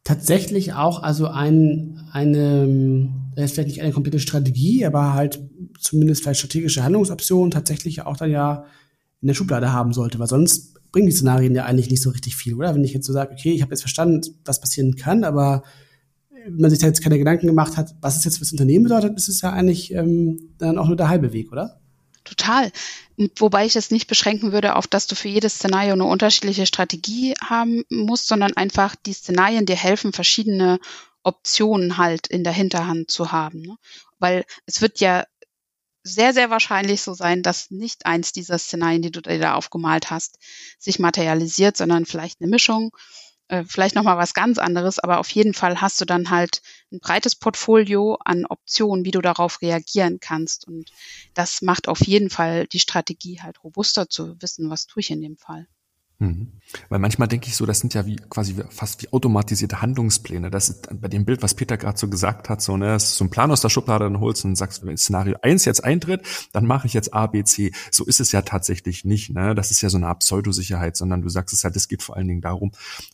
tatsächlich 0.04 0.74
auch 0.74 1.02
also 1.02 1.28
ein, 1.28 2.08
eine, 2.12 3.10
das 3.36 3.46
ist 3.46 3.54
vielleicht 3.54 3.70
nicht 3.70 3.82
eine 3.82 3.94
komplette 3.94 4.20
Strategie, 4.20 4.86
aber 4.86 5.14
halt 5.14 5.42
zumindest 5.80 6.24
vielleicht 6.24 6.40
strategische 6.40 6.84
Handlungsoptionen 6.84 7.52
tatsächlich 7.52 8.02
auch 8.02 8.18
dann 8.18 8.32
ja 8.32 8.66
in 9.24 9.28
der 9.28 9.34
Schublade 9.34 9.72
haben 9.72 9.94
sollte, 9.94 10.20
weil 10.20 10.28
sonst 10.28 10.74
bringen 10.92 11.08
die 11.08 11.14
Szenarien 11.14 11.56
ja 11.56 11.66
eigentlich 11.66 11.90
nicht 11.90 12.04
so 12.04 12.12
richtig 12.12 12.36
viel, 12.36 12.54
oder? 12.54 12.76
Wenn 12.76 12.84
ich 12.84 12.94
jetzt 12.94 13.08
so 13.08 13.14
sage, 13.14 13.34
okay, 13.34 13.52
ich 13.52 13.62
habe 13.62 13.72
jetzt 13.72 13.82
verstanden, 13.82 14.22
was 14.46 14.62
passieren 14.62 14.96
kann, 14.96 15.24
aber 15.24 15.64
man 16.50 16.70
sich 16.70 16.80
da 16.80 16.88
jetzt 16.88 17.02
keine 17.02 17.18
Gedanken 17.18 17.48
gemacht 17.48 17.78
hat, 17.78 17.96
was 18.02 18.18
es 18.18 18.26
jetzt 18.26 18.38
fürs 18.38 18.52
Unternehmen 18.52 18.84
bedeutet, 18.84 19.18
ist 19.18 19.30
es 19.30 19.42
ja 19.42 19.52
eigentlich 19.52 19.94
ähm, 19.94 20.54
dann 20.58 20.78
auch 20.78 20.88
nur 20.88 20.98
der 20.98 21.08
halbe 21.08 21.34
Weg, 21.34 21.52
oder? 21.52 21.80
Total. 22.26 22.72
Wobei 23.38 23.66
ich 23.66 23.76
es 23.76 23.92
nicht 23.92 24.08
beschränken 24.08 24.52
würde 24.52 24.76
auf, 24.76 24.88
dass 24.88 25.08
du 25.08 25.16
für 25.16 25.30
jedes 25.30 25.56
Szenario 25.56 25.94
eine 25.94 26.06
unterschiedliche 26.06 26.66
Strategie 26.66 27.34
haben 27.42 27.84
musst, 27.90 28.28
sondern 28.28 28.54
einfach 28.54 28.96
die 28.96 29.14
Szenarien 29.14 29.66
dir 29.66 29.76
helfen, 29.76 30.14
verschiedene 30.14 30.80
Optionen 31.24 31.98
halt 31.98 32.28
in 32.28 32.44
der 32.44 32.54
Hinterhand 32.54 33.10
zu 33.10 33.32
haben. 33.32 33.62
Ne? 33.62 33.78
Weil 34.20 34.46
es 34.66 34.82
wird 34.82 35.00
ja 35.00 35.26
sehr, 36.04 36.34
sehr 36.34 36.50
wahrscheinlich 36.50 37.02
so 37.02 37.14
sein, 37.14 37.44
dass 37.44 37.72
nicht 37.72 38.06
eins 38.06 38.34
dieser 38.34 38.58
Szenarien, 38.58 39.02
die 39.02 39.12
du 39.12 39.22
dir 39.22 39.40
da 39.40 39.56
aufgemalt 39.56 40.12
hast, 40.12 40.38
sich 40.78 41.00
materialisiert, 41.00 41.78
sondern 41.78 42.06
vielleicht 42.06 42.42
eine 42.42 42.50
Mischung 42.50 42.92
äh, 43.50 43.64
vielleicht 43.68 43.96
nochmal 43.96 44.18
was 44.18 44.34
ganz 44.34 44.58
anderes, 44.58 45.00
aber 45.00 45.20
auf 45.20 45.30
jeden 45.30 45.54
Fall 45.54 45.82
hast 45.82 46.00
du 46.02 46.06
dann 46.06 46.30
halt 46.30 46.62
ein 46.92 47.00
breites 47.00 47.36
Portfolio 47.36 48.18
an 48.24 48.46
Optionen, 48.46 49.06
wie 49.06 49.12
du 49.12 49.22
darauf 49.22 49.62
reagieren 49.62 50.20
kannst. 50.20 50.68
Und 50.68 50.92
das 51.34 51.62
macht 51.62 51.88
auf 51.88 52.02
jeden 52.06 52.30
Fall 52.30 52.68
die 52.68 52.80
Strategie 52.80 53.42
halt 53.42 53.64
robuster 53.64 54.10
zu 54.10 54.42
wissen, 54.42 54.70
was 54.70 54.88
tue 54.88 55.02
ich 55.02 55.12
in 55.12 55.22
dem 55.22 55.38
Fall. 55.38 55.68
Mhm. 56.24 56.48
Weil 56.90 57.00
manchmal 57.00 57.28
denke 57.28 57.48
ich 57.48 57.56
so, 57.56 57.66
das 57.66 57.80
sind 57.80 57.94
ja 57.94 58.06
wie 58.06 58.16
quasi 58.16 58.56
fast 58.70 59.04
wie 59.04 59.12
automatisierte 59.12 59.82
Handlungspläne. 59.82 60.50
Das 60.50 60.70
ist 60.70 60.88
bei 61.02 61.08
dem 61.08 61.26
Bild, 61.26 61.44
was 61.44 61.54
Peter 61.54 61.78
gerade 61.78 62.00
so 62.00 62.08
gesagt 62.08 62.50
hat, 62.50 62.62
so, 62.62 62.78
ne, 62.78 63.00
so 63.00 63.24
ein 63.26 63.30
Plan 63.30 63.52
aus 63.52 63.62
der 63.62 63.70
Schublade, 63.70 64.06
dann 64.06 64.20
holst 64.20 64.44
und 64.46 64.56
sagst, 64.56 64.86
wenn 64.86 64.98
Szenario 64.98 65.36
eins 65.42 65.66
jetzt 65.66 65.84
eintritt, 65.84 66.26
dann 66.52 66.66
mache 66.66 66.88
ich 66.88 66.94
jetzt 66.94 67.14
A, 67.14 67.28
B, 67.28 67.44
C. 67.44 67.74
So 67.92 68.06
ist 68.06 68.20
es 68.20 68.32
ja 68.32 68.42
tatsächlich 68.42 69.06
nicht, 69.06 69.32
ne? 69.32 69.54
Das 69.54 69.70
ist 69.70 69.82
ja 69.82 69.90
so 69.90 69.98
eine 69.98 70.08
Art 70.08 70.20
Pseudosicherheit, 70.20 70.96
sondern 70.98 71.22
du 71.22 71.30
sagst 71.30 71.54
es 71.54 71.64
halt, 71.64 71.76
es 71.76 71.88
geht 71.88 72.02
vor 72.02 72.16
allen 72.16 72.28
Dingen 72.28 72.42
darum, 72.42 72.72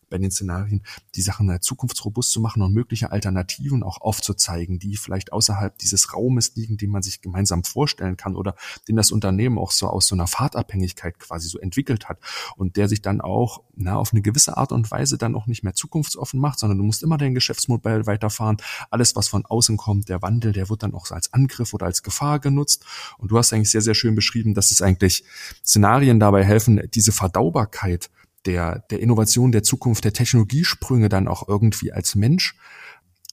bei 0.10 0.18
den 0.18 0.32
Szenarien 0.32 0.84
die 1.16 1.22
Sachen 1.22 1.49
halt 1.49 1.64
zukunftsrobust 1.64 2.32
zu 2.32 2.39
machen 2.39 2.62
und 2.62 2.74
mögliche 2.74 3.12
Alternativen 3.12 3.84
auch 3.84 4.01
aufzuzeigen, 4.01 4.80
die 4.80 4.97
vielleicht 4.97 5.32
außerhalb 5.32 5.78
dieses 5.78 6.14
Raumes 6.14 6.55
liegen, 6.55 6.78
die 6.78 6.88
man 6.88 7.01
sich 7.01 7.22
gemeinsam 7.22 7.64
vorstellen 7.64 8.18
kann 8.18 8.36
oder 8.36 8.55
den 8.88 8.95
das 8.95 9.12
Unternehmen 9.12 9.57
auch 9.57 9.72
so 9.72 9.88
aus 9.88 10.07
so 10.07 10.16
einer 10.16 10.28
Fahrtabhängigkeit 10.28 11.20
quasi 11.20 11.49
so 11.49 11.60
entwickelt 11.60 12.10
hat 12.10 12.20
und 12.55 12.78
der 12.78 12.88
sich 12.88 13.01
dann 13.01 13.22
auch 13.22 13.62
na, 13.76 13.95
auf 13.95 14.12
eine 14.14 14.22
gewisse 14.22 14.57
Art 14.57 14.72
und 14.72 14.91
Weise 14.91 15.18
dann 15.18 15.36
auch 15.36 15.47
nicht 15.47 15.64
mehr 15.64 15.74
zukunftsoffen 15.74 16.39
macht, 16.39 16.60
sondern 16.60 16.78
du 16.78 16.84
musst 16.84 17.03
immer 17.03 17.18
dein 17.18 17.34
Geschäftsmodell 17.34 18.05
weiterfahren. 18.05 18.57
Alles, 18.89 19.16
was 19.16 19.28
von 19.28 19.45
außen 19.45 19.78
kommt, 19.78 20.10
der 20.10 20.22
Wandel, 20.22 20.51
der 20.51 20.70
wird 20.70 20.84
dann 20.84 20.93
auch 20.93 21.10
als 21.12 21.34
Angriff 21.34 21.74
oder 21.74 21.86
als 21.86 22.03
Gefahr 22.03 22.39
genutzt. 22.39 22.86
Und 23.18 23.32
du 23.32 23.38
hast 23.38 23.53
eigentlich 23.53 23.72
sehr, 23.72 23.82
sehr 23.82 23.95
schön 23.95 24.16
beschrieben, 24.16 24.53
dass 24.53 24.72
es 24.72 24.82
eigentlich 24.82 25.24
Szenarien 25.64 26.20
dabei 26.20 26.43
helfen, 26.43 26.82
diese 26.93 27.12
Verdaubarkeit 27.12 28.10
der, 28.45 28.79
der 28.89 28.99
Innovation, 28.99 29.51
der 29.51 29.63
Zukunft, 29.63 30.03
der 30.03 30.13
Technologiesprünge 30.13 31.09
dann 31.09 31.27
auch 31.27 31.47
irgendwie 31.47 31.91
als 31.91 32.15
Mensch 32.15 32.55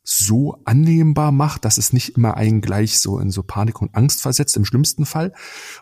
so 0.09 0.61
annehmbar 0.65 1.33
macht, 1.33 1.65
dass 1.65 1.79
es 1.79 1.93
nicht 1.93 2.17
immer 2.17 2.37
einen 2.37 2.61
gleich 2.61 3.01
so 3.01 3.19
in 3.19 3.33
so 3.33 3.43
Panik 3.43 3.83
und 3.83 3.95
Angst 3.95 4.23
versetzt, 4.23 4.57
im 4.57 4.65
schlimmsten 4.65 5.05
Fall. 5.05 5.33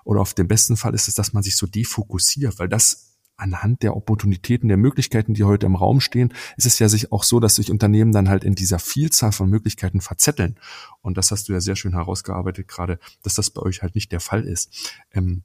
Oder 0.05 0.23
auf 0.23 0.33
dem 0.33 0.49
besten 0.49 0.79
Fall 0.79 0.95
ist 0.95 1.09
es, 1.09 1.15
dass 1.15 1.35
man 1.35 1.43
sich 1.43 1.57
so 1.57 1.67
defokussiert, 1.67 2.59
weil 2.59 2.69
das 2.69 3.15
anhand 3.37 3.83
der 3.83 3.97
Opportunitäten, 3.97 4.69
der 4.69 4.77
Möglichkeiten, 4.79 5.35
die 5.35 5.45
heute 5.45 5.67
im 5.67 5.77
Raum 5.77 6.01
stehen, 6.01 6.33
ist 6.57 6.67
es 6.67 6.79
ja 6.79 6.89
sich 6.89 7.13
auch 7.13 7.25
so, 7.25 7.41
dass 7.41 7.57
sich 7.57 7.71
Unternehmen 7.71 8.13
dann 8.13 8.29
halt 8.29 8.45
in 8.45 8.55
dieser 8.55 8.79
Vielzahl 8.79 9.33
von 9.33 9.51
Möglichkeiten 9.51 10.01
verzetteln. 10.01 10.57
Und 11.03 11.19
das 11.19 11.31
hast 11.31 11.49
du 11.49 11.53
ja 11.53 11.61
sehr 11.61 11.77
schön 11.77 11.93
herausgearbeitet 11.93 12.69
gerade, 12.69 12.99
dass 13.23 13.35
das 13.35 13.51
bei 13.51 13.61
euch 13.61 13.83
halt 13.83 13.95
nicht 13.95 14.13
der 14.13 14.21
Fall 14.21 14.45
ist. 14.45 14.95
Ähm, 15.13 15.43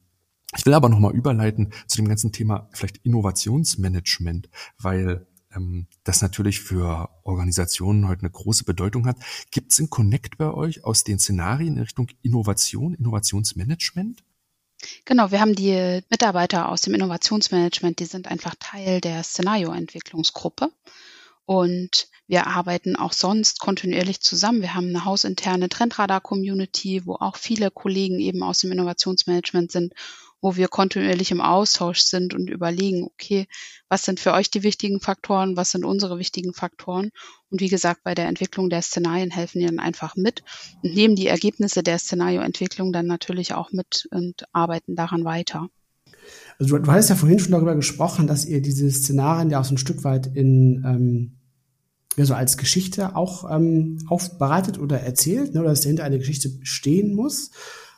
ich 0.58 0.66
will 0.66 0.74
aber 0.74 0.90
nochmal 0.90 1.14
überleiten 1.14 1.74
zu 1.88 1.98
dem 1.98 2.08
ganzen 2.08 2.32
Thema 2.32 2.70
vielleicht 2.74 2.98
Innovationsmanagement, 2.98 4.50
weil 4.78 5.28
ähm, 5.56 5.88
das 6.04 6.22
natürlich 6.22 6.60
für 6.60 7.10
Organisationen 7.24 8.08
heute 8.08 8.22
eine 8.22 8.32
große 8.32 8.64
Bedeutung 8.64 9.06
hat. 9.06 9.18
Gibt 9.52 9.72
es 9.72 9.80
einen 9.80 9.90
Connect 9.90 10.38
bei 10.38 10.52
euch 10.52 10.84
aus 10.84 11.04
den 11.04 11.20
Szenarien 11.20 11.76
in 11.76 11.84
Richtung 11.84 12.08
Innovation, 12.22 12.94
Innovationsmanagement? 12.94 14.24
Genau, 15.06 15.32
wir 15.32 15.42
haben 15.42 15.56
die 15.56 16.02
Mitarbeiter 16.10 16.70
aus 16.70 16.82
dem 16.82 16.94
Innovationsmanagement, 16.94 18.00
die 18.00 18.06
sind 18.06 18.28
einfach 18.28 18.56
Teil 18.60 19.02
der 19.02 19.24
Szenarioentwicklungsgruppe. 19.24 20.72
Und 21.46 22.10
wir 22.28 22.46
arbeiten 22.46 22.96
auch 22.96 23.12
sonst 23.12 23.60
kontinuierlich 23.60 24.22
zusammen. 24.22 24.62
Wir 24.62 24.76
haben 24.76 24.90
eine 24.90 25.04
hausinterne 25.04 25.68
Trendradar-Community, 25.68 27.08
wo 27.08 27.16
auch 27.16 27.38
viele 27.38 27.72
Kollegen 27.72 28.20
eben 28.20 28.44
aus 28.44 28.60
dem 28.60 28.72
Innovationsmanagement 28.72 29.72
sind 29.72 29.94
wo 30.42 30.56
wir 30.56 30.68
kontinuierlich 30.68 31.32
im 31.32 31.42
Austausch 31.42 32.00
sind 32.00 32.34
und 32.34 32.50
überlegen, 32.50 33.04
okay, 33.04 33.48
was 33.90 34.04
sind 34.04 34.20
für 34.20 34.34
euch 34.34 34.50
die 34.50 34.64
wichtigen 34.64 35.00
Faktoren, 35.02 35.58
was 35.58 35.72
sind 35.72 35.86
unsere 35.86 36.18
wichtigen 36.18 36.54
Faktoren. 36.54 37.10
Und 37.50 37.62
wie 37.62 37.68
gesagt, 37.68 38.04
bei 38.04 38.16
der 38.16 38.28
Entwicklung 38.28 38.70
der 38.70 38.82
Szenarien 38.82 39.32
helfen 39.32 39.60
die 39.60 39.66
dann 39.66 39.80
einfach 39.80 40.16
mit 40.16 40.44
und 40.84 40.94
nehmen 40.94 41.16
die 41.16 41.28
Ergebnisse 41.28 41.84
der 41.84 42.00
Szenarioentwicklung 42.00 42.94
dann 42.94 43.08
natürlich 43.08 43.54
auch 43.54 43.72
mit 43.72 44.08
und 44.12 44.46
arbeiten 44.54 44.96
daran 44.96 45.26
weiter. 45.26 45.70
Also 46.60 46.78
du, 46.78 46.84
du 46.84 46.92
hast 46.92 47.10
ja 47.10 47.16
vorhin 47.16 47.40
schon 47.40 47.52
darüber 47.52 47.76
gesprochen, 47.76 48.28
dass 48.28 48.46
ihr 48.46 48.62
diese 48.62 48.90
Szenarien 48.92 49.50
ja 49.50 49.60
auch 49.60 49.66
so 49.66 49.74
ein 49.74 49.80
Stück 49.80 50.04
weit 50.04 50.28
in 50.28 50.84
ähm, 50.86 51.36
ja, 52.16 52.26
so 52.26 52.34
als 52.34 52.58
Geschichte 52.58 53.16
auch 53.16 53.50
ähm, 53.50 54.00
aufbereitet 54.08 54.80
oder 54.80 55.00
erzählt, 55.00 55.54
ne, 55.54 55.62
oder 55.62 55.70
dass 55.70 55.82
dahinter 55.82 56.04
eine 56.04 56.20
Geschichte 56.20 56.52
stehen 56.64 57.16
muss. 57.16 57.52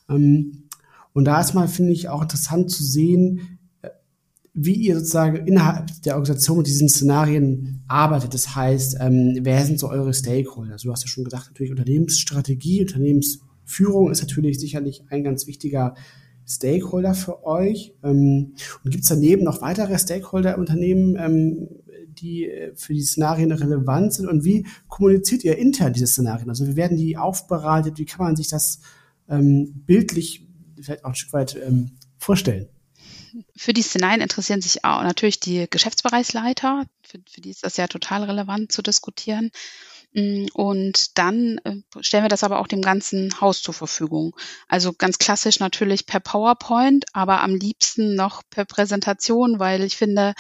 Ähm, 0.09 0.67
und 1.13 1.25
da 1.25 1.41
ist 1.41 1.53
mal, 1.53 1.67
finde 1.67 1.91
ich, 1.91 2.09
auch 2.09 2.21
interessant 2.21 2.71
zu 2.71 2.83
sehen, 2.83 3.59
äh, 3.81 3.89
wie 4.53 4.73
ihr 4.73 4.95
sozusagen 4.95 5.47
innerhalb 5.47 6.01
der 6.03 6.15
Organisation 6.15 6.57
mit 6.57 6.67
diesen 6.67 6.89
Szenarien 6.89 7.83
arbeitet. 7.87 8.33
Das 8.33 8.55
heißt, 8.55 8.97
ähm, 8.99 9.39
wer 9.41 9.65
sind 9.65 9.79
so 9.79 9.89
eure 9.89 10.13
Stakeholder? 10.13 10.73
Also 10.73 10.87
du 10.87 10.93
hast 10.93 11.03
ja 11.03 11.07
schon 11.07 11.23
gesagt, 11.23 11.47
natürlich 11.47 11.71
Unternehmensstrategie, 11.71 12.81
Unternehmensführung 12.81 14.11
ist 14.11 14.21
natürlich 14.21 14.59
sicherlich 14.59 15.03
ein 15.09 15.23
ganz 15.23 15.47
wichtiger 15.47 15.95
Stakeholder 16.47 17.13
für 17.13 17.45
euch. 17.45 17.93
Ähm, 18.03 18.53
und 18.83 18.91
gibt 18.91 19.03
es 19.03 19.09
daneben 19.09 19.43
noch 19.43 19.61
weitere 19.61 19.97
Stakeholder 19.97 20.55
im 20.55 20.61
Unternehmen, 20.61 21.15
ähm, 21.17 21.67
die 22.07 22.45
äh, 22.45 22.73
für 22.75 22.93
die 22.93 23.01
Szenarien 23.01 23.51
relevant 23.51 24.13
sind? 24.13 24.27
Und 24.27 24.43
wie 24.43 24.65
kommuniziert 24.87 25.43
ihr 25.43 25.57
intern 25.57 25.93
diese 25.93 26.07
Szenarien? 26.07 26.49
Also 26.49 26.67
wie 26.67 26.75
werden 26.75 26.97
die 26.97 27.17
aufbereitet? 27.17 27.97
Wie 27.97 28.05
kann 28.05 28.25
man 28.25 28.35
sich 28.35 28.47
das 28.47 28.79
ähm, 29.29 29.83
bildlich 29.85 30.47
vielleicht 30.83 31.05
auch 31.05 31.09
ein 31.09 31.15
Stück 31.15 31.33
weit 31.33 31.55
ähm, 31.55 31.97
vorstellen? 32.17 32.69
Für 33.55 33.73
die 33.73 33.81
Szenarien 33.81 34.21
interessieren 34.21 34.61
sich 34.61 34.83
auch 34.83 35.03
natürlich 35.03 35.39
die 35.39 35.67
Geschäftsbereichsleiter. 35.69 36.85
Für, 37.03 37.19
für 37.29 37.41
die 37.41 37.49
ist 37.49 37.63
das 37.63 37.77
ja 37.77 37.87
total 37.87 38.23
relevant 38.23 38.71
zu 38.71 38.81
diskutieren. 38.81 39.51
Mm, 40.13 40.47
und 40.53 41.17
dann 41.17 41.59
äh, 41.63 41.77
stellen 42.01 42.23
wir 42.23 42.29
das 42.29 42.43
aber 42.43 42.59
auch 42.59 42.67
dem 42.67 42.81
ganzen 42.81 43.39
Haus 43.39 43.61
zur 43.61 43.73
Verfügung. 43.73 44.35
Also 44.67 44.93
ganz 44.93 45.17
klassisch 45.17 45.59
natürlich 45.59 46.05
per 46.05 46.19
PowerPoint, 46.19 47.05
aber 47.13 47.41
am 47.41 47.55
liebsten 47.55 48.15
noch 48.15 48.43
per 48.49 48.65
Präsentation, 48.65 49.59
weil 49.59 49.83
ich 49.83 49.95
finde, 49.95 50.33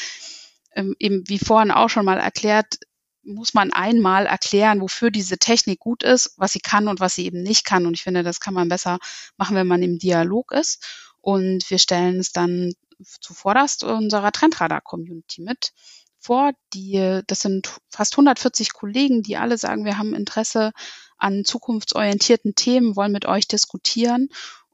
ähm, 0.75 0.95
eben 0.99 1.27
wie 1.27 1.39
vorhin 1.39 1.71
auch 1.71 1.89
schon 1.89 2.05
mal 2.05 2.19
erklärt, 2.19 2.79
muss 3.23 3.53
man 3.53 3.71
einmal 3.71 4.25
erklären, 4.25 4.81
wofür 4.81 5.11
diese 5.11 5.37
Technik 5.37 5.79
gut 5.79 6.03
ist, 6.03 6.33
was 6.37 6.53
sie 6.53 6.59
kann 6.59 6.87
und 6.87 6.99
was 6.99 7.15
sie 7.15 7.25
eben 7.25 7.43
nicht 7.43 7.65
kann. 7.65 7.85
Und 7.85 7.93
ich 7.93 8.03
finde, 8.03 8.23
das 8.23 8.39
kann 8.39 8.53
man 8.53 8.69
besser 8.69 8.99
machen, 9.37 9.55
wenn 9.55 9.67
man 9.67 9.83
im 9.83 9.99
Dialog 9.99 10.51
ist. 10.51 10.83
Und 11.21 11.69
wir 11.69 11.77
stellen 11.77 12.19
es 12.19 12.31
dann 12.31 12.73
zuvorderst 13.19 13.83
unserer 13.83 14.31
Trendradar-Community 14.31 15.41
mit 15.41 15.71
vor. 16.19 16.53
Die, 16.73 17.21
das 17.27 17.41
sind 17.41 17.79
fast 17.89 18.13
140 18.13 18.73
Kollegen, 18.73 19.23
die 19.23 19.37
alle 19.37 19.57
sagen, 19.57 19.85
wir 19.85 19.97
haben 19.97 20.15
Interesse 20.15 20.71
an 21.17 21.45
zukunftsorientierten 21.45 22.55
Themen, 22.55 22.95
wollen 22.95 23.11
mit 23.11 23.25
euch 23.25 23.47
diskutieren. 23.47 24.29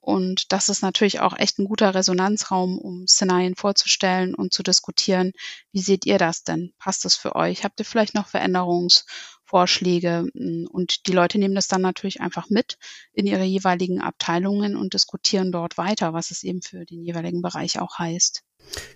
Und 0.08 0.53
das 0.53 0.70
ist 0.70 0.82
natürlich 0.82 1.20
auch 1.20 1.38
echt 1.38 1.60
ein 1.60 1.66
guter 1.66 1.93
Resonanzraum, 1.93 2.78
um 2.78 3.08
Szenarien 3.08 3.55
vorzustellen 3.55 4.36
und 4.36 4.53
zu 4.53 4.64
diskutieren. 4.64 5.34
Wie 5.74 5.82
seht 5.82 6.05
ihr 6.05 6.18
das 6.18 6.43
denn? 6.43 6.72
Passt 6.80 7.03
das 7.03 7.16
für 7.16 7.36
euch? 7.36 7.66
Habt 7.66 7.82
ihr 7.82 7.86
vielleicht 7.86 8.16
noch 8.16 8.30
Veränderungsvorschläge 8.30 9.28
Vorschläge. 9.47 10.26
Und 10.70 11.08
die 11.08 11.14
Leute 11.14 11.39
nehmen 11.39 11.55
das 11.55 11.68
dann 11.68 11.82
natürlich 11.82 12.22
einfach 12.22 12.49
mit 12.49 12.78
in 13.14 13.26
ihre 13.26 13.45
jeweiligen 13.45 14.01
Abteilungen 14.01 14.76
und 14.76 14.93
diskutieren 14.93 15.51
dort 15.51 15.78
weiter, 15.78 16.14
was 16.14 16.32
es 16.32 16.43
eben 16.43 16.62
für 16.62 16.86
den 16.86 17.01
jeweiligen 17.01 17.41
Bereich 17.41 17.80
auch 17.80 17.97
heißt. 17.97 18.43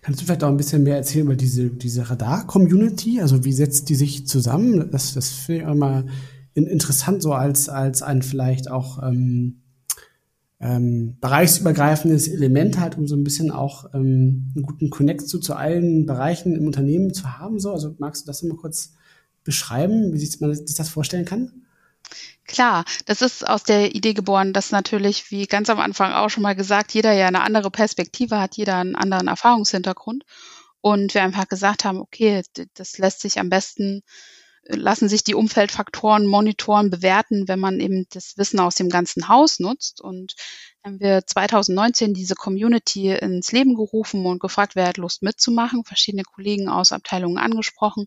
Kannst 0.02 0.22
du 0.22 0.26
vielleicht 0.26 0.44
auch 0.44 0.50
ein 0.50 0.58
bisschen 0.58 0.84
mehr 0.84 0.98
erzählen 0.98 1.26
über 1.26 1.36
diese, 1.36 1.70
diese 1.70 2.10
Radar-Community? 2.10 3.22
Also 3.22 3.46
wie 3.46 3.54
setzt 3.54 3.90
die 3.90 3.96
sich 3.96 4.28
zusammen? 4.28 4.92
Das, 4.92 5.14
das 5.14 5.30
finde 5.30 5.62
ich 5.62 5.76
mal 5.76 6.06
interessant, 6.54 7.22
so 7.22 7.34
als, 7.34 7.70
als 7.70 8.02
ein 8.02 8.22
vielleicht 8.22 8.70
auch 8.70 9.02
ähm, 9.02 9.61
ähm, 10.62 11.18
bereichsübergreifendes 11.20 12.28
Element 12.28 12.80
halt, 12.80 12.98
um 12.98 13.08
so 13.08 13.16
ein 13.16 13.24
bisschen 13.24 13.50
auch 13.50 13.94
ähm, 13.94 14.52
einen 14.56 14.64
guten 14.64 14.90
Connect 14.92 15.28
zu, 15.28 15.40
zu 15.40 15.56
allen 15.56 16.06
Bereichen 16.06 16.56
im 16.56 16.68
Unternehmen 16.68 17.14
zu 17.14 17.38
haben. 17.40 17.60
So, 17.60 17.72
also 17.72 17.96
magst 17.98 18.24
du 18.24 18.28
das 18.28 18.44
immer 18.44 18.56
kurz 18.56 18.94
beschreiben, 19.44 20.14
wie 20.14 20.20
sich, 20.20 20.40
man 20.40 20.54
sich 20.54 20.76
das 20.76 20.90
vorstellen 20.90 21.26
kann? 21.26 21.52
Klar, 22.46 22.86
das 23.06 23.22
ist 23.22 23.48
aus 23.48 23.64
der 23.64 23.96
Idee 23.96 24.14
geboren, 24.14 24.54
dass 24.54 24.72
natürlich, 24.72 25.32
wie 25.32 25.48
ganz 25.48 25.70
am 25.70 25.80
Anfang 25.80 26.12
auch 26.12 26.30
schon 26.30 26.44
mal 26.44 26.56
gesagt, 26.56 26.94
jeder 26.94 27.14
ja 27.14 27.28
eine 27.28 27.42
andere 27.42 27.72
Perspektive 27.72 28.40
hat, 28.40 28.58
jeder 28.58 28.76
einen 28.76 28.96
anderen 28.96 29.28
Erfahrungshintergrund. 29.28 30.26
Und 30.82 31.14
wir 31.14 31.24
einfach 31.24 31.48
gesagt 31.48 31.86
haben, 31.86 32.00
okay, 32.00 32.44
das 32.74 32.98
lässt 32.98 33.22
sich 33.22 33.40
am 33.40 33.50
besten, 33.50 34.02
lassen 34.68 35.10
sich 35.10 35.24
die 35.24 35.36
Umfeldfaktoren 35.36 36.28
monitoren, 36.28 36.90
bewerten, 36.90 37.48
wenn 37.48 37.60
man 37.60 37.80
eben 37.80 38.06
das 38.12 38.38
Wissen 38.38 38.60
aus 38.60 38.76
dem 38.76 38.90
ganzen 38.90 39.28
Haus 39.28 39.60
nutzt. 39.60 40.02
Und 40.02 40.36
haben 40.84 41.00
wir 41.00 41.26
2019 41.26 42.14
diese 42.14 42.36
Community 42.36 43.10
ins 43.10 43.52
Leben 43.52 43.76
gerufen 43.76 44.26
und 44.26 44.40
gefragt, 44.40 44.76
wer 44.76 44.88
hat 44.88 44.98
Lust 44.98 45.24
mitzumachen, 45.24 45.84
verschiedene 45.84 46.24
Kollegen 46.24 46.70
aus 46.70 46.92
Abteilungen 46.92 47.38
angesprochen 47.38 48.06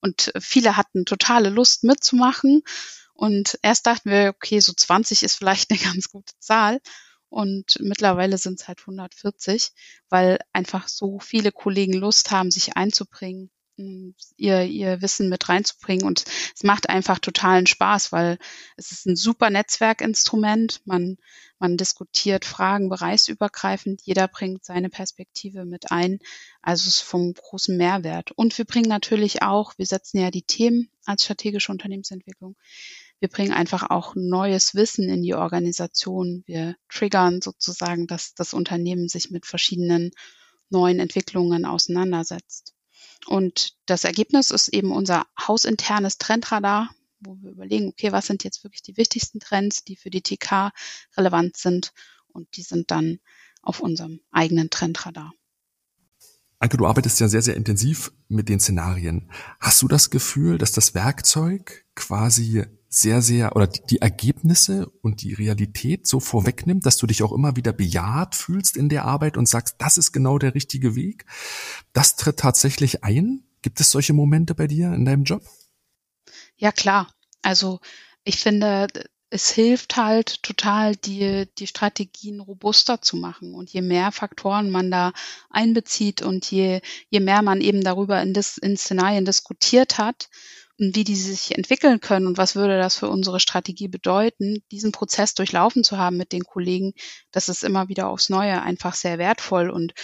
und 0.00 0.32
viele 0.38 0.76
hatten 0.76 1.04
totale 1.04 1.50
Lust 1.50 1.84
mitzumachen. 1.84 2.62
Und 3.14 3.58
erst 3.62 3.86
dachten 3.86 4.10
wir, 4.10 4.28
okay, 4.34 4.60
so 4.60 4.72
20 4.72 5.22
ist 5.22 5.34
vielleicht 5.36 5.70
eine 5.70 5.80
ganz 5.82 6.08
gute 6.10 6.34
Zahl. 6.38 6.80
Und 7.28 7.78
mittlerweile 7.80 8.38
sind 8.38 8.60
es 8.60 8.68
halt 8.68 8.80
140, 8.80 9.72
weil 10.08 10.38
einfach 10.52 10.86
so 10.86 11.18
viele 11.18 11.50
Kollegen 11.50 11.94
Lust 11.94 12.30
haben, 12.30 12.50
sich 12.50 12.76
einzubringen, 12.76 13.50
ihr, 13.76 14.62
ihr 14.64 15.02
Wissen 15.02 15.28
mit 15.28 15.48
reinzubringen. 15.48 16.06
Und 16.06 16.24
es 16.54 16.62
macht 16.62 16.88
einfach 16.88 17.18
totalen 17.18 17.66
Spaß, 17.66 18.12
weil 18.12 18.38
es 18.76 18.92
ist 18.92 19.06
ein 19.06 19.16
super 19.16 19.50
Netzwerkinstrument. 19.50 20.80
Man, 20.84 21.16
man 21.58 21.76
diskutiert 21.76 22.44
Fragen 22.44 22.88
bereichsübergreifend. 22.88 24.00
Jeder 24.04 24.28
bringt 24.28 24.64
seine 24.64 24.88
Perspektive 24.88 25.64
mit 25.64 25.90
ein. 25.90 26.18
Also 26.62 26.88
es 26.88 26.96
ist 26.96 27.02
vom 27.02 27.34
großen 27.34 27.76
Mehrwert. 27.76 28.32
Und 28.32 28.56
wir 28.58 28.64
bringen 28.64 28.88
natürlich 28.88 29.42
auch, 29.42 29.74
wir 29.76 29.86
setzen 29.86 30.18
ja 30.18 30.30
die 30.30 30.42
Themen 30.42 30.90
als 31.04 31.24
strategische 31.24 31.72
Unternehmensentwicklung. 31.72 32.56
Wir 33.18 33.28
bringen 33.28 33.52
einfach 33.52 33.88
auch 33.88 34.14
neues 34.14 34.74
Wissen 34.74 35.08
in 35.08 35.22
die 35.22 35.34
Organisation. 35.34 36.44
Wir 36.46 36.76
triggern 36.90 37.40
sozusagen, 37.40 38.06
dass 38.06 38.34
das 38.34 38.52
Unternehmen 38.52 39.08
sich 39.08 39.30
mit 39.30 39.46
verschiedenen 39.46 40.10
neuen 40.68 41.00
Entwicklungen 41.00 41.64
auseinandersetzt. 41.64 42.75
Und 43.26 43.74
das 43.86 44.04
Ergebnis 44.04 44.50
ist 44.50 44.68
eben 44.68 44.92
unser 44.92 45.26
hausinternes 45.38 46.18
Trendradar, 46.18 46.90
wo 47.20 47.36
wir 47.40 47.50
überlegen, 47.50 47.88
okay, 47.88 48.12
was 48.12 48.26
sind 48.26 48.44
jetzt 48.44 48.62
wirklich 48.64 48.82
die 48.82 48.96
wichtigsten 48.96 49.40
Trends, 49.40 49.84
die 49.84 49.96
für 49.96 50.10
die 50.10 50.22
TK 50.22 50.70
relevant 51.16 51.56
sind. 51.56 51.92
Und 52.28 52.56
die 52.56 52.62
sind 52.62 52.90
dann 52.90 53.18
auf 53.62 53.80
unserem 53.80 54.20
eigenen 54.30 54.70
Trendradar. 54.70 55.32
Anke, 56.58 56.78
du 56.78 56.86
arbeitest 56.86 57.20
ja 57.20 57.28
sehr, 57.28 57.42
sehr 57.42 57.56
intensiv 57.56 58.12
mit 58.28 58.48
den 58.48 58.60
Szenarien. 58.60 59.30
Hast 59.60 59.82
du 59.82 59.88
das 59.88 60.08
Gefühl, 60.08 60.56
dass 60.56 60.72
das 60.72 60.94
Werkzeug 60.94 61.84
quasi 61.94 62.64
sehr, 62.96 63.20
sehr, 63.20 63.54
oder 63.54 63.66
die 63.66 64.00
Ergebnisse 64.00 64.86
und 65.02 65.22
die 65.22 65.34
Realität 65.34 66.06
so 66.06 66.18
vorwegnimmt, 66.18 66.86
dass 66.86 66.96
du 66.96 67.06
dich 67.06 67.22
auch 67.22 67.32
immer 67.32 67.54
wieder 67.54 67.72
bejaht 67.74 68.34
fühlst 68.34 68.76
in 68.76 68.88
der 68.88 69.04
Arbeit 69.04 69.36
und 69.36 69.46
sagst, 69.46 69.76
das 69.78 69.98
ist 69.98 70.12
genau 70.12 70.38
der 70.38 70.54
richtige 70.54 70.94
Weg? 70.94 71.26
Das 71.92 72.16
tritt 72.16 72.38
tatsächlich 72.38 73.04
ein? 73.04 73.42
Gibt 73.60 73.80
es 73.80 73.90
solche 73.90 74.14
Momente 74.14 74.54
bei 74.54 74.66
dir 74.66 74.94
in 74.94 75.04
deinem 75.04 75.24
Job? 75.24 75.42
Ja, 76.56 76.72
klar. 76.72 77.12
Also 77.42 77.80
ich 78.24 78.38
finde, 78.38 78.86
es 79.28 79.50
hilft 79.50 79.96
halt 79.96 80.42
total, 80.42 80.96
die, 80.96 81.46
die 81.58 81.66
Strategien 81.66 82.40
robuster 82.40 83.02
zu 83.02 83.18
machen. 83.18 83.54
Und 83.54 83.70
je 83.70 83.82
mehr 83.82 84.10
Faktoren 84.10 84.70
man 84.70 84.90
da 84.90 85.12
einbezieht 85.50 86.22
und 86.22 86.50
je, 86.50 86.80
je 87.10 87.20
mehr 87.20 87.42
man 87.42 87.60
eben 87.60 87.82
darüber 87.82 88.22
in, 88.22 88.32
das, 88.32 88.56
in 88.56 88.78
Szenarien 88.78 89.26
diskutiert 89.26 89.98
hat, 89.98 90.30
wie 90.78 91.04
die 91.04 91.16
sich 91.16 91.56
entwickeln 91.56 92.00
können 92.00 92.26
und 92.26 92.36
was 92.36 92.54
würde 92.54 92.78
das 92.78 92.96
für 92.96 93.08
unsere 93.08 93.40
Strategie 93.40 93.88
bedeuten, 93.88 94.62
diesen 94.70 94.92
Prozess 94.92 95.34
durchlaufen 95.34 95.84
zu 95.84 95.96
haben 95.96 96.16
mit 96.16 96.32
den 96.32 96.44
Kollegen, 96.44 96.92
das 97.30 97.48
ist 97.48 97.64
immer 97.64 97.88
wieder 97.88 98.08
aufs 98.08 98.28
Neue 98.28 98.60
einfach 98.62 98.94
sehr 98.94 99.18
wertvoll 99.18 99.70
und, 99.70 99.94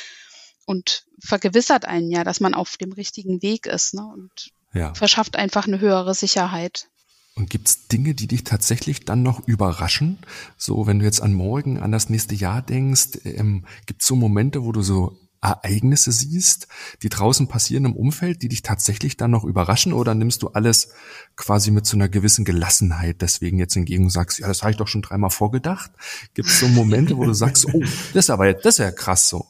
und 0.64 1.04
vergewissert 1.22 1.84
einen 1.84 2.10
ja, 2.10 2.24
dass 2.24 2.40
man 2.40 2.54
auf 2.54 2.76
dem 2.78 2.92
richtigen 2.92 3.42
Weg 3.42 3.66
ist 3.66 3.94
ne? 3.94 4.06
und 4.06 4.52
ja. 4.72 4.94
verschafft 4.94 5.36
einfach 5.36 5.66
eine 5.66 5.80
höhere 5.80 6.14
Sicherheit. 6.14 6.88
Und 7.34 7.48
gibt's 7.48 7.88
Dinge, 7.88 8.14
die 8.14 8.26
dich 8.26 8.44
tatsächlich 8.44 9.04
dann 9.04 9.22
noch 9.22 9.46
überraschen? 9.46 10.18
So, 10.58 10.86
wenn 10.86 10.98
du 10.98 11.06
jetzt 11.06 11.22
an 11.22 11.32
morgen, 11.32 11.78
an 11.78 11.90
das 11.90 12.10
nächste 12.10 12.34
Jahr 12.34 12.60
denkst, 12.60 13.20
ähm, 13.24 13.64
gibt's 13.86 14.06
so 14.06 14.16
Momente, 14.16 14.64
wo 14.64 14.72
du 14.72 14.82
so 14.82 15.18
Ereignisse 15.42 16.12
siehst, 16.12 16.68
die 17.02 17.08
draußen 17.08 17.48
passieren 17.48 17.84
im 17.84 17.96
Umfeld, 17.96 18.42
die 18.42 18.48
dich 18.48 18.62
tatsächlich 18.62 19.16
dann 19.16 19.32
noch 19.32 19.44
überraschen 19.44 19.92
oder 19.92 20.14
nimmst 20.14 20.42
du 20.42 20.48
alles 20.48 20.90
quasi 21.36 21.72
mit 21.72 21.84
so 21.84 21.96
einer 21.96 22.08
gewissen 22.08 22.44
Gelassenheit 22.44 23.20
deswegen 23.20 23.58
jetzt 23.58 23.76
entgegen 23.76 24.04
und 24.04 24.10
sagst, 24.10 24.38
ja, 24.38 24.46
das 24.46 24.62
habe 24.62 24.70
ich 24.70 24.76
doch 24.76 24.88
schon 24.88 25.02
dreimal 25.02 25.30
vorgedacht? 25.30 25.90
Gibt 26.34 26.48
es 26.48 26.60
so 26.60 26.68
Momente, 26.68 27.16
wo 27.16 27.24
du 27.24 27.34
sagst, 27.34 27.66
oh, 27.66 27.80
das 27.80 28.26
ist 28.26 28.30
aber 28.30 28.52
das 28.52 28.74
ist 28.74 28.78
ja 28.78 28.92
krass 28.92 29.28
so. 29.28 29.46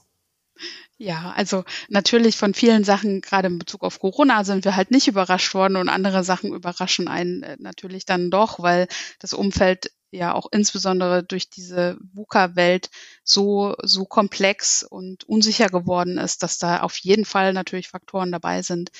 Ja, 0.98 1.32
also 1.36 1.64
natürlich 1.88 2.36
von 2.36 2.54
vielen 2.54 2.84
Sachen, 2.84 3.22
gerade 3.22 3.48
in 3.48 3.58
Bezug 3.58 3.82
auf 3.82 3.98
Corona, 3.98 4.44
sind 4.44 4.64
wir 4.64 4.76
halt 4.76 4.90
nicht 4.90 5.08
überrascht 5.08 5.52
worden 5.54 5.76
und 5.76 5.88
andere 5.88 6.22
Sachen 6.22 6.54
überraschen 6.54 7.08
einen 7.08 7.42
äh, 7.42 7.56
natürlich 7.58 8.06
dann 8.06 8.30
doch, 8.30 8.60
weil 8.60 8.86
das 9.18 9.32
Umfeld 9.32 9.90
ja 10.12 10.34
auch 10.34 10.46
insbesondere 10.52 11.24
durch 11.24 11.48
diese 11.48 11.98
VUCA-Welt 12.12 12.90
so, 13.24 13.74
so 13.82 14.04
komplex 14.04 14.82
und 14.82 15.24
unsicher 15.24 15.68
geworden 15.68 16.18
ist, 16.18 16.42
dass 16.42 16.58
da 16.58 16.80
auf 16.80 16.98
jeden 16.98 17.24
Fall 17.24 17.54
natürlich 17.54 17.88
Faktoren 17.88 18.30
dabei 18.30 18.62
sind, 18.62 18.92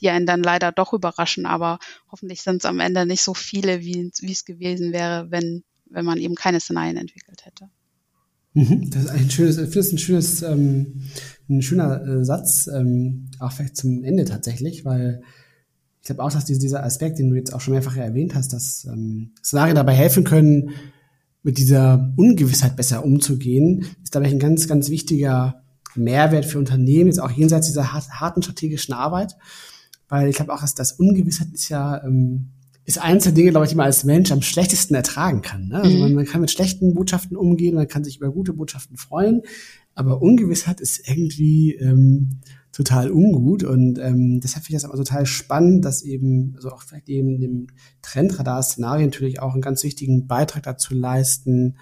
die 0.00 0.10
einen 0.10 0.26
dann 0.26 0.42
leider 0.42 0.70
doch 0.70 0.92
überraschen. 0.92 1.46
Aber 1.46 1.78
hoffentlich 2.12 2.42
sind 2.42 2.58
es 2.58 2.66
am 2.66 2.80
Ende 2.80 3.06
nicht 3.06 3.22
so 3.22 3.32
viele, 3.32 3.80
wie, 3.80 4.12
es 4.30 4.44
gewesen 4.44 4.92
wäre, 4.92 5.30
wenn, 5.30 5.64
wenn 5.86 6.04
man 6.04 6.18
eben 6.18 6.34
keine 6.34 6.60
Szenarien 6.60 6.98
entwickelt 6.98 7.46
hätte. 7.46 7.70
Mhm. 8.52 8.90
Das 8.90 9.04
ist 9.04 9.10
ein 9.10 9.30
schönes, 9.30 9.56
ich 9.56 9.64
finde 9.64 9.78
es 9.78 9.92
ein 9.92 9.98
schönes, 9.98 10.42
ähm, 10.42 11.10
ein 11.48 11.62
schöner 11.62 12.04
äh, 12.04 12.24
Satz, 12.24 12.68
ähm, 12.68 13.30
auch 13.38 13.52
vielleicht 13.52 13.76
zum 13.76 14.04
Ende 14.04 14.24
tatsächlich, 14.24 14.84
weil 14.84 15.22
ich 16.00 16.06
glaube 16.06 16.22
auch, 16.22 16.32
dass 16.32 16.44
dieser 16.44 16.84
Aspekt, 16.84 17.18
den 17.18 17.30
du 17.30 17.36
jetzt 17.36 17.52
auch 17.52 17.60
schon 17.60 17.74
mehrfach 17.74 17.96
erwähnt 17.96 18.34
hast, 18.34 18.52
dass 18.52 18.84
ähm, 18.84 19.32
Szenarien 19.42 19.74
dabei 19.74 19.94
helfen 19.94 20.24
können, 20.24 20.70
mit 21.42 21.58
dieser 21.58 22.12
Ungewissheit 22.16 22.76
besser 22.76 23.04
umzugehen, 23.04 23.86
ist, 24.02 24.12
glaube 24.12 24.26
ich, 24.26 24.32
ein 24.32 24.38
ganz, 24.38 24.68
ganz 24.68 24.90
wichtiger 24.90 25.62
Mehrwert 25.94 26.44
für 26.44 26.58
Unternehmen, 26.58 27.06
jetzt 27.06 27.20
auch 27.20 27.30
jenseits 27.30 27.66
dieser 27.66 27.92
harten 27.92 28.42
strategischen 28.42 28.94
Arbeit. 28.94 29.36
Weil 30.08 30.28
ich 30.28 30.36
glaube 30.36 30.52
auch, 30.54 30.60
dass 30.60 30.74
das 30.74 30.92
Ungewissheit 30.92 31.48
ist 31.52 31.68
ja 31.68 32.02
ähm, 32.04 32.50
ist 32.88 33.02
eines 33.02 33.24
der 33.24 33.32
Dinge, 33.32 33.50
glaube 33.50 33.66
ich, 33.66 33.70
die 33.70 33.76
man 33.76 33.84
als 33.84 34.04
Mensch 34.04 34.32
am 34.32 34.40
schlechtesten 34.40 34.94
ertragen 34.94 35.42
kann. 35.42 35.68
Ne? 35.68 35.82
Also 35.82 35.94
mhm. 35.94 36.00
man, 36.00 36.14
man, 36.14 36.24
kann 36.24 36.40
mit 36.40 36.50
schlechten 36.50 36.94
Botschaften 36.94 37.36
umgehen, 37.36 37.74
man 37.74 37.86
kann 37.86 38.02
sich 38.02 38.16
über 38.16 38.30
gute 38.30 38.54
Botschaften 38.54 38.96
freuen, 38.96 39.42
aber 39.98 40.22
Ungewissheit 40.22 40.80
ist 40.80 41.08
irgendwie 41.08 41.74
ähm, 41.74 42.40
total 42.70 43.10
ungut 43.10 43.64
und 43.64 43.98
ähm, 43.98 44.38
deshalb 44.40 44.64
finde 44.64 44.76
ich 44.76 44.82
das 44.82 44.88
aber 44.88 44.96
total 44.96 45.26
spannend, 45.26 45.84
dass 45.84 46.02
eben, 46.02 46.52
also 46.54 46.70
auch 46.70 46.82
vielleicht 46.82 47.08
eben 47.08 47.40
dem 47.40 47.66
Trendradar-Szenario 48.02 49.06
natürlich 49.06 49.40
auch 49.40 49.54
einen 49.54 49.60
ganz 49.62 49.82
wichtigen 49.82 50.28
Beitrag 50.28 50.62
dazu 50.62 50.94
leisten, 50.94 51.78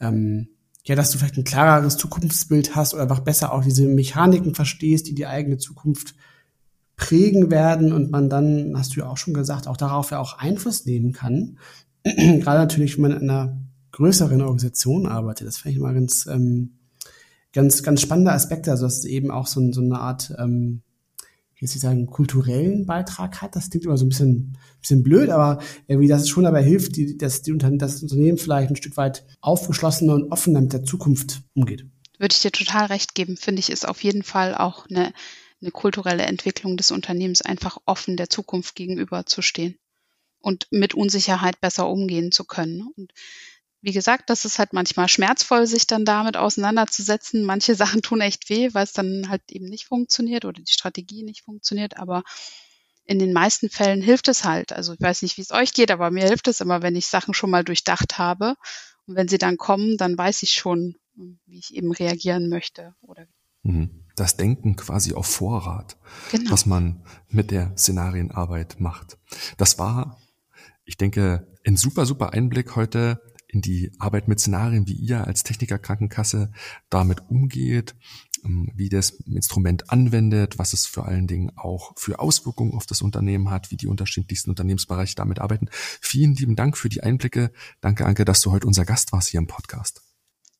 ähm, 0.00 0.48
ja, 0.84 0.96
dass 0.96 1.12
du 1.12 1.18
vielleicht 1.18 1.36
ein 1.36 1.44
klareres 1.44 1.96
Zukunftsbild 1.96 2.74
hast 2.74 2.94
oder 2.94 3.04
einfach 3.04 3.20
besser 3.20 3.52
auch 3.52 3.62
diese 3.62 3.86
Mechaniken 3.86 4.56
verstehst, 4.56 5.06
die 5.06 5.14
die 5.14 5.26
eigene 5.26 5.58
Zukunft 5.58 6.16
prägen 6.96 7.52
werden 7.52 7.92
und 7.92 8.10
man 8.10 8.28
dann, 8.28 8.72
hast 8.76 8.96
du 8.96 9.00
ja 9.00 9.06
auch 9.06 9.16
schon 9.16 9.34
gesagt, 9.34 9.68
auch 9.68 9.76
darauf 9.76 10.10
ja 10.10 10.18
auch 10.18 10.38
Einfluss 10.38 10.86
nehmen 10.86 11.12
kann. 11.12 11.58
Gerade 12.02 12.58
natürlich, 12.58 12.96
wenn 12.96 13.02
man 13.02 13.12
in 13.12 13.30
einer 13.30 13.60
größeren 13.92 14.40
Organisation 14.40 15.06
arbeitet. 15.06 15.46
Das 15.46 15.58
finde 15.58 15.72
ich 15.72 15.78
immer 15.78 15.94
ganz, 15.94 16.26
ähm, 16.26 16.77
ganz, 17.58 17.82
ganz 17.82 18.00
spannender 18.00 18.32
Aspekt. 18.32 18.68
Also, 18.68 18.84
dass 18.86 18.98
es 18.98 19.04
eben 19.04 19.30
auch 19.30 19.46
so, 19.46 19.72
so 19.72 19.80
eine 19.80 19.98
Art, 19.98 20.34
ähm, 20.38 20.82
wie 21.56 21.66
soll 21.66 21.76
ich 21.76 21.82
sagen, 21.82 22.06
kulturellen 22.06 22.86
Beitrag 22.86 23.42
hat. 23.42 23.56
Das 23.56 23.70
klingt 23.70 23.84
immer 23.84 23.98
so 23.98 24.06
ein 24.06 24.10
bisschen, 24.10 24.56
bisschen 24.80 25.02
blöd, 25.02 25.30
aber 25.30 25.60
irgendwie, 25.86 26.08
dass 26.08 26.22
es 26.22 26.28
schon 26.28 26.44
dabei 26.44 26.62
hilft, 26.62 26.96
die, 26.96 27.18
dass, 27.18 27.42
die 27.42 27.52
Unternehmen, 27.52 27.78
das 27.78 28.02
Unternehmen 28.02 28.38
vielleicht 28.38 28.70
ein 28.70 28.76
Stück 28.76 28.96
weit 28.96 29.24
aufgeschlossener 29.40 30.14
und 30.14 30.30
offener 30.30 30.60
mit 30.60 30.72
der 30.72 30.84
Zukunft 30.84 31.42
umgeht. 31.54 31.84
Würde 32.18 32.32
ich 32.32 32.42
dir 32.42 32.52
total 32.52 32.86
recht 32.86 33.14
geben, 33.14 33.36
finde 33.36 33.60
ich, 33.60 33.70
ist 33.70 33.86
auf 33.86 34.02
jeden 34.02 34.22
Fall 34.22 34.54
auch 34.54 34.86
eine 34.88 35.12
eine 35.60 35.70
kulturelle 35.70 36.22
Entwicklung 36.22 36.76
des 36.76 36.90
Unternehmens 36.90 37.42
einfach 37.42 37.78
offen 37.84 38.16
der 38.16 38.30
Zukunft 38.30 38.74
gegenüber 38.74 39.26
zu 39.26 39.42
stehen. 39.42 39.76
und 40.40 40.68
mit 40.70 40.94
Unsicherheit 40.94 41.60
besser 41.60 41.88
umgehen 41.88 42.30
zu 42.30 42.44
können. 42.44 42.86
Und 42.96 43.12
wie 43.80 43.92
gesagt, 43.92 44.28
das 44.28 44.44
ist 44.44 44.58
halt 44.58 44.72
manchmal 44.72 45.08
schmerzvoll, 45.08 45.66
sich 45.66 45.86
dann 45.86 46.04
damit 46.04 46.36
auseinanderzusetzen. 46.36 47.44
Manche 47.44 47.74
Sachen 47.76 48.02
tun 48.02 48.20
echt 48.20 48.48
weh, 48.50 48.70
weil 48.72 48.84
es 48.84 48.92
dann 48.92 49.28
halt 49.28 49.42
eben 49.50 49.66
nicht 49.66 49.86
funktioniert 49.86 50.44
oder 50.44 50.60
die 50.60 50.72
Strategie 50.72 51.22
nicht 51.22 51.44
funktioniert. 51.44 51.98
Aber 51.98 52.22
in 53.04 53.18
den 53.18 53.32
meisten 53.32 53.70
Fällen 53.70 54.02
hilft 54.02 54.28
es 54.28 54.44
halt. 54.44 54.72
Also 54.72 54.92
ich 54.92 55.00
weiß 55.00 55.22
nicht, 55.22 55.36
wie 55.38 55.42
es 55.42 55.52
euch 55.52 55.72
geht, 55.72 55.90
aber 55.90 56.10
mir 56.10 56.24
hilft 56.24 56.48
es 56.48 56.60
immer, 56.60 56.82
wenn 56.82 56.96
ich 56.96 57.06
Sachen 57.06 57.34
schon 57.34 57.50
mal 57.50 57.64
durchdacht 57.64 58.18
habe. 58.18 58.54
Und 59.06 59.16
wenn 59.16 59.28
sie 59.28 59.38
dann 59.38 59.56
kommen, 59.56 59.96
dann 59.96 60.18
weiß 60.18 60.42
ich 60.42 60.52
schon, 60.52 60.96
wie 61.46 61.58
ich 61.58 61.74
eben 61.74 61.92
reagieren 61.92 62.48
möchte. 62.48 62.94
Oder 63.00 63.26
mhm. 63.62 64.04
das 64.16 64.36
Denken 64.36 64.76
quasi 64.76 65.14
auf 65.14 65.26
Vorrat, 65.26 65.96
genau. 66.30 66.50
was 66.50 66.66
man 66.66 67.02
mit 67.28 67.50
der 67.50 67.76
Szenarienarbeit 67.78 68.80
macht. 68.80 69.16
Das 69.56 69.78
war, 69.78 70.20
ich 70.84 70.98
denke, 70.98 71.46
ein 71.64 71.76
super, 71.76 72.04
super 72.04 72.34
Einblick 72.34 72.76
heute 72.76 73.22
in 73.58 73.62
die 73.62 73.90
Arbeit 73.98 74.28
mit 74.28 74.38
Szenarien, 74.38 74.86
wie 74.86 74.92
ihr 74.92 75.26
als 75.26 75.42
Techniker 75.42 75.78
Krankenkasse 75.78 76.52
damit 76.90 77.28
umgeht, 77.28 77.96
ähm, 78.44 78.70
wie 78.76 78.88
das 78.88 79.10
Instrument 79.10 79.90
anwendet, 79.90 80.58
was 80.58 80.72
es 80.72 80.86
vor 80.86 81.06
allen 81.06 81.26
Dingen 81.26 81.50
auch 81.56 81.92
für 81.96 82.20
Auswirkungen 82.20 82.74
auf 82.74 82.86
das 82.86 83.02
Unternehmen 83.02 83.50
hat, 83.50 83.72
wie 83.72 83.76
die 83.76 83.88
unterschiedlichsten 83.88 84.50
Unternehmensbereiche 84.50 85.16
damit 85.16 85.40
arbeiten. 85.40 85.68
Vielen 85.72 86.34
lieben 86.34 86.54
Dank 86.54 86.76
für 86.76 86.88
die 86.88 87.02
Einblicke. 87.02 87.50
Danke, 87.80 88.06
Anke, 88.06 88.24
dass 88.24 88.40
du 88.42 88.52
heute 88.52 88.66
unser 88.66 88.84
Gast 88.84 89.12
warst 89.12 89.28
hier 89.28 89.38
im 89.38 89.48
Podcast. 89.48 90.02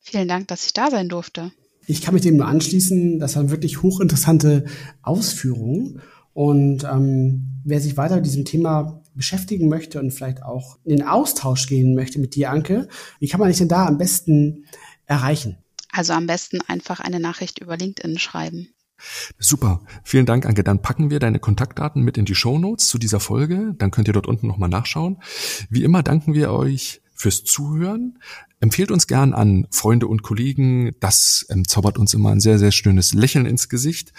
Vielen 0.01 0.27
Dank, 0.27 0.49
dass 0.49 0.67
ich 0.67 0.73
da 0.73 0.91
sein 0.91 1.09
durfte. 1.09 1.53
Ich 1.87 2.03
kann 2.03 2.15
mich 2.15 2.25
dem 2.25 2.37
nur 2.37 2.47
anschließen. 2.47 3.21
Das 3.21 3.37
waren 3.37 3.51
wirklich 3.51 3.83
hochinteressante 3.83 4.65
Ausführungen. 5.03 6.01
Und 6.33 6.85
ähm, 6.85 7.63
wer 7.65 7.81
sich 7.81 7.97
weiter 7.97 8.17
mit 8.17 8.27
diesem 8.27 8.45
Thema 8.45 9.03
beschäftigen 9.19 9.69
möchte 9.69 10.01
und 10.01 10.13
vielleicht 10.13 10.43
auch 10.43 10.79
in 10.85 10.97
den 10.97 11.07
Austausch 11.07 11.67
gehen 11.67 11.95
möchte 11.95 12.19
mit 12.19 12.35
dir, 12.35 12.51
Anke, 12.51 12.89
wie 13.21 13.29
kann 13.29 13.41
man 13.41 13.51
dich 13.51 13.59
denn 13.59 13.69
da 13.69 13.87
am 13.87 13.99
besten 13.99 14.65
erreichen? 15.05 15.59
Also 15.93 16.15
am 16.15 16.27
besten 16.27 16.61
einfach 16.67 17.01
eine 17.01 17.21
Nachricht 17.21 17.59
über 17.59 17.77
LinkedIn 17.77 18.19
schreiben. 18.19 18.69
Super. 19.39 19.81
Vielen 20.03 20.27
Dank, 20.27 20.47
Anke. 20.47 20.65
Dann 20.65 20.83
packen 20.83 21.11
wir 21.11 21.21
deine 21.21 21.39
Kontaktdaten 21.39 22.03
mit 22.03 22.19
in 22.19 22.25
die 22.25 22.35
Show 22.35 22.59
Notes 22.59 22.89
zu 22.89 22.99
dieser 22.99 23.21
Folge. 23.21 23.75
Dann 23.79 23.91
könnt 23.91 24.09
ihr 24.09 24.15
dort 24.15 24.27
unten 24.27 24.47
nochmal 24.47 24.69
nachschauen. 24.69 25.19
Wie 25.71 25.85
immer 25.85 26.03
danken 26.03 26.35
wir 26.35 26.53
euch 26.53 27.01
fürs 27.15 27.45
Zuhören. 27.45 28.19
Empfehlt 28.61 28.91
uns 28.91 29.07
gern 29.07 29.35
an 29.35 29.67
Freunde 29.71 30.09
und 30.09 30.23
Kollegen. 30.23 30.97
Das 30.99 31.47
ähm, 31.51 31.67
zaubert 31.67 31.97
uns 31.97 32.13
immer 32.15 32.31
ein 32.31 32.41
sehr, 32.41 32.59
sehr 32.59 32.73
schönes 32.73 33.15
Lächeln 33.15 33.47
ins 33.47 33.69
Gesicht. 33.69 34.13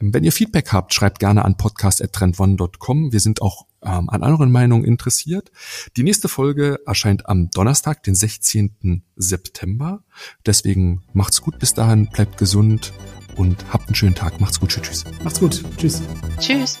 Ähm, 0.00 0.12
wenn 0.12 0.24
ihr 0.24 0.32
Feedback 0.32 0.72
habt, 0.72 0.92
schreibt 0.92 1.18
gerne 1.18 1.44
an 1.44 1.56
podcast.trendone.com. 1.56 3.12
Wir 3.12 3.20
sind 3.20 3.40
auch 3.40 3.65
ähm, 3.86 4.10
an 4.10 4.22
anderen 4.22 4.50
Meinungen 4.50 4.84
interessiert. 4.84 5.50
Die 5.96 6.02
nächste 6.02 6.28
Folge 6.28 6.80
erscheint 6.86 7.28
am 7.28 7.50
Donnerstag, 7.50 8.02
den 8.02 8.14
16. 8.14 9.02
September. 9.16 10.02
Deswegen 10.44 11.02
macht's 11.12 11.40
gut 11.40 11.58
bis 11.58 11.74
dahin, 11.74 12.08
bleibt 12.08 12.38
gesund 12.38 12.92
und 13.36 13.64
habt 13.72 13.88
einen 13.88 13.94
schönen 13.94 14.14
Tag. 14.14 14.40
Macht's 14.40 14.60
gut. 14.60 14.70
Tschüss. 14.70 15.04
Macht's 15.22 15.40
gut. 15.40 15.62
Tschüss. 15.76 16.02
Tschüss. 16.38 16.80